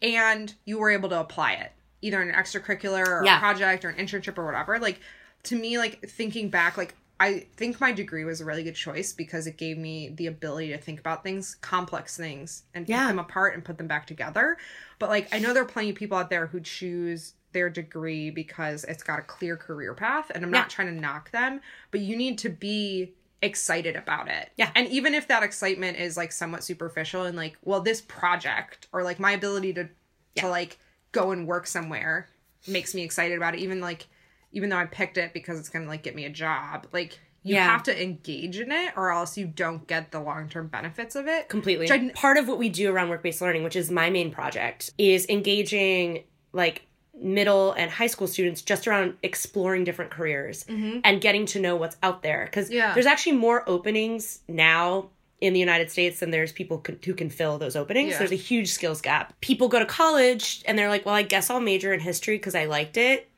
and 0.00 0.54
you 0.64 0.78
were 0.78 0.90
able 0.90 1.08
to 1.10 1.20
apply 1.20 1.52
it 1.54 1.72
either 2.00 2.20
in 2.22 2.28
an 2.30 2.34
extracurricular 2.34 3.06
or 3.06 3.24
Yeah. 3.24 3.36
a 3.36 3.40
project 3.40 3.84
or 3.84 3.88
an 3.90 3.96
internship 4.04 4.36
or 4.38 4.44
whatever 4.44 4.78
like 4.78 5.00
to 5.44 5.56
me 5.56 5.78
like 5.78 6.08
thinking 6.08 6.48
back 6.50 6.76
like 6.76 6.94
i 7.20 7.46
think 7.56 7.80
my 7.80 7.92
degree 7.92 8.24
was 8.24 8.40
a 8.40 8.44
really 8.44 8.62
good 8.64 8.74
choice 8.74 9.12
because 9.12 9.46
it 9.46 9.56
gave 9.56 9.76
me 9.78 10.08
the 10.08 10.26
ability 10.26 10.68
to 10.70 10.78
think 10.78 10.98
about 11.00 11.22
things 11.22 11.56
complex 11.60 12.16
things 12.16 12.62
and 12.74 12.86
pick 12.86 12.94
Yeah. 12.96 13.06
them 13.08 13.18
apart 13.18 13.54
and 13.54 13.64
put 13.64 13.78
them 13.78 13.86
back 13.86 14.06
together 14.06 14.56
but 14.98 15.08
like 15.08 15.28
i 15.32 15.38
know 15.38 15.52
there 15.54 15.62
are 15.62 15.66
plenty 15.66 15.90
of 15.90 15.96
people 15.96 16.16
out 16.18 16.30
there 16.30 16.46
who 16.46 16.60
choose 16.60 17.34
their 17.52 17.68
degree 17.70 18.30
because 18.30 18.84
it's 18.84 19.02
got 19.02 19.18
a 19.18 19.22
clear 19.22 19.56
career 19.56 19.94
path 19.94 20.30
and 20.34 20.44
i'm 20.44 20.52
Yeah. 20.52 20.60
not 20.60 20.70
trying 20.70 20.94
to 20.94 21.00
knock 21.00 21.30
them 21.30 21.60
but 21.90 22.00
you 22.00 22.16
need 22.16 22.38
to 22.38 22.48
be 22.48 23.14
excited 23.40 23.96
about 23.96 24.28
it 24.28 24.50
Yeah. 24.56 24.70
and 24.74 24.86
even 24.88 25.14
if 25.14 25.26
that 25.28 25.42
excitement 25.42 25.98
is 25.98 26.16
like 26.16 26.30
somewhat 26.32 26.62
superficial 26.64 27.24
and 27.24 27.36
like 27.36 27.56
well 27.62 27.80
this 27.80 28.00
project 28.00 28.86
or 28.92 29.02
like 29.02 29.18
my 29.18 29.32
ability 29.32 29.72
to 29.74 29.88
Yeah. 30.34 30.42
to 30.44 30.48
like 30.48 30.78
go 31.12 31.30
and 31.32 31.46
work 31.46 31.66
somewhere 31.66 32.28
makes 32.68 32.94
me 32.94 33.02
excited 33.02 33.36
about 33.36 33.54
it 33.54 33.60
even 33.60 33.80
like 33.80 34.06
even 34.52 34.68
though 34.70 34.76
i 34.76 34.84
picked 34.86 35.18
it 35.18 35.32
because 35.32 35.58
it's 35.58 35.68
gonna 35.68 35.86
like 35.88 36.02
get 36.02 36.14
me 36.14 36.24
a 36.24 36.30
job 36.30 36.86
like 36.92 37.18
you 37.44 37.56
Yeah. 37.56 37.64
have 37.66 37.82
to 37.84 38.02
engage 38.02 38.60
in 38.60 38.70
it 38.70 38.92
or 38.96 39.10
else 39.10 39.36
you 39.36 39.46
don't 39.48 39.88
get 39.88 40.12
the 40.12 40.20
long-term 40.20 40.68
benefits 40.68 41.16
of 41.16 41.26
it 41.26 41.48
completely. 41.48 41.90
I- 41.90 42.12
Part 42.14 42.36
of 42.36 42.46
what 42.46 42.56
we 42.56 42.68
do 42.68 42.88
around 42.94 43.08
work 43.08 43.20
based 43.24 43.42
learning, 43.42 43.64
which 43.64 43.74
is 43.74 43.90
my 43.90 44.10
main 44.10 44.30
project, 44.30 44.90
is 44.96 45.26
engaging 45.28 46.22
like 46.52 46.86
middle 47.14 47.72
and 47.72 47.90
high 47.90 48.06
school 48.06 48.26
students 48.26 48.62
just 48.62 48.86
around 48.88 49.16
exploring 49.22 49.84
different 49.84 50.10
careers 50.10 50.64
and 50.68 51.20
getting 51.20 51.46
to 51.46 51.60
know 51.60 51.76
what's 51.76 51.96
out 52.02 52.22
there. 52.22 52.44
Because 52.46 52.66
Mm-hmm. 52.68 52.76
Yeah. 52.76 52.94
there's 52.94 53.06
actually 53.06 53.32
more 53.32 53.68
openings 53.68 54.40
now 54.48 55.10
in 55.40 55.52
the 55.52 55.60
United 55.60 55.90
States 55.90 56.20
than 56.20 56.30
there's 56.30 56.52
people 56.52 56.82
who 57.04 57.14
can 57.14 57.28
fill 57.28 57.58
those 57.58 57.74
openings. 57.76 58.12
Yeah. 58.12 58.18
There's 58.18 58.32
a 58.32 58.36
huge 58.36 58.70
skills 58.70 59.00
gap. 59.00 59.38
People 59.40 59.68
go 59.68 59.78
to 59.78 59.86
college 59.86 60.62
and 60.66 60.78
they're 60.78 60.88
like, 60.88 61.04
well, 61.04 61.14
I 61.14 61.22
guess 61.22 61.50
I'll 61.50 61.60
major 61.60 61.92
in 61.92 62.00
history 62.00 62.36
because 62.36 62.54
I 62.54 62.64
liked 62.66 62.96
it 62.96 63.28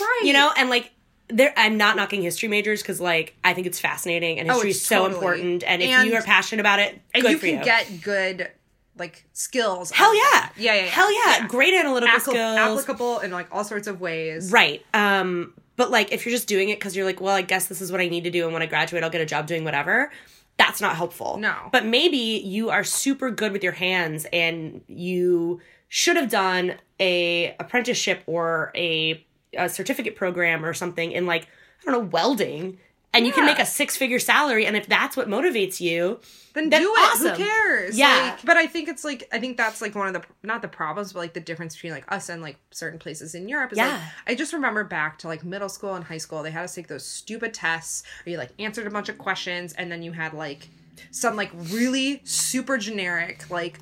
right 0.00 0.22
you 0.24 0.32
know 0.32 0.50
and 0.56 0.70
like 0.70 0.90
there 1.28 1.52
i'm 1.58 1.76
not 1.76 1.94
knocking 1.94 2.22
history 2.22 2.48
majors 2.48 2.80
because 2.80 3.00
like 3.02 3.34
i 3.44 3.52
think 3.52 3.66
it's 3.66 3.78
fascinating 3.78 4.38
and 4.38 4.48
history 4.48 4.68
Oh, 4.68 4.70
is 4.70 4.82
so 4.84 4.96
totally. 5.02 5.14
important 5.14 5.62
and 5.64 5.82
if 5.82 5.90
And- 5.90 6.08
you 6.08 6.16
are 6.16 6.22
passionate 6.22 6.60
about 6.60 6.78
it 6.80 6.98
and 7.12 7.22
good 7.22 7.32
you 7.32 7.38
for 7.38 7.46
can 7.46 7.58
you 7.58 7.64
get 7.64 8.00
good 8.02 8.50
like 8.96 9.24
skills 9.32 9.90
hell 9.90 10.14
yeah. 10.14 10.48
yeah 10.56 10.74
yeah, 10.74 10.74
yeah. 10.74 10.86
hell 10.86 11.12
yeah, 11.12 11.38
Yeah. 11.42 11.46
great 11.48 11.74
analytical 11.74 12.20
skills 12.20 12.36
applicable 12.56 13.20
in 13.20 13.30
like 13.30 13.48
all 13.52 13.64
sorts 13.64 13.86
of 13.88 14.00
ways 14.00 14.52
right 14.52 14.84
um 14.94 15.52
but 15.76 15.90
like 15.90 16.12
if 16.12 16.24
you're 16.24 16.34
just 16.34 16.46
doing 16.48 16.68
it 16.68 16.78
because 16.78 16.94
you're 16.96 17.04
like 17.04 17.20
well 17.20 17.34
i 17.34 17.42
guess 17.42 17.66
this 17.66 17.80
is 17.80 17.90
what 17.90 18.00
i 18.00 18.08
need 18.08 18.24
to 18.24 18.30
do 18.30 18.44
and 18.44 18.52
when 18.52 18.62
i 18.62 18.66
graduate 18.66 19.02
i'll 19.02 19.10
get 19.10 19.20
a 19.20 19.26
job 19.26 19.46
doing 19.46 19.64
whatever 19.64 20.12
that's 20.56 20.80
not 20.80 20.94
helpful 20.96 21.36
No. 21.38 21.54
but 21.72 21.84
maybe 21.84 22.16
you 22.16 22.70
are 22.70 22.84
super 22.84 23.30
good 23.30 23.50
with 23.52 23.64
your 23.64 23.72
hands 23.72 24.26
and 24.32 24.82
you 24.86 25.60
should 25.88 26.16
have 26.16 26.30
done 26.30 26.74
a 27.00 27.56
apprenticeship 27.58 28.22
or 28.26 28.70
a, 28.76 29.24
a 29.58 29.68
certificate 29.68 30.14
program 30.14 30.64
or 30.64 30.72
something 30.72 31.10
in 31.10 31.26
like 31.26 31.48
i 31.82 31.90
don't 31.90 31.92
know 32.00 32.08
welding 32.10 32.78
and 33.14 33.26
you 33.26 33.32
can 33.32 33.46
make 33.46 33.58
a 33.58 33.66
six 33.66 33.96
figure 33.96 34.18
salary 34.18 34.66
and 34.66 34.76
if 34.76 34.86
that's 34.86 35.16
what 35.16 35.28
motivates 35.28 35.80
you 35.80 36.20
then, 36.54 36.70
Then 36.70 36.82
do 36.82 36.94
it. 36.94 36.98
awesome. 37.00 37.30
Who 37.30 37.36
cares? 37.44 37.98
Yeah. 37.98 38.30
Like, 38.36 38.44
but 38.44 38.56
I 38.56 38.66
think 38.68 38.88
it's 38.88 39.02
like 39.04 39.26
I 39.32 39.40
think 39.40 39.56
that's 39.56 39.80
like 39.82 39.94
one 39.96 40.06
of 40.06 40.12
the 40.12 40.22
not 40.44 40.62
the 40.62 40.68
problems, 40.68 41.12
but 41.12 41.18
like 41.18 41.34
the 41.34 41.40
difference 41.40 41.74
between 41.74 41.92
like 41.92 42.04
us 42.12 42.28
and 42.28 42.42
like 42.42 42.58
certain 42.70 42.98
places 43.00 43.34
in 43.34 43.48
Europe 43.48 43.72
is 43.72 43.78
like 43.78 43.88
Yeah. 43.88 44.00
I 44.28 44.34
just 44.36 44.52
remember 44.52 44.84
back 44.84 45.18
to 45.20 45.26
like 45.28 45.42
middle 45.44 45.68
school 45.68 45.94
and 45.94 46.04
high 46.04 46.18
school, 46.18 46.42
they 46.44 46.52
had 46.52 46.62
us 46.64 46.74
take 46.74 46.86
those 46.86 47.04
stupid 47.04 47.54
tests 47.54 48.04
where 48.24 48.32
you 48.32 48.38
like 48.38 48.50
answered 48.60 48.86
a 48.86 48.90
bunch 48.90 49.08
of 49.08 49.18
questions 49.18 49.72
and 49.72 49.90
then 49.90 50.02
you 50.02 50.12
had 50.12 50.32
like 50.32 50.68
some 51.10 51.34
like 51.34 51.50
really 51.72 52.20
super 52.24 52.78
generic 52.78 53.50
like 53.50 53.80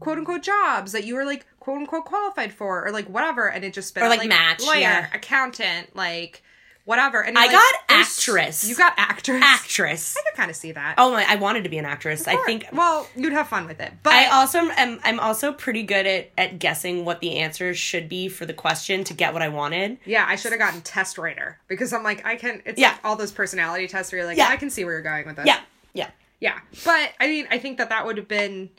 quote 0.00 0.18
unquote 0.18 0.42
jobs 0.42 0.90
that 0.92 1.04
you 1.04 1.14
were 1.14 1.24
like 1.24 1.46
quote 1.60 1.78
unquote 1.78 2.04
qualified 2.04 2.52
for 2.52 2.84
or 2.84 2.90
like 2.90 3.06
whatever 3.08 3.48
and 3.48 3.64
it 3.64 3.72
just 3.72 3.96
Or, 3.96 4.02
out, 4.02 4.08
like, 4.18 4.28
match, 4.28 4.62
lawyer 4.64 4.80
yeah. 4.80 5.06
accountant 5.14 5.94
like 5.94 6.42
whatever 6.88 7.20
and 7.22 7.36
I 7.38 7.44
you're, 7.44 7.52
got 7.52 7.74
actress. 7.90 8.68
you 8.68 8.74
got 8.74 8.94
actress 8.96 9.42
actress 9.44 10.16
I 10.18 10.28
could 10.30 10.36
kind 10.36 10.50
of 10.50 10.56
see 10.56 10.72
that 10.72 10.94
oh 10.96 11.12
my 11.12 11.24
i 11.28 11.36
wanted 11.36 11.64
to 11.64 11.68
be 11.70 11.76
an 11.78 11.84
actress 11.84 12.26
i 12.26 12.36
think 12.46 12.66
well 12.72 13.06
you'd 13.14 13.32
have 13.34 13.46
fun 13.48 13.66
with 13.66 13.78
it 13.80 13.92
but 14.02 14.14
I 14.14 14.26
also 14.26 14.58
am 14.60 14.98
I'm 15.04 15.20
also 15.20 15.52
pretty 15.52 15.82
good 15.82 16.06
at 16.06 16.30
at 16.38 16.58
guessing 16.58 17.04
what 17.04 17.20
the 17.20 17.36
answers 17.40 17.76
should 17.78 18.08
be 18.08 18.28
for 18.28 18.46
the 18.46 18.54
question 18.54 19.04
to 19.04 19.14
get 19.14 19.32
what 19.32 19.42
I 19.42 19.48
wanted. 19.48 19.98
Yeah, 20.04 20.24
I 20.26 20.36
should 20.36 20.52
have 20.52 20.58
gotten 20.58 20.80
test 20.80 21.18
writer 21.18 21.58
because 21.68 21.92
I'm 21.92 22.02
like 22.02 22.24
I 22.24 22.36
can. 22.36 22.62
It's 22.64 22.80
Yeah. 22.80 22.92
like 22.92 23.04
all 23.04 23.16
those 23.16 23.32
personality 23.32 23.86
tests 23.86 24.10
where 24.12 24.20
you're 24.20 24.26
like, 24.26 24.38
Yeah. 24.38 24.48
I 24.48 24.56
can 24.56 24.70
see 24.70 24.84
where 24.84 24.94
you're 24.94 25.02
going 25.02 25.26
with 25.26 25.36
this. 25.36 25.46
Yeah. 25.46 25.60
Yeah. 25.94 26.10
yeah. 26.40 26.58
But 26.84 27.12
I 27.20 27.26
mean, 27.28 27.46
I 27.50 27.58
think 27.58 27.78
that 27.78 27.90
that 27.90 28.06
would 28.06 28.16
have 28.16 28.28
been 28.28 28.70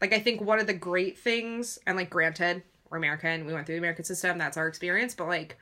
like 0.00 0.12
I 0.12 0.18
think 0.18 0.40
one 0.40 0.58
of 0.60 0.66
the 0.66 0.74
great 0.74 1.18
things, 1.18 1.78
and 1.86 1.96
like 1.96 2.10
granted, 2.10 2.62
we're 2.90 2.96
American, 2.98 3.44
we 3.46 3.52
went 3.52 3.66
through 3.66 3.76
the 3.76 3.80
American 3.80 4.04
system, 4.04 4.38
that's 4.38 4.56
our 4.56 4.66
experience, 4.68 5.14
but 5.14 5.28
like. 5.28 5.58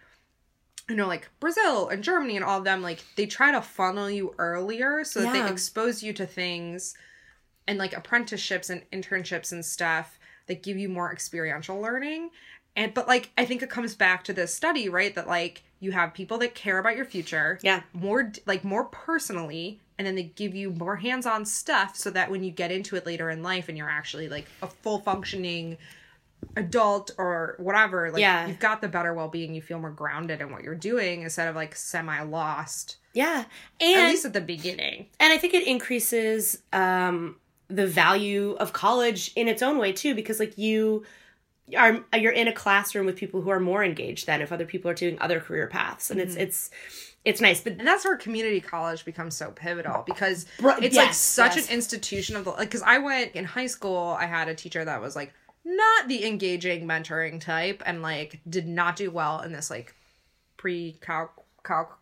You 0.88 0.96
know, 0.96 1.06
like 1.06 1.28
Brazil 1.40 1.88
and 1.88 2.02
Germany 2.02 2.36
and 2.36 2.44
all 2.44 2.58
of 2.58 2.64
them, 2.64 2.82
like 2.82 3.04
they 3.16 3.26
try 3.26 3.52
to 3.52 3.62
funnel 3.62 4.10
you 4.10 4.34
earlier 4.38 5.04
so 5.04 5.20
that 5.20 5.34
Yeah. 5.34 5.46
they 5.46 5.52
expose 5.52 6.02
you 6.02 6.12
to 6.14 6.26
things 6.26 6.94
and 7.68 7.78
like 7.78 7.96
apprenticeships 7.96 8.68
and 8.70 8.82
internships 8.90 9.52
and 9.52 9.64
stuff 9.64 10.18
that 10.48 10.62
give 10.62 10.76
you 10.76 10.88
more 10.88 11.12
experiential 11.12 11.80
learning 11.80 12.30
and 12.74 12.92
but 12.92 13.06
like 13.06 13.30
i 13.38 13.44
think 13.44 13.62
it 13.62 13.70
comes 13.70 13.94
back 13.94 14.24
to 14.24 14.32
this 14.32 14.52
study 14.52 14.88
right 14.88 15.14
that 15.14 15.28
like 15.28 15.62
you 15.78 15.92
have 15.92 16.12
people 16.12 16.38
that 16.38 16.56
care 16.56 16.78
about 16.78 16.96
your 16.96 17.04
future 17.04 17.60
Yeah. 17.62 17.82
more 17.92 18.32
like 18.46 18.64
more 18.64 18.84
personally 18.86 19.78
and 19.96 20.04
then 20.06 20.16
they 20.16 20.24
give 20.24 20.56
you 20.56 20.70
more 20.70 20.96
hands-on 20.96 21.44
stuff 21.44 21.94
so 21.96 22.10
that 22.10 22.28
when 22.32 22.42
you 22.42 22.50
get 22.50 22.72
into 22.72 22.96
it 22.96 23.06
later 23.06 23.30
in 23.30 23.44
life 23.44 23.68
and 23.68 23.78
you're 23.78 23.88
actually 23.88 24.28
like 24.28 24.46
a 24.60 24.66
full 24.66 24.98
functioning 24.98 25.78
adult 26.56 27.10
or 27.18 27.56
whatever 27.58 28.10
like 28.10 28.20
Yeah. 28.20 28.46
you've 28.46 28.58
got 28.58 28.80
the 28.80 28.88
better 28.88 29.14
well-being 29.14 29.54
you 29.54 29.62
feel 29.62 29.78
more 29.78 29.90
grounded 29.90 30.40
in 30.40 30.50
what 30.52 30.62
you're 30.62 30.74
doing 30.74 31.22
instead 31.22 31.48
of 31.48 31.56
like 31.56 31.74
semi-lost 31.74 32.96
Yeah. 33.14 33.44
at 33.80 34.08
least 34.08 34.24
at 34.24 34.32
the 34.32 34.40
beginning 34.40 35.06
and 35.20 35.32
I 35.32 35.38
think 35.38 35.54
it 35.54 35.66
increases 35.66 36.62
um 36.72 37.36
the 37.68 37.86
value 37.86 38.52
of 38.60 38.72
college 38.72 39.32
in 39.34 39.48
its 39.48 39.62
own 39.62 39.78
way 39.78 39.92
too 39.92 40.14
because 40.14 40.38
like 40.40 40.58
you 40.58 41.04
are 41.76 42.04
you're 42.18 42.32
in 42.32 42.48
a 42.48 42.52
classroom 42.52 43.06
with 43.06 43.16
people 43.16 43.40
who 43.40 43.48
are 43.50 43.60
more 43.60 43.82
engaged 43.82 44.26
than 44.26 44.42
if 44.42 44.52
other 44.52 44.66
people 44.66 44.90
are 44.90 44.94
doing 44.94 45.16
other 45.20 45.40
career 45.40 45.68
paths 45.68 46.10
and 46.10 46.20
it's 46.20 46.34
it's 46.36 46.70
it's 47.24 47.40
nice 47.40 47.60
but 47.62 47.74
and 47.74 47.86
that's 47.86 48.04
where 48.04 48.16
community 48.16 48.60
college 48.60 49.04
becomes 49.04 49.34
so 49.36 49.52
pivotal 49.52 50.02
because 50.06 50.44
it's 50.82 50.96
like 50.96 51.14
such 51.14 51.56
yes. 51.56 51.68
an 51.68 51.74
institution 51.74 52.36
of 52.36 52.44
the 52.44 52.50
like 52.50 52.68
because 52.68 52.82
i 52.82 52.98
went 52.98 53.32
in 53.32 53.44
high 53.44 53.68
school 53.68 54.16
i 54.18 54.26
had 54.26 54.48
a 54.48 54.54
teacher 54.54 54.84
that 54.84 55.00
was 55.00 55.14
like 55.16 55.32
not 55.64 56.08
the 56.08 56.26
engaging 56.26 56.86
mentoring 56.86 57.40
type 57.40 57.82
and 57.86 58.02
like 58.02 58.40
did 58.48 58.66
not 58.66 58.96
do 58.96 59.10
well 59.10 59.40
in 59.40 59.52
this 59.52 59.70
like 59.70 59.94
pre-calc 60.56 61.30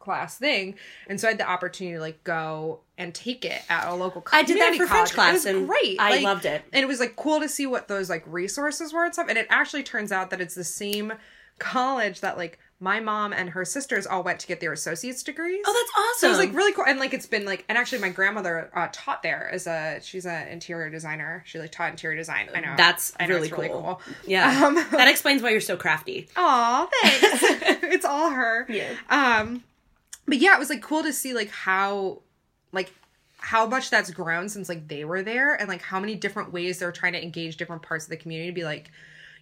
class 0.01 0.39
thing 0.39 0.75
and 1.09 1.21
so 1.21 1.29
i 1.29 1.31
had 1.33 1.39
the 1.39 1.49
opportunity 1.49 1.95
to 1.97 2.01
like 2.01 2.23
go 2.25 2.81
and 2.97 3.15
take 3.15 3.45
it 3.45 3.63
at 3.71 3.89
a 3.89 3.95
local 3.95 4.21
college. 4.23 4.45
I 4.45 4.47
did 4.47 4.61
that 4.61 4.75
for 4.77 4.87
French 4.87 5.13
college. 5.13 5.13
class 5.13 5.45
it 5.47 5.53
was 5.55 5.57
and 5.61 5.67
great 5.69 5.97
I 5.99 6.11
Like, 6.17 6.23
loved 6.23 6.45
it. 6.47 6.63
and 6.73 6.83
it 6.83 6.87
was 6.87 7.01
like 7.01 7.17
cool 7.17 7.41
to 7.41 7.49
see 7.49 7.67
what 7.67 7.89
those 7.89 8.09
like 8.11 8.23
resources 8.27 8.93
were 8.93 9.05
and 9.05 9.13
stuff 9.15 9.27
and 9.29 9.39
it 9.39 9.47
actually 9.51 9.83
turns 9.83 10.13
out 10.13 10.31
that 10.31 10.41
it's 10.41 10.55
the 10.55 10.65
same 10.65 11.13
college 11.59 12.21
that 12.21 12.37
like 12.39 12.59
my 12.83 12.99
mom 12.99 13.33
and 13.33 13.51
her 13.51 13.65
sisters 13.65 14.07
all 14.07 14.23
went 14.23 14.41
to 14.41 14.47
get 14.47 14.59
their 14.61 14.73
associate's 14.73 15.23
degrees 15.23 15.63
oh 15.67 15.73
that's 15.73 15.99
awesome 15.99 16.21
so 16.21 16.27
it 16.27 16.31
was 16.31 16.39
like 16.39 16.55
really 16.57 16.73
cool, 16.73 16.85
and 16.87 16.99
like 16.99 17.15
it's 17.15 17.27
been 17.27 17.45
like, 17.45 17.65
and 17.69 17.79
actually 17.79 18.01
my 18.01 18.09
grandmother 18.09 18.71
uh, 18.75 18.89
taught 18.93 19.23
there 19.23 19.49
as 19.53 19.67
a 19.67 20.01
she's 20.03 20.27
an 20.27 20.49
interior 20.49 20.91
designer. 20.91 21.43
She 21.47 21.59
like 21.59 21.73
taught 21.73 21.91
interior 21.91 22.17
design. 22.17 22.49
I 22.55 22.61
know 22.61 22.75
That's 22.77 23.13
I 23.19 23.27
know, 23.27 23.35
really 23.37 23.49
it's 23.49 23.57
really 23.57 23.69
cool. 23.69 23.83
cool. 23.83 24.15
yeah 24.27 24.67
Um, 24.67 24.75
that 24.93 25.09
explains 25.09 25.43
why 25.43 25.51
you're 25.51 25.61
so 25.61 25.77
crafty 25.77 26.29
Aw, 26.37 26.89
thanks. 27.03 27.23
it's 27.85 28.05
all 28.05 28.31
her. 28.31 28.67
Yeah. 28.69 28.91
Um, 29.09 29.63
but 30.27 30.39
yeah, 30.39 30.55
it 30.55 30.59
was 30.59 30.69
like 30.71 30.83
cool 30.83 31.03
to 31.03 31.13
see 31.13 31.33
like 31.33 31.51
how, 31.51 32.21
like 32.73 32.93
how 33.39 33.67
much 33.67 33.89
that's 33.91 34.11
grown 34.11 34.49
since 34.49 34.69
like 34.69 34.89
they 34.89 35.05
were 35.05 35.23
there, 35.23 35.55
and 35.55 35.69
like 35.69 35.83
how 35.83 36.01
many 36.01 36.15
different 36.15 36.53
ways 36.53 36.79
they're 36.79 36.93
trying 36.93 37.15
to 37.15 37.23
engage 37.23 37.57
different 37.57 37.83
parts 37.83 38.05
of 38.05 38.11
the 38.11 38.17
community 38.17 38.51
to 38.51 38.55
be 38.55 38.65
like. 38.65 38.91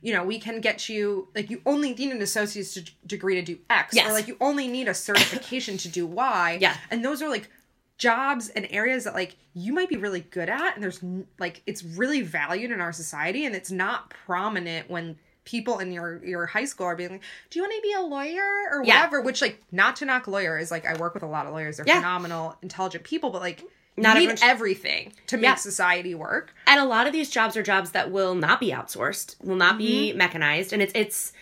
You 0.01 0.13
know, 0.13 0.25
we 0.25 0.39
can 0.39 0.61
get 0.61 0.89
you 0.89 1.29
like 1.35 1.51
you 1.51 1.61
only 1.67 1.95
need 1.95 2.13
an 2.13 2.23
associate's 2.23 2.75
d- 2.75 2.93
degree 3.07 3.35
to 3.37 3.43
do 3.43 3.59
X, 3.71 3.95
Yes. 3.95 4.09
or 4.09 4.13
like 4.13 4.29
you 4.29 4.37
only 4.41 4.69
need 4.69 4.89
a 4.89 4.95
certification 4.95 5.77
to 5.79 5.89
do 5.89 6.07
Y. 6.07 6.59
Yeah. 6.61 6.77
and 6.91 7.05
those 7.05 7.21
are 7.23 7.29
like 7.29 7.49
jobs 7.97 8.49
and 8.51 8.67
areas 8.71 9.05
that 9.05 9.15
like 9.15 9.35
you 9.55 9.73
might 9.73 9.89
be 9.89 9.97
really 9.97 10.21
good 10.21 10.49
at 10.49 10.75
and 10.75 10.83
there's 10.85 11.01
like 11.41 11.63
it's 11.67 11.83
really 11.83 12.21
valued 12.23 12.71
in 12.71 12.81
our 12.81 12.93
society 12.93 13.45
and 13.45 13.57
it's 13.57 13.73
not 13.73 14.11
prominent 14.11 14.89
when 14.89 15.17
people 15.45 15.79
in 15.81 15.91
your 15.91 16.25
your 16.25 16.47
high 16.47 16.65
school 16.65 16.87
are 16.87 16.95
being 16.95 17.11
like 17.11 17.23
do 17.51 17.59
you 17.59 17.63
want 17.65 17.75
to 17.75 17.83
be 17.83 17.93
a 17.95 18.01
lawyer 18.01 18.69
or 18.71 18.85
Yeah. 18.85 18.99
whatever 18.99 19.21
which 19.23 19.43
like 19.43 19.61
not 19.73 19.97
to 19.97 20.05
knock 20.05 20.29
lawyers 20.29 20.71
like 20.71 20.87
i 20.87 20.95
work 20.97 21.13
with 21.15 21.25
a 21.25 21.27
lot 21.27 21.47
of 21.47 21.53
lawyers 21.53 21.79
they're 21.79 21.87
Yeah. 21.89 21.97
phenomenal 21.97 22.57
intelligent 22.63 23.03
people 23.03 23.31
but 23.31 23.41
like 23.43 23.65
Not 24.03 24.17
need 24.19 24.39
everything 24.43 25.13
to 25.29 25.37
make 25.37 25.45
Yeah. 25.45 25.55
society 25.57 26.15
work 26.15 26.55
and 26.67 26.81
a 26.81 26.85
lot 26.85 27.07
of 27.07 27.13
these 27.13 27.31
jobs 27.31 27.57
are 27.57 27.63
jobs 27.63 27.91
that 27.93 28.11
will 28.11 28.35
not 28.35 28.61
be 28.61 28.71
outsourced 28.71 29.37
will 29.45 29.57
not 29.57 29.79
be 29.79 30.09
Mm-hmm. 30.11 30.19
mechanized 30.19 30.73
and 30.73 30.81
it's 30.83 30.93
it's 30.95 31.33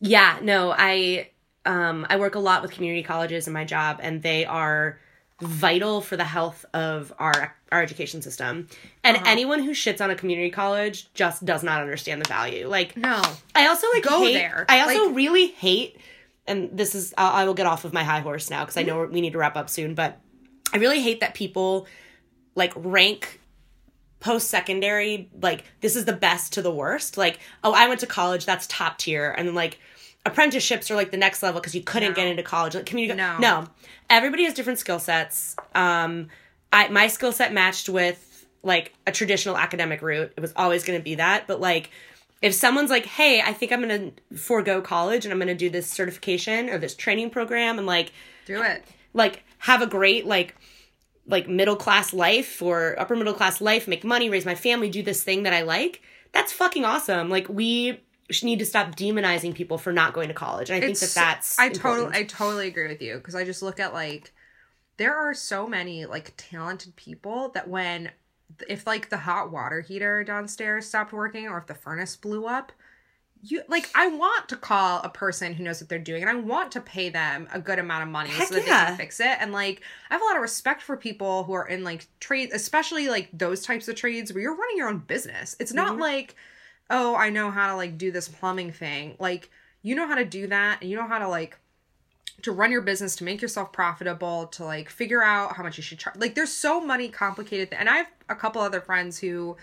yeah 0.00 0.38
no 0.42 0.74
i 0.76 1.28
um 1.66 2.06
i 2.08 2.16
work 2.16 2.34
a 2.34 2.38
lot 2.38 2.62
with 2.62 2.70
community 2.72 3.02
colleges 3.02 3.46
in 3.46 3.52
my 3.52 3.64
job 3.64 3.98
and 4.02 4.22
they 4.22 4.44
are 4.46 4.98
vital 5.42 6.00
for 6.00 6.16
the 6.16 6.24
health 6.24 6.64
of 6.74 7.12
our 7.18 7.54
our 7.72 7.82
education 7.82 8.20
system 8.22 8.68
and 9.04 9.16
Uh-huh. 9.16 9.24
anyone 9.28 9.62
who 9.62 9.70
shits 9.72 10.00
on 10.02 10.10
a 10.10 10.14
community 10.14 10.50
college 10.50 11.12
just 11.14 11.44
does 11.44 11.62
not 11.62 11.80
understand 11.80 12.22
the 12.22 12.28
value 12.28 12.66
like 12.68 12.96
no 12.96 13.22
i 13.54 13.66
also 13.66 13.86
like 13.94 14.02
Go 14.04 14.22
hate, 14.22 14.34
there. 14.34 14.66
i 14.68 14.80
also 14.80 15.06
Like- 15.06 15.16
really 15.16 15.46
hate 15.48 15.96
and 16.46 16.70
this 16.76 16.94
is 16.94 17.14
I 17.16 17.42
I 17.42 17.44
will 17.46 17.54
get 17.54 17.66
off 17.66 17.84
of 17.84 17.92
my 17.92 18.02
high 18.04 18.20
horse 18.20 18.50
now 18.50 18.60
because 18.64 18.76
i 18.76 18.82
know 18.82 19.04
we 19.04 19.20
need 19.20 19.32
to 19.32 19.38
wrap 19.38 19.56
up 19.56 19.70
soon 19.70 19.94
but 19.94 20.18
i 20.72 20.78
really 20.78 21.00
hate 21.00 21.20
that 21.20 21.34
people 21.34 21.86
like 22.54 22.72
rank 22.76 23.40
post 24.20 24.50
secondary 24.50 25.30
like 25.40 25.64
this 25.80 25.96
is 25.96 26.04
the 26.04 26.12
best 26.12 26.52
to 26.52 26.62
the 26.62 26.70
worst. 26.70 27.16
Like 27.16 27.38
oh 27.64 27.72
i 27.72 27.88
went 27.88 28.00
to 28.00 28.06
college 28.06 28.44
that's 28.44 28.66
top 28.66 28.98
tier. 28.98 29.30
And 29.36 29.54
like 29.54 29.78
apprenticeships 30.26 30.90
are 30.90 30.94
like 30.94 31.10
the 31.10 31.16
next 31.16 31.42
level 31.42 31.60
because 31.60 31.74
you 31.74 31.82
couldn't 31.82 32.10
No. 32.10 32.14
get 32.16 32.26
into 32.28 32.42
college. 32.42 32.74
Like 32.74 32.84
community 32.86 33.16
No. 33.16 33.38
no. 33.38 33.66
Everybody 34.10 34.44
has 34.44 34.52
different 34.54 34.78
skill 34.78 34.98
sets. 34.98 35.56
Um 35.74 36.28
i 36.72 36.88
my 36.88 37.06
skill 37.08 37.32
set 37.32 37.52
matched 37.54 37.88
with 37.88 38.46
like 38.62 38.92
a 39.06 39.12
traditional 39.12 39.56
academic 39.56 40.02
route. 40.02 40.32
It 40.36 40.40
was 40.40 40.52
always 40.54 40.84
going 40.84 40.98
to 40.98 41.02
be 41.02 41.14
that. 41.14 41.46
But 41.46 41.60
like 41.60 41.90
if 42.42 42.52
someone's 42.54 42.90
like 42.90 43.06
hey 43.06 43.40
i 43.40 43.52
think 43.54 43.70
i'm 43.72 43.82
going 43.86 44.12
to 44.30 44.36
forego 44.36 44.80
college 44.82 45.24
and 45.26 45.32
i'm 45.32 45.38
going 45.38 45.48
to 45.48 45.54
do 45.54 45.68
this 45.70 45.86
certification 45.86 46.68
or 46.70 46.78
this 46.78 46.94
training 46.94 47.28
program 47.30 47.76
and 47.78 47.86
like 47.86 48.12
do 48.46 48.62
it. 48.62 48.82
like 49.14 49.44
have 49.60 49.82
a 49.82 49.86
great 49.86 50.26
like 50.26 50.54
like 51.26 51.48
middle 51.48 51.76
class 51.76 52.12
life 52.12 52.60
or 52.60 52.98
upper 52.98 53.14
middle 53.14 53.34
class 53.34 53.60
life, 53.60 53.86
make 53.86 54.04
money, 54.04 54.28
raise 54.28 54.44
my 54.44 54.54
family, 54.54 54.90
do 54.90 55.02
this 55.02 55.22
thing 55.22 55.44
that 55.44 55.52
I 55.52 55.62
like. 55.62 56.02
That's 56.32 56.52
fucking 56.52 56.84
awesome. 56.84 57.28
Like 57.28 57.48
we 57.48 58.00
need 58.42 58.58
to 58.60 58.66
stop 58.66 58.94
demonizing 58.96 59.54
people 59.54 59.78
for 59.78 59.92
not 59.92 60.12
going 60.12 60.28
to 60.28 60.34
college. 60.34 60.70
And 60.70 60.82
I 60.82 60.86
think 60.86 60.98
that 60.98 61.12
that's 61.14 61.58
i 61.58 61.68
totally 61.68 62.16
i 62.16 62.24
totally 62.24 62.68
agree 62.68 62.88
with 62.88 63.02
you 63.02 63.14
because 63.14 63.34
i 63.34 63.44
just 63.44 63.62
look 63.62 63.80
at 63.80 63.92
like 63.92 64.32
there 64.96 65.16
are 65.16 65.34
so 65.34 65.66
many 65.66 66.06
like 66.06 66.32
talented 66.36 66.94
people 66.96 67.48
that 67.50 67.68
when 67.68 68.10
if 68.68 68.86
like 68.86 69.08
the 69.08 69.16
hot 69.16 69.50
water 69.50 69.80
heater 69.80 70.22
downstairs 70.24 70.86
stopped 70.86 71.12
working 71.12 71.48
or 71.48 71.58
if 71.58 71.66
the 71.66 71.74
furnace 71.74 72.16
blew 72.16 72.46
up 72.46 72.72
you 73.42 73.62
like 73.68 73.88
i 73.94 74.06
want 74.06 74.48
to 74.48 74.56
call 74.56 75.00
a 75.02 75.08
person 75.08 75.54
who 75.54 75.64
knows 75.64 75.80
what 75.80 75.88
they're 75.88 75.98
doing 75.98 76.22
and 76.22 76.30
i 76.30 76.34
want 76.34 76.70
to 76.72 76.80
pay 76.80 77.08
them 77.08 77.48
a 77.52 77.58
good 77.60 77.78
amount 77.78 78.02
of 78.02 78.08
money 78.08 78.28
Heck 78.30 78.48
so 78.48 78.54
that 78.54 78.60
they 78.64 78.66
can 78.70 78.96
fix 78.96 79.18
it. 79.20 79.36
And 79.40 79.52
like 79.52 79.80
i 80.10 80.14
have 80.14 80.20
a 80.22 80.24
lot 80.26 80.36
of 80.36 80.42
respect 80.42 80.82
for 80.82 80.96
people 80.96 81.44
who 81.44 81.52
are 81.54 81.66
in 81.66 81.82
like 81.84 82.06
trades, 82.20 82.52
especially 82.52 83.08
like 83.08 83.28
those 83.32 83.62
types 83.64 83.88
of 83.88 83.96
trades 83.96 84.32
where 84.32 84.42
you're 84.42 84.56
running 84.56 84.76
your 84.76 84.88
own 84.88 84.98
business. 84.98 85.56
It's 85.58 85.72
not 85.72 85.92
Mm-hmm. 85.92 86.00
like 86.02 86.36
oh 86.90 87.14
i 87.16 87.30
know 87.30 87.50
how 87.50 87.68
to 87.70 87.76
like 87.76 87.96
do 87.96 88.10
this 88.10 88.28
plumbing 88.28 88.72
thing. 88.72 89.16
Like 89.18 89.50
you 89.82 89.94
know 89.94 90.06
how 90.06 90.16
to 90.16 90.24
do 90.24 90.46
that 90.48 90.82
and 90.82 90.90
you 90.90 90.96
know 90.96 91.06
how 91.06 91.18
to 91.18 91.28
like 91.28 91.56
to 92.42 92.52
run 92.52 92.70
your 92.72 92.80
business 92.82 93.16
to 93.16 93.24
make 93.24 93.40
yourself 93.42 93.72
profitable 93.72 94.46
to 94.48 94.64
like 94.64 94.88
figure 94.88 95.22
out 95.22 95.56
how 95.56 95.62
much 95.62 95.76
you 95.76 95.82
should 95.82 95.98
charge 95.98 96.16
like 96.16 96.34
there's 96.34 96.52
so 96.52 96.80
many 96.80 97.08
complicated 97.08 97.70
th- 97.70 97.78
and 97.80 97.88
i 97.88 97.96
have 97.98 98.06
a 98.30 98.34
couple 98.34 98.62
other 98.62 98.80
friends 98.80 99.18
who 99.18 99.56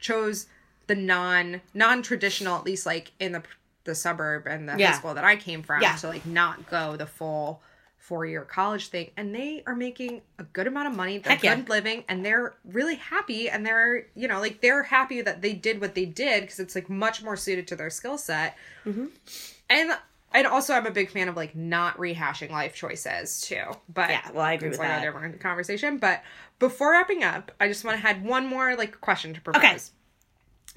chose 0.00 0.46
the 0.88 0.94
non 0.96 1.60
non-traditional 1.74 2.56
at 2.56 2.64
least 2.64 2.84
like 2.84 3.12
in 3.20 3.32
the 3.32 3.42
the 3.84 3.94
suburb 3.94 4.46
and 4.46 4.68
the 4.68 4.76
Yeah. 4.76 4.90
high 4.92 4.98
school 4.98 5.14
that 5.14 5.24
i 5.24 5.36
came 5.36 5.62
from 5.62 5.80
Yeah. 5.80 5.94
to 5.96 6.08
like 6.08 6.26
not 6.26 6.68
go 6.68 6.96
the 6.96 7.06
full 7.06 7.62
four 7.96 8.26
year 8.26 8.42
college 8.42 8.88
thing 8.88 9.10
and 9.16 9.34
they 9.34 9.62
are 9.66 9.74
making 9.76 10.22
a 10.38 10.44
good 10.44 10.66
amount 10.66 10.88
of 10.88 10.94
money 10.96 11.18
they're 11.18 11.32
Heck 11.34 11.42
yeah. 11.42 11.54
good 11.56 11.68
living 11.68 12.04
and 12.08 12.24
they're 12.24 12.54
really 12.64 12.94
happy 12.96 13.48
and 13.50 13.64
they're 13.66 14.06
you 14.14 14.28
know 14.28 14.40
like 14.40 14.60
they're 14.60 14.82
happy 14.82 15.20
that 15.22 15.42
they 15.42 15.52
did 15.52 15.80
what 15.80 15.94
they 15.94 16.04
did 16.06 16.42
because 16.42 16.58
it's 16.58 16.74
like 16.74 16.88
much 16.90 17.22
more 17.22 17.36
suited 17.36 17.66
to 17.68 17.76
their 17.76 17.90
skill 17.90 18.16
set 18.18 18.56
Mm-hmm. 18.86 19.06
and 19.70 19.90
and 20.32 20.46
also 20.46 20.74
i'm 20.74 20.86
a 20.86 20.90
big 20.90 21.10
fan 21.10 21.28
of 21.28 21.36
like 21.36 21.54
not 21.56 21.96
rehashing 21.98 22.50
life 22.50 22.74
choices 22.74 23.40
too 23.42 23.64
but 23.92 24.10
Yeah, 24.10 24.22
well, 24.32 24.44
I 24.44 24.52
agree 24.54 24.68
with 24.70 24.78
like 24.78 24.88
that. 24.88 25.02
a 25.02 25.06
different 25.06 25.40
conversation 25.40 25.98
but 25.98 26.22
before 26.58 26.92
wrapping 26.92 27.24
up 27.24 27.52
i 27.60 27.68
just 27.68 27.84
want 27.84 27.96
to 27.96 28.00
had 28.06 28.24
one 28.24 28.46
more 28.46 28.74
like 28.76 29.00
question 29.00 29.34
to 29.34 29.40
propose 29.40 29.62
Okay. 29.62 29.76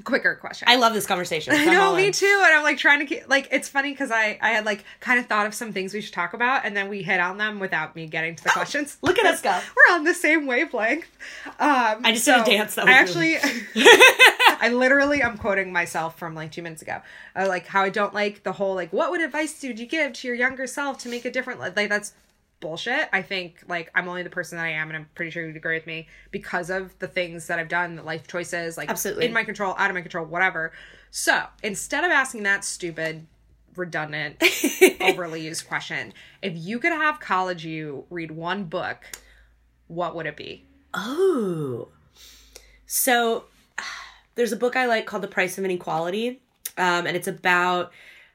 Quicker 0.04 0.36
question 0.36 0.68
I 0.68 0.78
love 0.78 0.94
this 0.94 1.06
conversation. 1.06 1.54
I 1.56 1.66
know, 1.66 1.96
me 1.96 2.08
in. 2.08 2.12
too. 2.14 2.42
And 2.44 2.54
I'm 2.54 2.64
like 2.64 2.78
trying 2.78 3.00
to 3.00 3.06
keep 3.06 3.28
like 3.30 3.48
it's 3.52 3.70
funny 3.70 3.92
because 3.92 4.12
I 4.12 4.38
I 4.42 4.50
had 4.50 4.66
like 4.66 4.84
kind 5.00 5.20
of 5.20 5.28
thought 5.28 5.46
of 5.46 5.54
some 5.54 5.74
things 5.74 5.94
we 5.94 6.02
should 6.02 6.14
talk 6.14 6.34
about, 6.34 6.66
and 6.66 6.76
then 6.76 6.90
we 6.90 7.04
hit 7.04 7.20
on 7.20 7.38
them 7.38 7.60
without 7.60 7.96
me 7.96 8.08
getting 8.08 8.36
to 8.36 8.44
the 8.44 8.50
questions. 8.50 8.98
Look 9.02 9.20
at 9.20 9.26
us 9.26 9.42
go. 9.44 9.58
We're 9.76 9.96
on 9.96 10.04
the 10.04 10.14
same 10.14 10.48
wavelength. 10.48 11.06
Um, 11.46 12.02
I 12.04 12.12
just 12.14 12.26
did 12.26 12.40
a 12.40 12.44
dance 12.44 12.76
that 12.76 12.88
I 12.88 12.92
actually, 12.94 13.38
I 14.62 14.72
literally, 14.74 15.24
I'm 15.24 15.38
quoting 15.38 15.72
myself 15.72 16.18
from 16.18 16.36
like 16.36 16.52
two 16.52 16.62
minutes 16.62 16.82
ago. 16.82 17.02
Uh, 17.36 17.48
like 17.48 17.68
how 17.68 17.84
I 17.84 17.90
don't 17.90 18.14
like 18.14 18.44
the 18.44 18.54
whole 18.54 18.76
like 18.76 18.92
what 18.92 19.12
would 19.12 19.22
advice 19.22 19.62
would 19.64 19.80
you 19.80 19.86
give 19.86 20.14
to 20.14 20.28
your 20.28 20.36
younger 20.36 20.68
self 20.68 20.98
to 21.00 21.10
make 21.10 21.26
a 21.26 21.32
different 21.32 21.60
like 21.60 21.76
that's 21.90 22.14
bullshit. 22.62 23.10
I 23.12 23.22
think 23.22 23.64
like 23.68 23.92
I'm 23.94 24.08
only 24.08 24.24
the 24.24 24.30
person 24.30 24.58
that 24.58 24.64
I 24.64 24.70
am, 24.70 24.88
and 24.90 24.96
I'm 24.96 25.10
pretty 25.16 25.32
sure 25.32 25.46
you'd 25.46 25.58
agree 25.58 25.76
with 25.76 25.88
me 25.88 26.08
because 26.32 26.70
of 26.70 26.98
the 27.00 27.08
things 27.08 27.48
that 27.48 27.60
I've 27.60 27.68
done, 27.68 27.98
the 27.98 28.04
life 28.04 28.28
choices, 28.28 28.78
like 28.78 28.90
Absolutely. 28.90 29.26
in 29.26 29.34
my 29.34 29.44
control, 29.44 29.76
out 29.78 29.90
of 29.90 29.96
my 29.96 30.02
control, 30.02 30.26
whatever. 30.26 30.72
So 31.10 31.44
instead 31.62 32.06
of 32.06 32.12
asking 32.12 32.44
that 32.44 32.64
stupid, 32.64 33.28
redundant, 33.76 34.42
overly 35.02 35.42
used 35.42 35.68
question, 35.68 36.14
if 36.42 36.54
you 36.56 36.80
could 36.80 36.94
have 36.94 37.20
college 37.20 37.66
you 37.66 38.06
read 38.10 38.32
one 38.32 38.64
book, 38.64 39.00
what 39.88 40.16
would 40.16 40.26
it 40.26 40.38
be? 40.38 40.66
Oh. 40.94 41.90
So 42.86 43.46
there's 44.36 44.52
a 44.52 44.58
book 44.58 44.76
I 44.76 44.86
like 44.86 45.06
called 45.06 45.24
The 45.24 45.28
Price 45.28 45.58
of 45.58 45.66
Inequality. 45.66 46.42
Um, 46.78 47.06
and 47.06 47.18
it's 47.18 47.28
about 47.28 47.92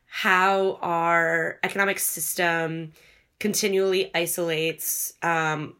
how 0.06 0.78
our 0.82 1.58
economic 1.62 1.98
system 1.98 2.92
continually 3.38 4.10
isolates 4.14 5.14
um, 5.22 5.74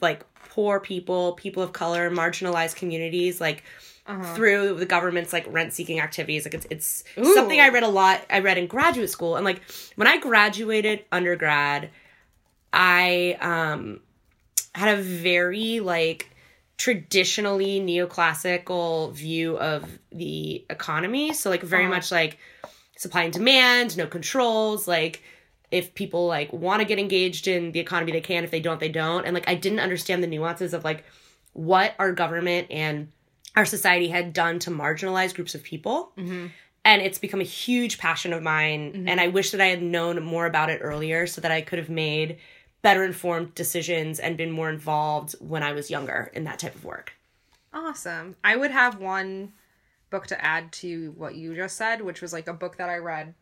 like 0.00 0.24
poor 0.50 0.80
people, 0.80 1.32
people 1.32 1.62
of 1.62 1.72
color, 1.72 2.10
marginalized 2.10 2.76
communities, 2.76 3.40
like 3.40 3.62
Uh-huh. 4.06 4.34
through 4.34 4.74
the 4.74 4.86
government's 4.86 5.32
like 5.34 5.44
rent 5.52 5.72
seeking 5.74 6.00
activities. 6.00 6.46
Like 6.46 6.54
it's 6.54 6.66
it's 6.70 7.04
Ooh. 7.18 7.34
something 7.34 7.60
I 7.60 7.68
read 7.68 7.82
a 7.82 7.88
lot. 7.88 8.22
I 8.30 8.38
read 8.40 8.56
in 8.56 8.66
graduate 8.66 9.10
school, 9.10 9.36
and 9.36 9.44
like 9.44 9.60
when 9.96 10.08
I 10.08 10.16
graduated 10.18 11.04
undergrad, 11.12 11.90
I 12.72 13.36
um 13.40 14.00
had 14.74 14.98
a 14.98 15.02
very 15.02 15.80
like 15.80 16.30
traditionally 16.78 17.80
neoclassical 17.80 19.12
view 19.12 19.58
of 19.58 19.84
the 20.12 20.64
economy. 20.70 21.32
So 21.34 21.50
like 21.50 21.62
very 21.62 21.84
Uh-huh. 21.84 21.94
much 21.96 22.10
like 22.10 22.38
supply 22.96 23.24
and 23.24 23.32
demand, 23.32 23.96
no 23.96 24.06
controls, 24.06 24.88
like 24.88 25.22
if 25.70 25.94
people 25.94 26.26
like 26.26 26.52
want 26.52 26.80
to 26.80 26.86
get 26.86 26.98
engaged 26.98 27.46
in 27.46 27.72
the 27.72 27.80
economy 27.80 28.12
they 28.12 28.20
can 28.20 28.44
if 28.44 28.50
they 28.50 28.60
don't 28.60 28.80
they 28.80 28.88
don't 28.88 29.24
and 29.26 29.34
like 29.34 29.48
i 29.48 29.54
didn't 29.54 29.80
understand 29.80 30.22
the 30.22 30.26
nuances 30.26 30.72
of 30.74 30.84
like 30.84 31.04
what 31.52 31.94
our 31.98 32.12
government 32.12 32.66
and 32.70 33.08
our 33.56 33.64
society 33.64 34.08
had 34.08 34.32
done 34.32 34.58
to 34.58 34.70
marginalize 34.70 35.34
groups 35.34 35.54
of 35.54 35.62
people 35.62 36.12
Mhm. 36.16 36.50
and 36.84 37.02
it's 37.02 37.18
become 37.18 37.40
a 37.40 37.44
huge 37.44 37.98
passion 37.98 38.32
of 38.32 38.42
mine 38.42 38.92
Mhm. 38.92 39.08
and 39.08 39.20
i 39.20 39.28
wish 39.28 39.50
that 39.50 39.60
i 39.60 39.66
had 39.66 39.82
known 39.82 40.22
more 40.22 40.46
about 40.46 40.70
it 40.70 40.80
earlier 40.82 41.26
so 41.26 41.40
that 41.40 41.50
i 41.52 41.60
could 41.60 41.78
have 41.78 41.90
made 41.90 42.38
better 42.80 43.04
informed 43.04 43.54
decisions 43.54 44.18
and 44.20 44.36
been 44.36 44.50
more 44.52 44.70
involved 44.70 45.32
when 45.40 45.62
i 45.62 45.72
was 45.72 45.90
younger 45.90 46.30
in 46.34 46.44
that 46.44 46.58
type 46.58 46.74
of 46.74 46.84
work 46.84 47.12
Awesome. 47.72 48.34
I 48.42 48.56
would 48.56 48.70
have 48.70 48.98
one 48.98 49.52
book 50.10 50.26
to 50.28 50.42
add 50.44 50.72
to 50.72 51.12
what 51.18 51.34
you 51.34 51.54
just 51.54 51.76
said, 51.76 52.00
which 52.00 52.22
was 52.22 52.32
like 52.32 52.48
a 52.48 52.54
book 52.54 52.78
that 52.78 52.88
I 52.88 52.96
read. 52.96 53.34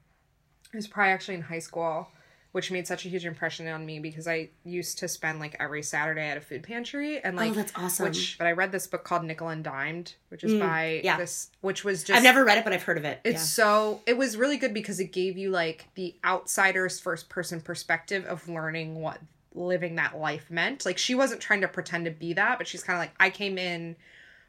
It 0.72 0.76
was 0.76 0.88
probably 0.88 1.12
actually 1.12 1.36
in 1.36 1.42
high 1.42 1.60
school, 1.60 2.08
which 2.56 2.70
made 2.70 2.86
such 2.86 3.04
a 3.04 3.10
huge 3.10 3.26
impression 3.26 3.68
on 3.68 3.84
me 3.84 3.98
because 3.98 4.26
I 4.26 4.48
used 4.64 4.96
to 5.00 5.08
spend 5.08 5.40
like 5.40 5.54
every 5.60 5.82
Saturday 5.82 6.26
at 6.26 6.38
a 6.38 6.40
food 6.40 6.62
pantry 6.62 7.20
and 7.22 7.36
like 7.36 7.50
oh 7.50 7.54
that's 7.54 7.72
awesome 7.76 8.04
which 8.04 8.38
but 8.38 8.46
I 8.46 8.52
read 8.52 8.72
this 8.72 8.86
book 8.86 9.04
called 9.04 9.24
Nickel 9.24 9.48
and 9.48 9.62
Dimed, 9.62 10.14
which 10.30 10.42
is 10.42 10.52
Mm, 10.54 10.60
by 10.60 11.00
yeah. 11.04 11.18
this 11.18 11.50
which 11.60 11.84
was 11.84 12.02
just 12.02 12.16
i've 12.16 12.22
never 12.22 12.46
read 12.46 12.56
it 12.56 12.64
but 12.64 12.72
i've 12.72 12.82
heard 12.84 12.96
of 12.96 13.04
it 13.04 13.20
it's 13.24 13.46
so 13.46 14.00
it 14.06 14.16
was 14.16 14.38
really 14.38 14.56
good 14.56 14.72
because 14.72 15.00
it 15.00 15.12
gave 15.12 15.36
you 15.36 15.50
like 15.50 15.88
the 15.96 16.14
outsider's 16.24 16.98
first 16.98 17.28
person 17.28 17.60
perspective 17.60 18.24
of 18.24 18.48
learning 18.48 18.94
what 19.02 19.20
living 19.52 19.96
that 19.96 20.18
life 20.18 20.50
meant. 20.50 20.86
Like 20.86 20.98
she 20.98 21.14
wasn't 21.14 21.40
trying 21.40 21.60
to 21.62 21.68
pretend 21.68 22.04
to 22.06 22.10
be 22.10 22.32
that, 22.34 22.58
but 22.58 22.66
she's 22.66 22.82
kind 22.82 22.96
of 22.96 23.00
like 23.00 23.14
I 23.18 23.30
came 23.30 23.58
in 23.58 23.96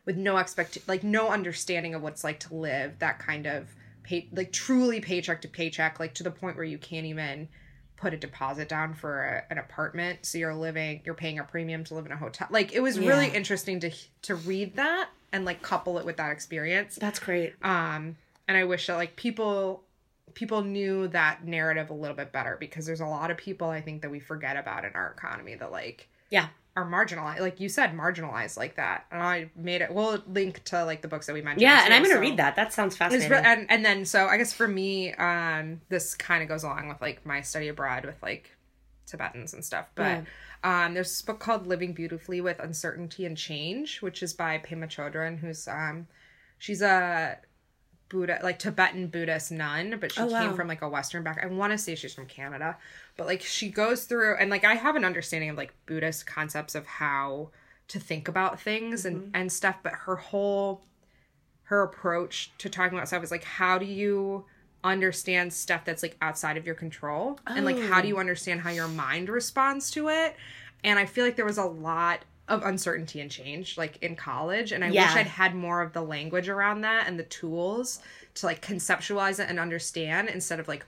with 0.05 0.15
no 0.17 0.37
expect 0.37 0.77
like 0.87 1.03
no 1.03 1.29
understanding 1.29 1.93
of 1.93 2.01
what 2.01 2.13
it's 2.13 2.23
like 2.23 2.39
to 2.41 2.55
live 2.55 2.99
that 2.99 3.19
kind 3.19 3.45
of 3.45 3.67
pay 4.03 4.29
like 4.31 4.53
truly 4.53 5.01
paycheck 5.01 5.41
to 5.41 5.47
paycheck 5.49 5.99
like 5.99 6.13
to 6.13 6.23
the 6.23 6.31
point 6.31 6.55
where 6.55 6.65
you 6.65 6.77
can't 6.77 7.05
even 7.05 7.49
put 7.97 8.13
a 8.13 8.17
deposit 8.17 8.69
down 8.69 8.93
for 8.93 9.23
a, 9.23 9.43
an 9.51 9.57
apartment. 9.57 10.25
So 10.25 10.37
you're 10.37 10.55
living 10.55 11.01
you're 11.03 11.15
paying 11.15 11.39
a 11.39 11.43
premium 11.43 11.83
to 11.85 11.95
live 11.95 12.05
in 12.05 12.11
a 12.11 12.17
hotel. 12.17 12.47
Like 12.49 12.73
it 12.73 12.79
was 12.79 12.97
really 12.99 13.27
interesting 13.29 13.79
to 13.81 13.91
to 14.23 14.35
read 14.35 14.75
that 14.77 15.09
and 15.33 15.43
like 15.43 15.61
couple 15.61 15.97
it 15.97 16.05
with 16.05 16.17
that 16.17 16.31
experience. 16.31 16.95
That's 16.95 17.19
great. 17.19 17.55
Um 17.63 18.15
and 18.47 18.57
i 18.57 18.63
wish 18.63 18.87
that 18.87 18.95
like 18.95 19.15
people 19.15 19.83
people 20.33 20.61
knew 20.61 21.07
that 21.09 21.43
narrative 21.45 21.89
a 21.89 21.93
little 21.93 22.15
bit 22.15 22.31
better 22.31 22.57
because 22.59 22.85
there's 22.85 23.01
a 23.01 23.05
lot 23.05 23.31
of 23.31 23.37
people 23.37 23.69
i 23.69 23.81
think 23.81 24.01
that 24.01 24.11
we 24.11 24.19
forget 24.19 24.55
about 24.55 24.85
in 24.85 24.91
our 24.93 25.11
economy 25.17 25.55
that 25.55 25.71
like 25.71 26.07
Yeah. 26.29 26.47
Are 26.77 26.85
marginalized 26.85 27.39
like 27.39 27.59
you 27.59 27.67
said 27.67 27.91
marginalized 27.93 28.55
like 28.55 28.75
that. 28.75 29.05
And 29.11 29.21
i 29.23 29.49
made 29.55 29.81
it 29.81 29.91
we'll 29.91 30.21
link 30.27 30.63
to 30.65 30.85
like 30.85 31.01
the 31.01 31.07
books 31.07 31.25
that 31.25 31.33
we 31.33 31.41
mentioned 31.41 31.61
yeah 31.63 31.81
and 31.83 31.93
i'm 31.93 32.03
gonna 32.03 32.13
so- 32.15 32.19
read 32.21 32.37
that. 32.37 32.55
That 32.55 32.71
sounds 32.71 32.95
fascinating 32.95 33.31
re- 33.31 33.41
and, 33.43 33.65
and 33.69 33.83
then 33.83 34.05
so 34.05 34.27
i 34.27 34.37
guess 34.37 34.53
for 34.53 34.67
me 34.67 35.11
um 35.13 35.81
this 35.89 36.13
kind 36.15 36.43
of 36.43 36.47
goes 36.49 36.63
along 36.63 36.87
with 36.87 37.01
like 37.01 37.25
my 37.25 37.41
study 37.41 37.67
abroad 37.67 38.05
with 38.05 38.21
like 38.21 38.51
tibetans 39.07 39.53
and 39.53 39.63
stuff 39.65 39.89
but 39.95 40.23
um 40.63 40.93
there's 40.93 41.07
this 41.09 41.21
book 41.21 41.39
called 41.39 41.65
living 41.65 41.93
beautifully 41.93 42.41
with 42.41 42.59
uncertainty 42.59 43.25
and 43.25 43.37
change 43.37 44.01
which 44.01 44.21
is 44.21 44.33
by 44.33 44.57
pema 44.59 44.85
chodron 44.87 45.39
who's 45.39 45.67
um 45.67 46.07
she's 46.59 46.81
a 46.81 47.37
buddha 48.09 48.39
like 48.43 48.59
tibetan 48.59 49.07
buddhist 49.07 49.51
nun 49.51 49.97
but 49.99 50.11
she 50.11 50.21
Oh, 50.21 50.27
came 50.27 50.49
wow. 50.51 50.53
from 50.55 50.67
like 50.67 50.81
a 50.81 50.89
western 50.89 51.23
back 51.23 51.39
i 51.43 51.47
want 51.47 51.71
to 51.71 51.77
say 51.77 51.95
she's 51.95 52.13
from 52.13 52.25
canada 52.25 52.77
but 53.17 53.27
like 53.27 53.41
she 53.41 53.69
goes 53.69 54.05
through 54.05 54.35
and 54.37 54.49
like 54.49 54.63
i 54.63 54.75
have 54.75 54.95
an 54.95 55.03
understanding 55.03 55.49
of 55.49 55.57
like 55.57 55.73
buddhist 55.85 56.25
concepts 56.25 56.75
of 56.75 56.85
how 56.85 57.49
to 57.87 57.99
think 57.99 58.27
about 58.27 58.59
things 58.59 59.03
Mm-hmm. 59.05 59.17
and 59.17 59.31
and 59.35 59.51
stuff 59.51 59.77
but 59.83 59.93
her 59.93 60.15
whole 60.15 60.81
her 61.63 61.81
approach 61.83 62.51
to 62.59 62.69
talking 62.69 62.97
about 62.97 63.07
stuff 63.09 63.23
is 63.23 63.31
like 63.31 63.43
how 63.43 63.77
do 63.77 63.85
you 63.85 64.45
understand 64.83 65.51
stuff 65.51 65.83
that's 65.83 66.03
like 66.03 66.15
outside 66.21 66.55
of 66.57 66.65
your 66.65 66.75
control 66.75 67.39
and 67.47 67.65
like 67.65 67.77
how 67.79 67.99
Oh. 67.99 68.01
do 68.01 68.07
you 68.07 68.17
understand 68.17 68.61
how 68.61 68.69
your 68.69 68.87
mind 68.87 69.27
responds 69.29 69.91
to 69.91 70.07
it 70.09 70.35
and 70.83 70.97
i 70.99 71.05
feel 71.05 71.25
like 71.25 71.35
there 71.35 71.45
was 71.45 71.57
a 71.57 71.65
lot 71.65 72.23
of 72.47 72.63
uncertainty 72.63 73.19
and 73.19 73.29
change 73.29 73.77
like 73.77 74.01
in 74.01 74.15
college 74.15 74.71
and 74.71 74.83
i 74.85 74.89
Yeah. 74.89 75.07
wish 75.07 75.17
i'd 75.17 75.27
had 75.27 75.55
more 75.55 75.81
of 75.81 75.91
the 75.93 76.01
language 76.01 76.47
around 76.47 76.81
that 76.81 77.07
and 77.07 77.19
the 77.19 77.23
tools 77.23 77.99
to 78.35 78.45
like 78.45 78.61
conceptualize 78.65 79.39
it 79.43 79.49
and 79.49 79.59
understand 79.59 80.29
instead 80.29 80.59
of 80.59 80.67
like 80.67 80.85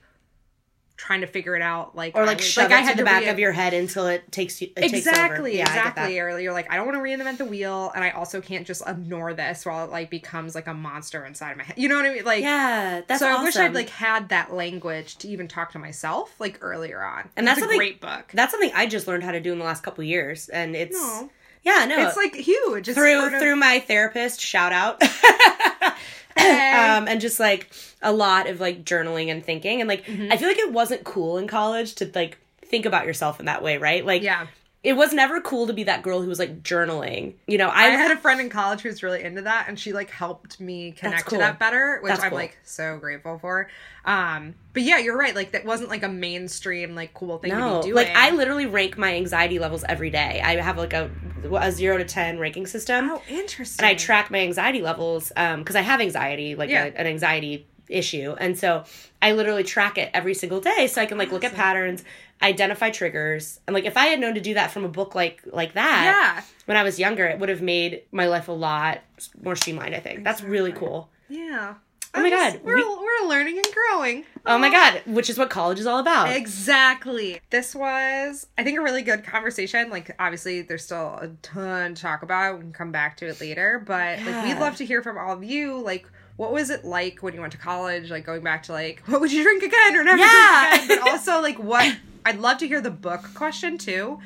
trying 1.00 1.22
to 1.22 1.26
figure 1.26 1.56
it 1.56 1.62
out 1.62 1.96
like 1.96 2.14
or 2.14 2.26
like 2.26 2.38
I, 2.38 2.40
shove 2.42 2.70
I 2.70 2.82
it 2.84 2.90
to 2.90 2.96
the 2.98 3.04
back 3.04 3.22
re- 3.22 3.28
of 3.28 3.38
your 3.38 3.52
head 3.52 3.72
until 3.72 4.06
it 4.06 4.30
takes 4.30 4.60
you 4.60 4.68
it 4.76 4.82
takes 4.90 5.06
over. 5.06 5.10
exactly 5.16 5.56
Yeah, 5.58 5.62
I 5.66 5.76
exactly 5.78 6.18
or 6.20 6.38
you're 6.38 6.52
like 6.52 6.70
i 6.70 6.76
don't 6.76 6.84
want 6.86 6.98
to 6.98 7.02
reinvent 7.02 7.38
the 7.38 7.46
wheel 7.46 7.90
and 7.94 8.04
i 8.04 8.10
also 8.10 8.42
can't 8.42 8.66
just 8.66 8.82
ignore 8.86 9.32
this 9.32 9.64
while 9.64 9.84
it 9.86 9.90
like 9.90 10.10
becomes 10.10 10.54
like 10.54 10.66
a 10.66 10.74
monster 10.74 11.24
inside 11.24 11.52
of 11.52 11.56
my 11.56 11.64
head. 11.64 11.78
You 11.78 11.88
know 11.88 11.96
what 11.96 12.04
i 12.04 12.12
mean? 12.12 12.24
Like 12.24 12.42
yeah 12.42 13.00
that's 13.08 13.20
so 13.20 13.28
awesome. 13.28 13.40
i 13.40 13.44
wish 13.44 13.56
i'd 13.56 13.74
like 13.74 13.88
had 13.88 14.28
that 14.28 14.52
language 14.52 15.16
to 15.18 15.28
even 15.28 15.48
talk 15.48 15.72
to 15.72 15.78
myself 15.78 16.34
like 16.38 16.58
earlier 16.60 17.02
on. 17.02 17.30
And 17.34 17.48
It's 17.48 17.60
that's 17.60 17.72
a 17.72 17.76
great 17.76 18.00
book. 18.02 18.30
that's 18.34 18.50
something 18.52 18.70
i 18.74 18.86
just 18.86 19.08
learned 19.08 19.24
how 19.24 19.32
to 19.32 19.40
do 19.40 19.52
in 19.54 19.58
the 19.58 19.64
last 19.64 19.82
couple 19.82 20.04
years 20.04 20.50
and 20.50 20.76
it's 20.76 20.94
no. 20.94 21.30
Yeah 21.62 21.84
no. 21.86 22.06
It's 22.08 22.16
like 22.16 22.34
huge. 22.34 22.88
It's 22.88 22.96
through 22.98 23.26
of- 23.26 23.32
through 23.40 23.56
my 23.56 23.80
therapist 23.80 24.40
shout 24.40 24.72
out. 24.72 25.02
um 26.36 27.08
and 27.08 27.20
just 27.20 27.38
like 27.40 27.70
a 28.02 28.12
lot 28.12 28.48
of 28.48 28.60
like 28.60 28.84
journaling 28.84 29.28
and 29.30 29.44
thinking. 29.44 29.80
And 29.80 29.88
like 29.88 30.04
Mm-hmm. 30.04 30.32
i 30.32 30.36
feel 30.36 30.48
like 30.48 30.58
it 30.58 30.72
wasn't 30.72 31.04
cool 31.04 31.38
in 31.38 31.46
college 31.46 31.94
to 31.96 32.10
like 32.14 32.38
think 32.64 32.86
about 32.86 33.04
yourself 33.06 33.40
in 33.40 33.46
that 33.46 33.62
way 33.62 33.76
right? 33.78 34.04
Like 34.04 34.22
yeah 34.22 34.46
it 34.82 34.94
was 34.94 35.12
never 35.12 35.40
cool 35.42 35.66
to 35.66 35.72
be 35.74 35.84
that 35.84 36.02
girl 36.02 36.22
who 36.22 36.28
was 36.28 36.38
like 36.38 36.62
journaling 36.62 37.34
you 37.46 37.58
know 37.58 37.68
I 37.68 37.84
i, 37.86 37.90
had 37.90 38.10
a 38.10 38.16
friend 38.16 38.40
in 38.40 38.48
college 38.48 38.80
who 38.80 38.88
was 38.88 39.02
really 39.02 39.22
into 39.22 39.42
that, 39.42 39.66
and 39.68 39.78
she 39.78 39.92
like 39.92 40.10
helped 40.10 40.58
me 40.60 40.92
connect 40.92 41.26
cool. 41.26 41.38
to 41.38 41.44
that 41.44 41.58
better, 41.58 41.98
which 42.02 42.10
That's 42.10 42.22
I'm 42.24 42.30
cool. 42.30 42.38
like 42.38 42.56
so 42.64 42.96
grateful 42.98 43.38
for. 43.38 43.68
Um, 44.04 44.54
but 44.72 44.82
yeah, 44.82 44.96
you're 44.98 45.16
right. 45.18 45.34
Like 45.34 45.52
that 45.52 45.64
wasn't 45.66 45.90
like 45.90 46.02
a 46.02 46.08
mainstream 46.08 46.94
like 46.94 47.12
cool 47.12 47.38
thing 47.38 47.50
no 47.50 47.82
to 47.82 47.88
be 47.88 47.92
doing. 47.92 47.94
like 48.06 48.16
i 48.16 48.30
literally 48.30 48.66
rank 48.66 48.96
my 48.96 49.14
anxiety 49.14 49.58
levels 49.58 49.84
every 49.88 50.10
day 50.10 50.40
i 50.42 50.56
have 50.56 50.78
like 50.78 50.92
a 50.92 51.10
a 51.60 51.72
zero 51.72 51.98
to 51.98 52.04
ten 52.04 52.38
ranking 52.38 52.66
system 52.66 53.10
oh 53.10 53.22
interesting. 53.28 53.84
and 53.84 53.90
I 53.90 53.94
track 53.98 54.30
my 54.30 54.38
anxiety 54.40 54.82
levels 54.82 55.32
um 55.36 55.60
because 55.60 55.76
I 55.76 55.80
have 55.80 56.00
anxiety 56.00 56.54
like 56.54 56.70
Yeah. 56.70 56.84
a, 56.84 56.92
an 57.00 57.06
anxiety 57.06 57.66
issue 57.90 58.34
and 58.38 58.58
so 58.58 58.84
I 59.20 59.32
literally 59.32 59.64
track 59.64 59.98
it 59.98 60.10
every 60.14 60.34
single 60.34 60.60
day 60.60 60.86
so 60.86 61.00
I 61.02 61.06
can 61.06 61.18
like 61.18 61.32
look 61.32 61.44
at 61.44 61.54
patterns 61.54 62.04
identify 62.42 62.90
triggers 62.90 63.60
and 63.66 63.74
like 63.74 63.84
if 63.84 63.96
I 63.96 64.06
had 64.06 64.18
known 64.20 64.34
to 64.34 64.40
do 64.40 64.54
that 64.54 64.70
from 64.70 64.84
a 64.84 64.88
book 64.88 65.14
like 65.14 65.42
like 65.52 65.74
that 65.74 66.02
yeah 66.04 66.42
when 66.66 66.76
I 66.76 66.82
was 66.82 66.98
younger 66.98 67.26
it 67.26 67.38
would 67.38 67.48
have 67.48 67.62
made 67.62 68.02
my 68.12 68.26
life 68.28 68.48
a 68.48 68.52
lot 68.52 69.00
more 69.42 69.56
streamlined 69.56 69.94
I 69.94 70.00
think 70.00 70.24
that's 70.24 70.42
really 70.42 70.72
cool 70.72 71.10
yeah. 71.28 71.74
Oh 72.12 72.22
my 72.22 72.28
just- 72.30 72.56
God, 72.56 72.64
we're 72.64 72.74
we- 72.76 72.82
we're 72.82 73.28
learning 73.28 73.56
and 73.58 73.66
growing. 73.72 74.24
oh 74.46 74.58
my 74.58 74.68
god 74.70 75.02
which 75.06 75.30
is 75.30 75.38
what 75.38 75.48
college 75.50 75.78
is 75.78 75.86
all 75.86 75.98
about 76.00 76.28
Exactly. 76.34 77.40
This 77.50 77.74
was, 77.74 78.46
I 78.58 78.62
think, 78.64 78.78
a 78.78 78.82
really 78.82 79.02
good 79.02 79.24
conversation. 79.24 79.90
Like, 79.90 80.14
obviously, 80.18 80.62
there's 80.62 80.84
still 80.84 81.18
a 81.20 81.28
ton 81.42 81.94
to 81.94 82.02
talk 82.02 82.22
about. 82.22 82.56
We 82.56 82.62
can 82.62 82.72
come 82.72 82.92
back 82.92 83.16
to 83.18 83.26
it 83.26 83.40
later, 83.40 83.82
but 83.84 84.20
like, 84.20 84.44
we'd 84.44 84.58
love 84.60 84.76
to 84.76 84.84
hear 84.84 85.02
from 85.02 85.18
all 85.18 85.32
of 85.32 85.42
you. 85.44 85.78
Like, 85.78 86.06
what 86.40 86.52
was 86.52 86.70
it 86.70 86.86
like 86.86 87.22
when 87.22 87.34
you 87.34 87.40
went 87.42 87.52
to 87.52 87.58
college? 87.58 88.10
Like, 88.10 88.24
going 88.24 88.42
back 88.42 88.62
to 88.64 88.72
like, 88.72 89.02
what 89.06 89.20
would 89.20 89.30
you 89.30 89.42
drink 89.42 89.62
again 89.62 89.94
or 89.96 90.02
never 90.04 90.18
Yeah. 90.22 90.68
drink 90.70 90.84
again? 90.84 90.98
But 91.04 91.10
also, 91.10 91.40
like, 91.48 91.58
what? 91.58 91.94
I'd 92.24 92.38
love 92.38 92.56
to 92.58 92.66
hear 92.66 92.80
the 92.80 92.90
book 92.90 93.22
question 93.34 93.76
too. 93.76 94.18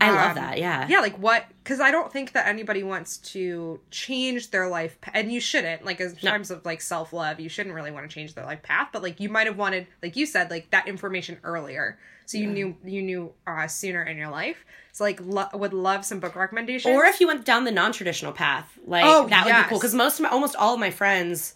I 0.00 0.10
love 0.10 0.30
Um, 0.30 0.34
that 0.36 0.58
yeah 0.58 0.86
Yeah, 0.88 0.98
like 1.00 1.16
what? 1.18 1.46
Because 1.62 1.78
I 1.80 1.90
don't 1.92 2.12
think 2.12 2.32
that 2.32 2.46
anybody 2.48 2.82
wants 2.82 3.18
to 3.34 3.78
change 3.90 4.50
their 4.50 4.68
life, 4.68 4.98
and 5.14 5.32
you 5.32 5.40
shouldn't. 5.40 5.84
Like, 5.84 6.00
in 6.00 6.14
No. 6.22 6.30
terms 6.30 6.50
of 6.50 6.64
like 6.66 6.80
self 6.82 7.12
love, 7.12 7.40
you 7.40 7.48
shouldn't 7.48 7.74
really 7.74 7.90
want 7.90 8.08
to 8.08 8.12
change 8.14 8.34
their 8.34 8.44
life 8.44 8.62
path. 8.62 8.88
But 8.92 9.02
like, 9.02 9.18
you 9.20 9.28
might 9.30 9.46
have 9.46 9.56
wanted, 9.56 9.86
like 10.02 10.14
you 10.16 10.26
said, 10.26 10.50
like 10.50 10.70
that 10.72 10.88
information 10.88 11.38
earlier, 11.44 11.98
so 12.26 12.36
you 12.36 12.48
Yeah. 12.48 12.52
knew 12.54 12.76
you 12.84 13.02
knew 13.02 13.32
uh, 13.46 13.66
sooner 13.66 14.02
in 14.02 14.18
your 14.18 14.28
life. 14.28 14.64
So 14.92 15.04
like, 15.04 15.20
lo- 15.22 15.48
would 15.54 15.72
love 15.72 16.04
some 16.04 16.20
book 16.20 16.36
recommendations. 16.36 16.94
Or 16.94 17.04
if 17.06 17.18
you 17.20 17.26
went 17.28 17.44
down 17.46 17.64
the 17.64 17.70
non-traditional 17.72 18.32
path, 18.32 18.76
like 18.86 19.04
Oh, 19.06 19.26
that 19.28 19.44
would 19.46 19.54
be 19.54 19.68
cool. 19.70 19.78
Because 19.78 19.94
most, 19.94 20.18
of 20.18 20.24
my, 20.24 20.28
almost 20.30 20.54
all 20.56 20.74
of 20.74 20.80
my 20.80 20.90
friends, 20.90 21.54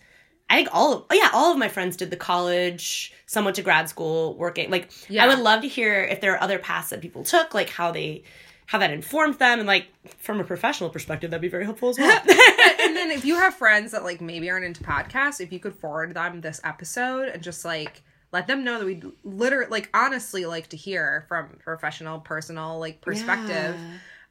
I 0.48 0.56
think 0.56 0.68
all 0.72 0.92
of, 0.94 1.04
oh 1.10 1.14
yeah, 1.14 1.30
all 1.32 1.52
of 1.52 1.58
my 1.58 1.68
friends 1.68 1.96
did 1.96 2.10
the 2.10 2.16
college. 2.16 3.12
Some 3.26 3.44
went 3.44 3.56
to 3.56 3.62
grad 3.62 3.88
school, 3.88 4.34
working. 4.36 4.70
Like, 4.70 4.90
Yeah. 5.08 5.24
I 5.24 5.28
would 5.28 5.40
love 5.40 5.62
to 5.62 5.68
hear 5.68 6.02
if 6.04 6.20
there 6.20 6.34
are 6.34 6.42
other 6.42 6.58
paths 6.58 6.90
that 6.90 7.00
people 7.00 7.24
took, 7.24 7.52
like 7.52 7.68
how 7.68 7.90
they, 7.90 8.22
how 8.66 8.78
that 8.78 8.90
informed 8.92 9.38
them, 9.38 9.58
and 9.58 9.66
like 9.66 9.86
from 10.18 10.38
a 10.40 10.44
professional 10.44 10.90
perspective, 10.90 11.30
that'd 11.30 11.42
be 11.42 11.48
very 11.48 11.64
helpful 11.64 11.88
as 11.88 11.98
well. 11.98 12.20
and 12.20 12.28
then 12.96 13.10
if 13.10 13.24
you 13.24 13.34
have 13.36 13.54
friends 13.54 13.92
that 13.92 14.04
like 14.04 14.20
maybe 14.20 14.48
aren't 14.48 14.64
into 14.64 14.84
podcasts, 14.84 15.40
if 15.40 15.52
you 15.52 15.58
could 15.58 15.74
forward 15.74 16.14
them 16.14 16.40
this 16.40 16.60
episode 16.64 17.28
and 17.28 17.42
just 17.42 17.64
like 17.64 18.02
let 18.32 18.46
them 18.46 18.64
know 18.64 18.78
that 18.78 18.84
we'd 18.84 19.04
literally 19.24 19.70
like 19.70 19.88
honestly 19.94 20.46
like 20.46 20.68
to 20.68 20.76
hear 20.76 21.24
from 21.28 21.48
professional, 21.58 22.20
personal 22.20 22.78
like 22.78 23.00
perspective. 23.00 23.76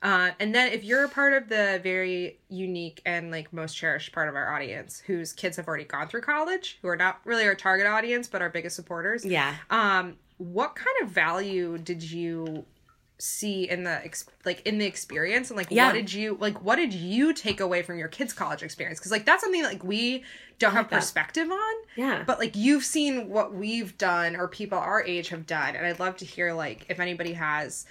Uh, 0.01 0.31
and 0.39 0.53
then 0.53 0.71
if 0.71 0.83
you're 0.83 1.03
a 1.03 1.09
part 1.09 1.33
of 1.33 1.49
the 1.49 1.79
very 1.81 2.39
unique 2.49 3.01
and 3.05 3.31
like 3.31 3.51
most 3.51 3.75
cherished 3.75 4.11
part 4.11 4.29
of 4.29 4.35
our 4.35 4.53
audience 4.53 5.01
whose 5.07 5.33
kids 5.33 5.57
have 5.57 5.67
already 5.67 5.83
gone 5.85 6.07
through 6.07 6.21
college, 6.21 6.77
who 6.81 6.87
are 6.87 6.97
not 6.97 7.19
really 7.25 7.45
our 7.47 7.55
target 7.55 7.87
audience 7.87 8.27
but 8.27 8.41
our 8.41 8.49
biggest 8.49 8.75
supporters, 8.75 9.25
Yeah. 9.25 9.55
um, 9.69 10.17
what 10.37 10.75
kind 10.75 10.95
of 11.01 11.09
value 11.09 11.77
did 11.77 12.03
you 12.03 12.65
see 13.17 13.69
in 13.69 13.85
the 13.85 14.03
ex- 14.03 14.25
like 14.43 14.61
in 14.67 14.77
the 14.77 14.85
experience 14.85 15.49
and 15.49 15.55
like 15.55 15.67
Yeah. 15.71 15.85
what 15.87 15.93
did 15.93 16.11
you 16.11 16.37
like 16.41 16.61
what 16.61 16.75
did 16.75 16.93
you 16.93 17.31
take 17.33 17.61
away 17.61 17.81
from 17.81 17.97
your 17.97 18.09
kids 18.09 18.33
college 18.33 18.61
experience 18.61 18.99
because 18.99 19.11
like 19.13 19.25
that's 19.25 19.41
something 19.41 19.63
like 19.63 19.85
we 19.85 20.25
don't 20.59 20.73
have 20.73 20.89
that. 20.89 20.97
perspective 20.97 21.49
on 21.49 21.73
Yeah. 21.95 22.23
but 22.27 22.39
like 22.39 22.57
you've 22.57 22.83
seen 22.83 23.29
what 23.29 23.53
we've 23.53 23.97
done 23.97 24.35
or 24.35 24.49
people 24.49 24.77
our 24.77 25.01
age 25.01 25.29
have 25.29 25.45
done 25.45 25.77
and 25.77 25.85
i'd 25.87 25.97
love 26.01 26.17
to 26.17 26.25
hear 26.25 26.51
like 26.53 26.85
if 26.89 26.99
anybody 26.99 27.31
has 27.31 27.85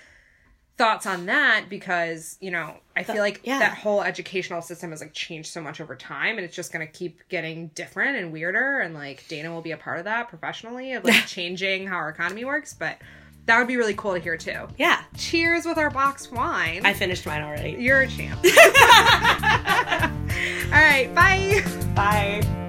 thoughts 0.76 1.06
on 1.06 1.26
that 1.26 1.66
because 1.68 2.36
you 2.40 2.50
know 2.50 2.74
i 2.96 3.04
feel 3.04 3.18
like 3.18 3.40
yeah. 3.44 3.60
that 3.60 3.78
whole 3.78 4.02
educational 4.02 4.60
system 4.60 4.90
has 4.90 5.00
like 5.00 5.12
changed 5.12 5.52
so 5.52 5.60
much 5.60 5.80
over 5.80 5.94
time 5.94 6.36
and 6.36 6.44
it's 6.44 6.56
just 6.56 6.72
going 6.72 6.84
to 6.84 6.92
keep 6.92 7.20
getting 7.28 7.68
different 7.68 8.16
and 8.16 8.32
weirder 8.32 8.80
and 8.80 8.92
like 8.92 9.24
dana 9.28 9.52
will 9.52 9.62
be 9.62 9.70
a 9.70 9.76
part 9.76 9.98
of 9.98 10.04
that 10.04 10.28
professionally 10.28 10.92
of 10.92 11.04
like 11.04 11.14
changing 11.26 11.86
how 11.86 11.96
our 11.96 12.08
economy 12.08 12.44
works 12.44 12.74
but 12.74 12.98
that 13.46 13.58
would 13.58 13.68
be 13.68 13.76
really 13.76 13.94
cool 13.94 14.14
to 14.14 14.18
hear 14.18 14.36
too 14.36 14.66
yeah. 14.76 15.00
cheers 15.16 15.64
with 15.64 15.78
our 15.78 15.90
box 15.90 16.32
wine 16.32 16.84
I 16.84 16.92
finished 16.92 17.24
mine 17.24 17.42
already. 17.42 17.80
you're 17.80 18.00
a 18.00 18.08
champ 18.08 18.40
all 20.72 20.80
right 20.80 21.14
bye 21.14 21.62
Bye. 21.94 22.63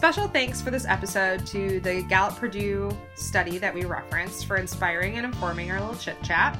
Special 0.00 0.28
thanks 0.28 0.62
for 0.62 0.70
this 0.70 0.86
episode 0.86 1.44
to 1.48 1.78
the 1.80 2.00
Gallup 2.04 2.36
Purdue 2.36 2.90
study 3.16 3.58
that 3.58 3.74
we 3.74 3.84
referenced 3.84 4.46
for 4.46 4.56
inspiring 4.56 5.18
and 5.18 5.26
informing 5.26 5.70
our 5.70 5.78
little 5.78 5.94
chit 5.94 6.16
chat. 6.22 6.58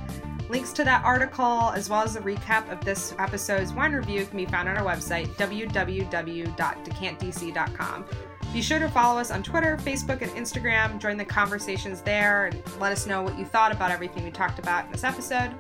Links 0.51 0.75
to 0.75 0.85
that 0.85 1.03
article, 1.07 1.71
as 1.71 1.89
well 1.89 2.03
as 2.03 2.17
a 2.17 2.21
recap 2.21 2.71
of 2.71 2.85
this 2.85 3.15
episode's 3.19 3.73
wine 3.73 3.95
review, 3.95 4.27
can 4.27 4.37
be 4.37 4.45
found 4.45 4.69
on 4.69 4.77
our 4.77 4.85
website, 4.85 5.27
www.decantdc.com. 5.37 8.05
Be 8.53 8.61
sure 8.61 8.79
to 8.79 8.91
follow 8.91 9.19
us 9.19 9.31
on 9.31 9.43
Twitter, 9.43 9.79
Facebook, 9.79 10.21
and 10.21 10.31
Instagram. 10.33 11.01
Join 11.01 11.17
the 11.17 11.25
conversations 11.25 12.03
there 12.03 12.45
and 12.45 12.63
let 12.79 12.93
us 12.93 13.07
know 13.07 13.23
what 13.23 13.39
you 13.39 13.47
thought 13.47 13.73
about 13.73 13.91
everything 13.91 14.23
we 14.23 14.31
talked 14.31 14.59
about 14.59 14.85
in 14.85 14.93
this 14.93 15.03
episode. 15.03 15.55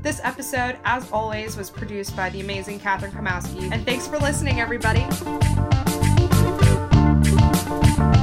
This 0.00 0.22
episode, 0.24 0.78
as 0.86 1.12
always, 1.12 1.54
was 1.54 1.68
produced 1.68 2.16
by 2.16 2.30
the 2.30 2.40
amazing 2.40 2.80
Catherine 2.80 3.12
Kamowski. 3.12 3.70
And 3.70 3.84
thanks 3.84 4.08
for 4.08 4.16
listening, 4.16 4.58
everybody. 4.58 5.04
Bye. 7.66 8.15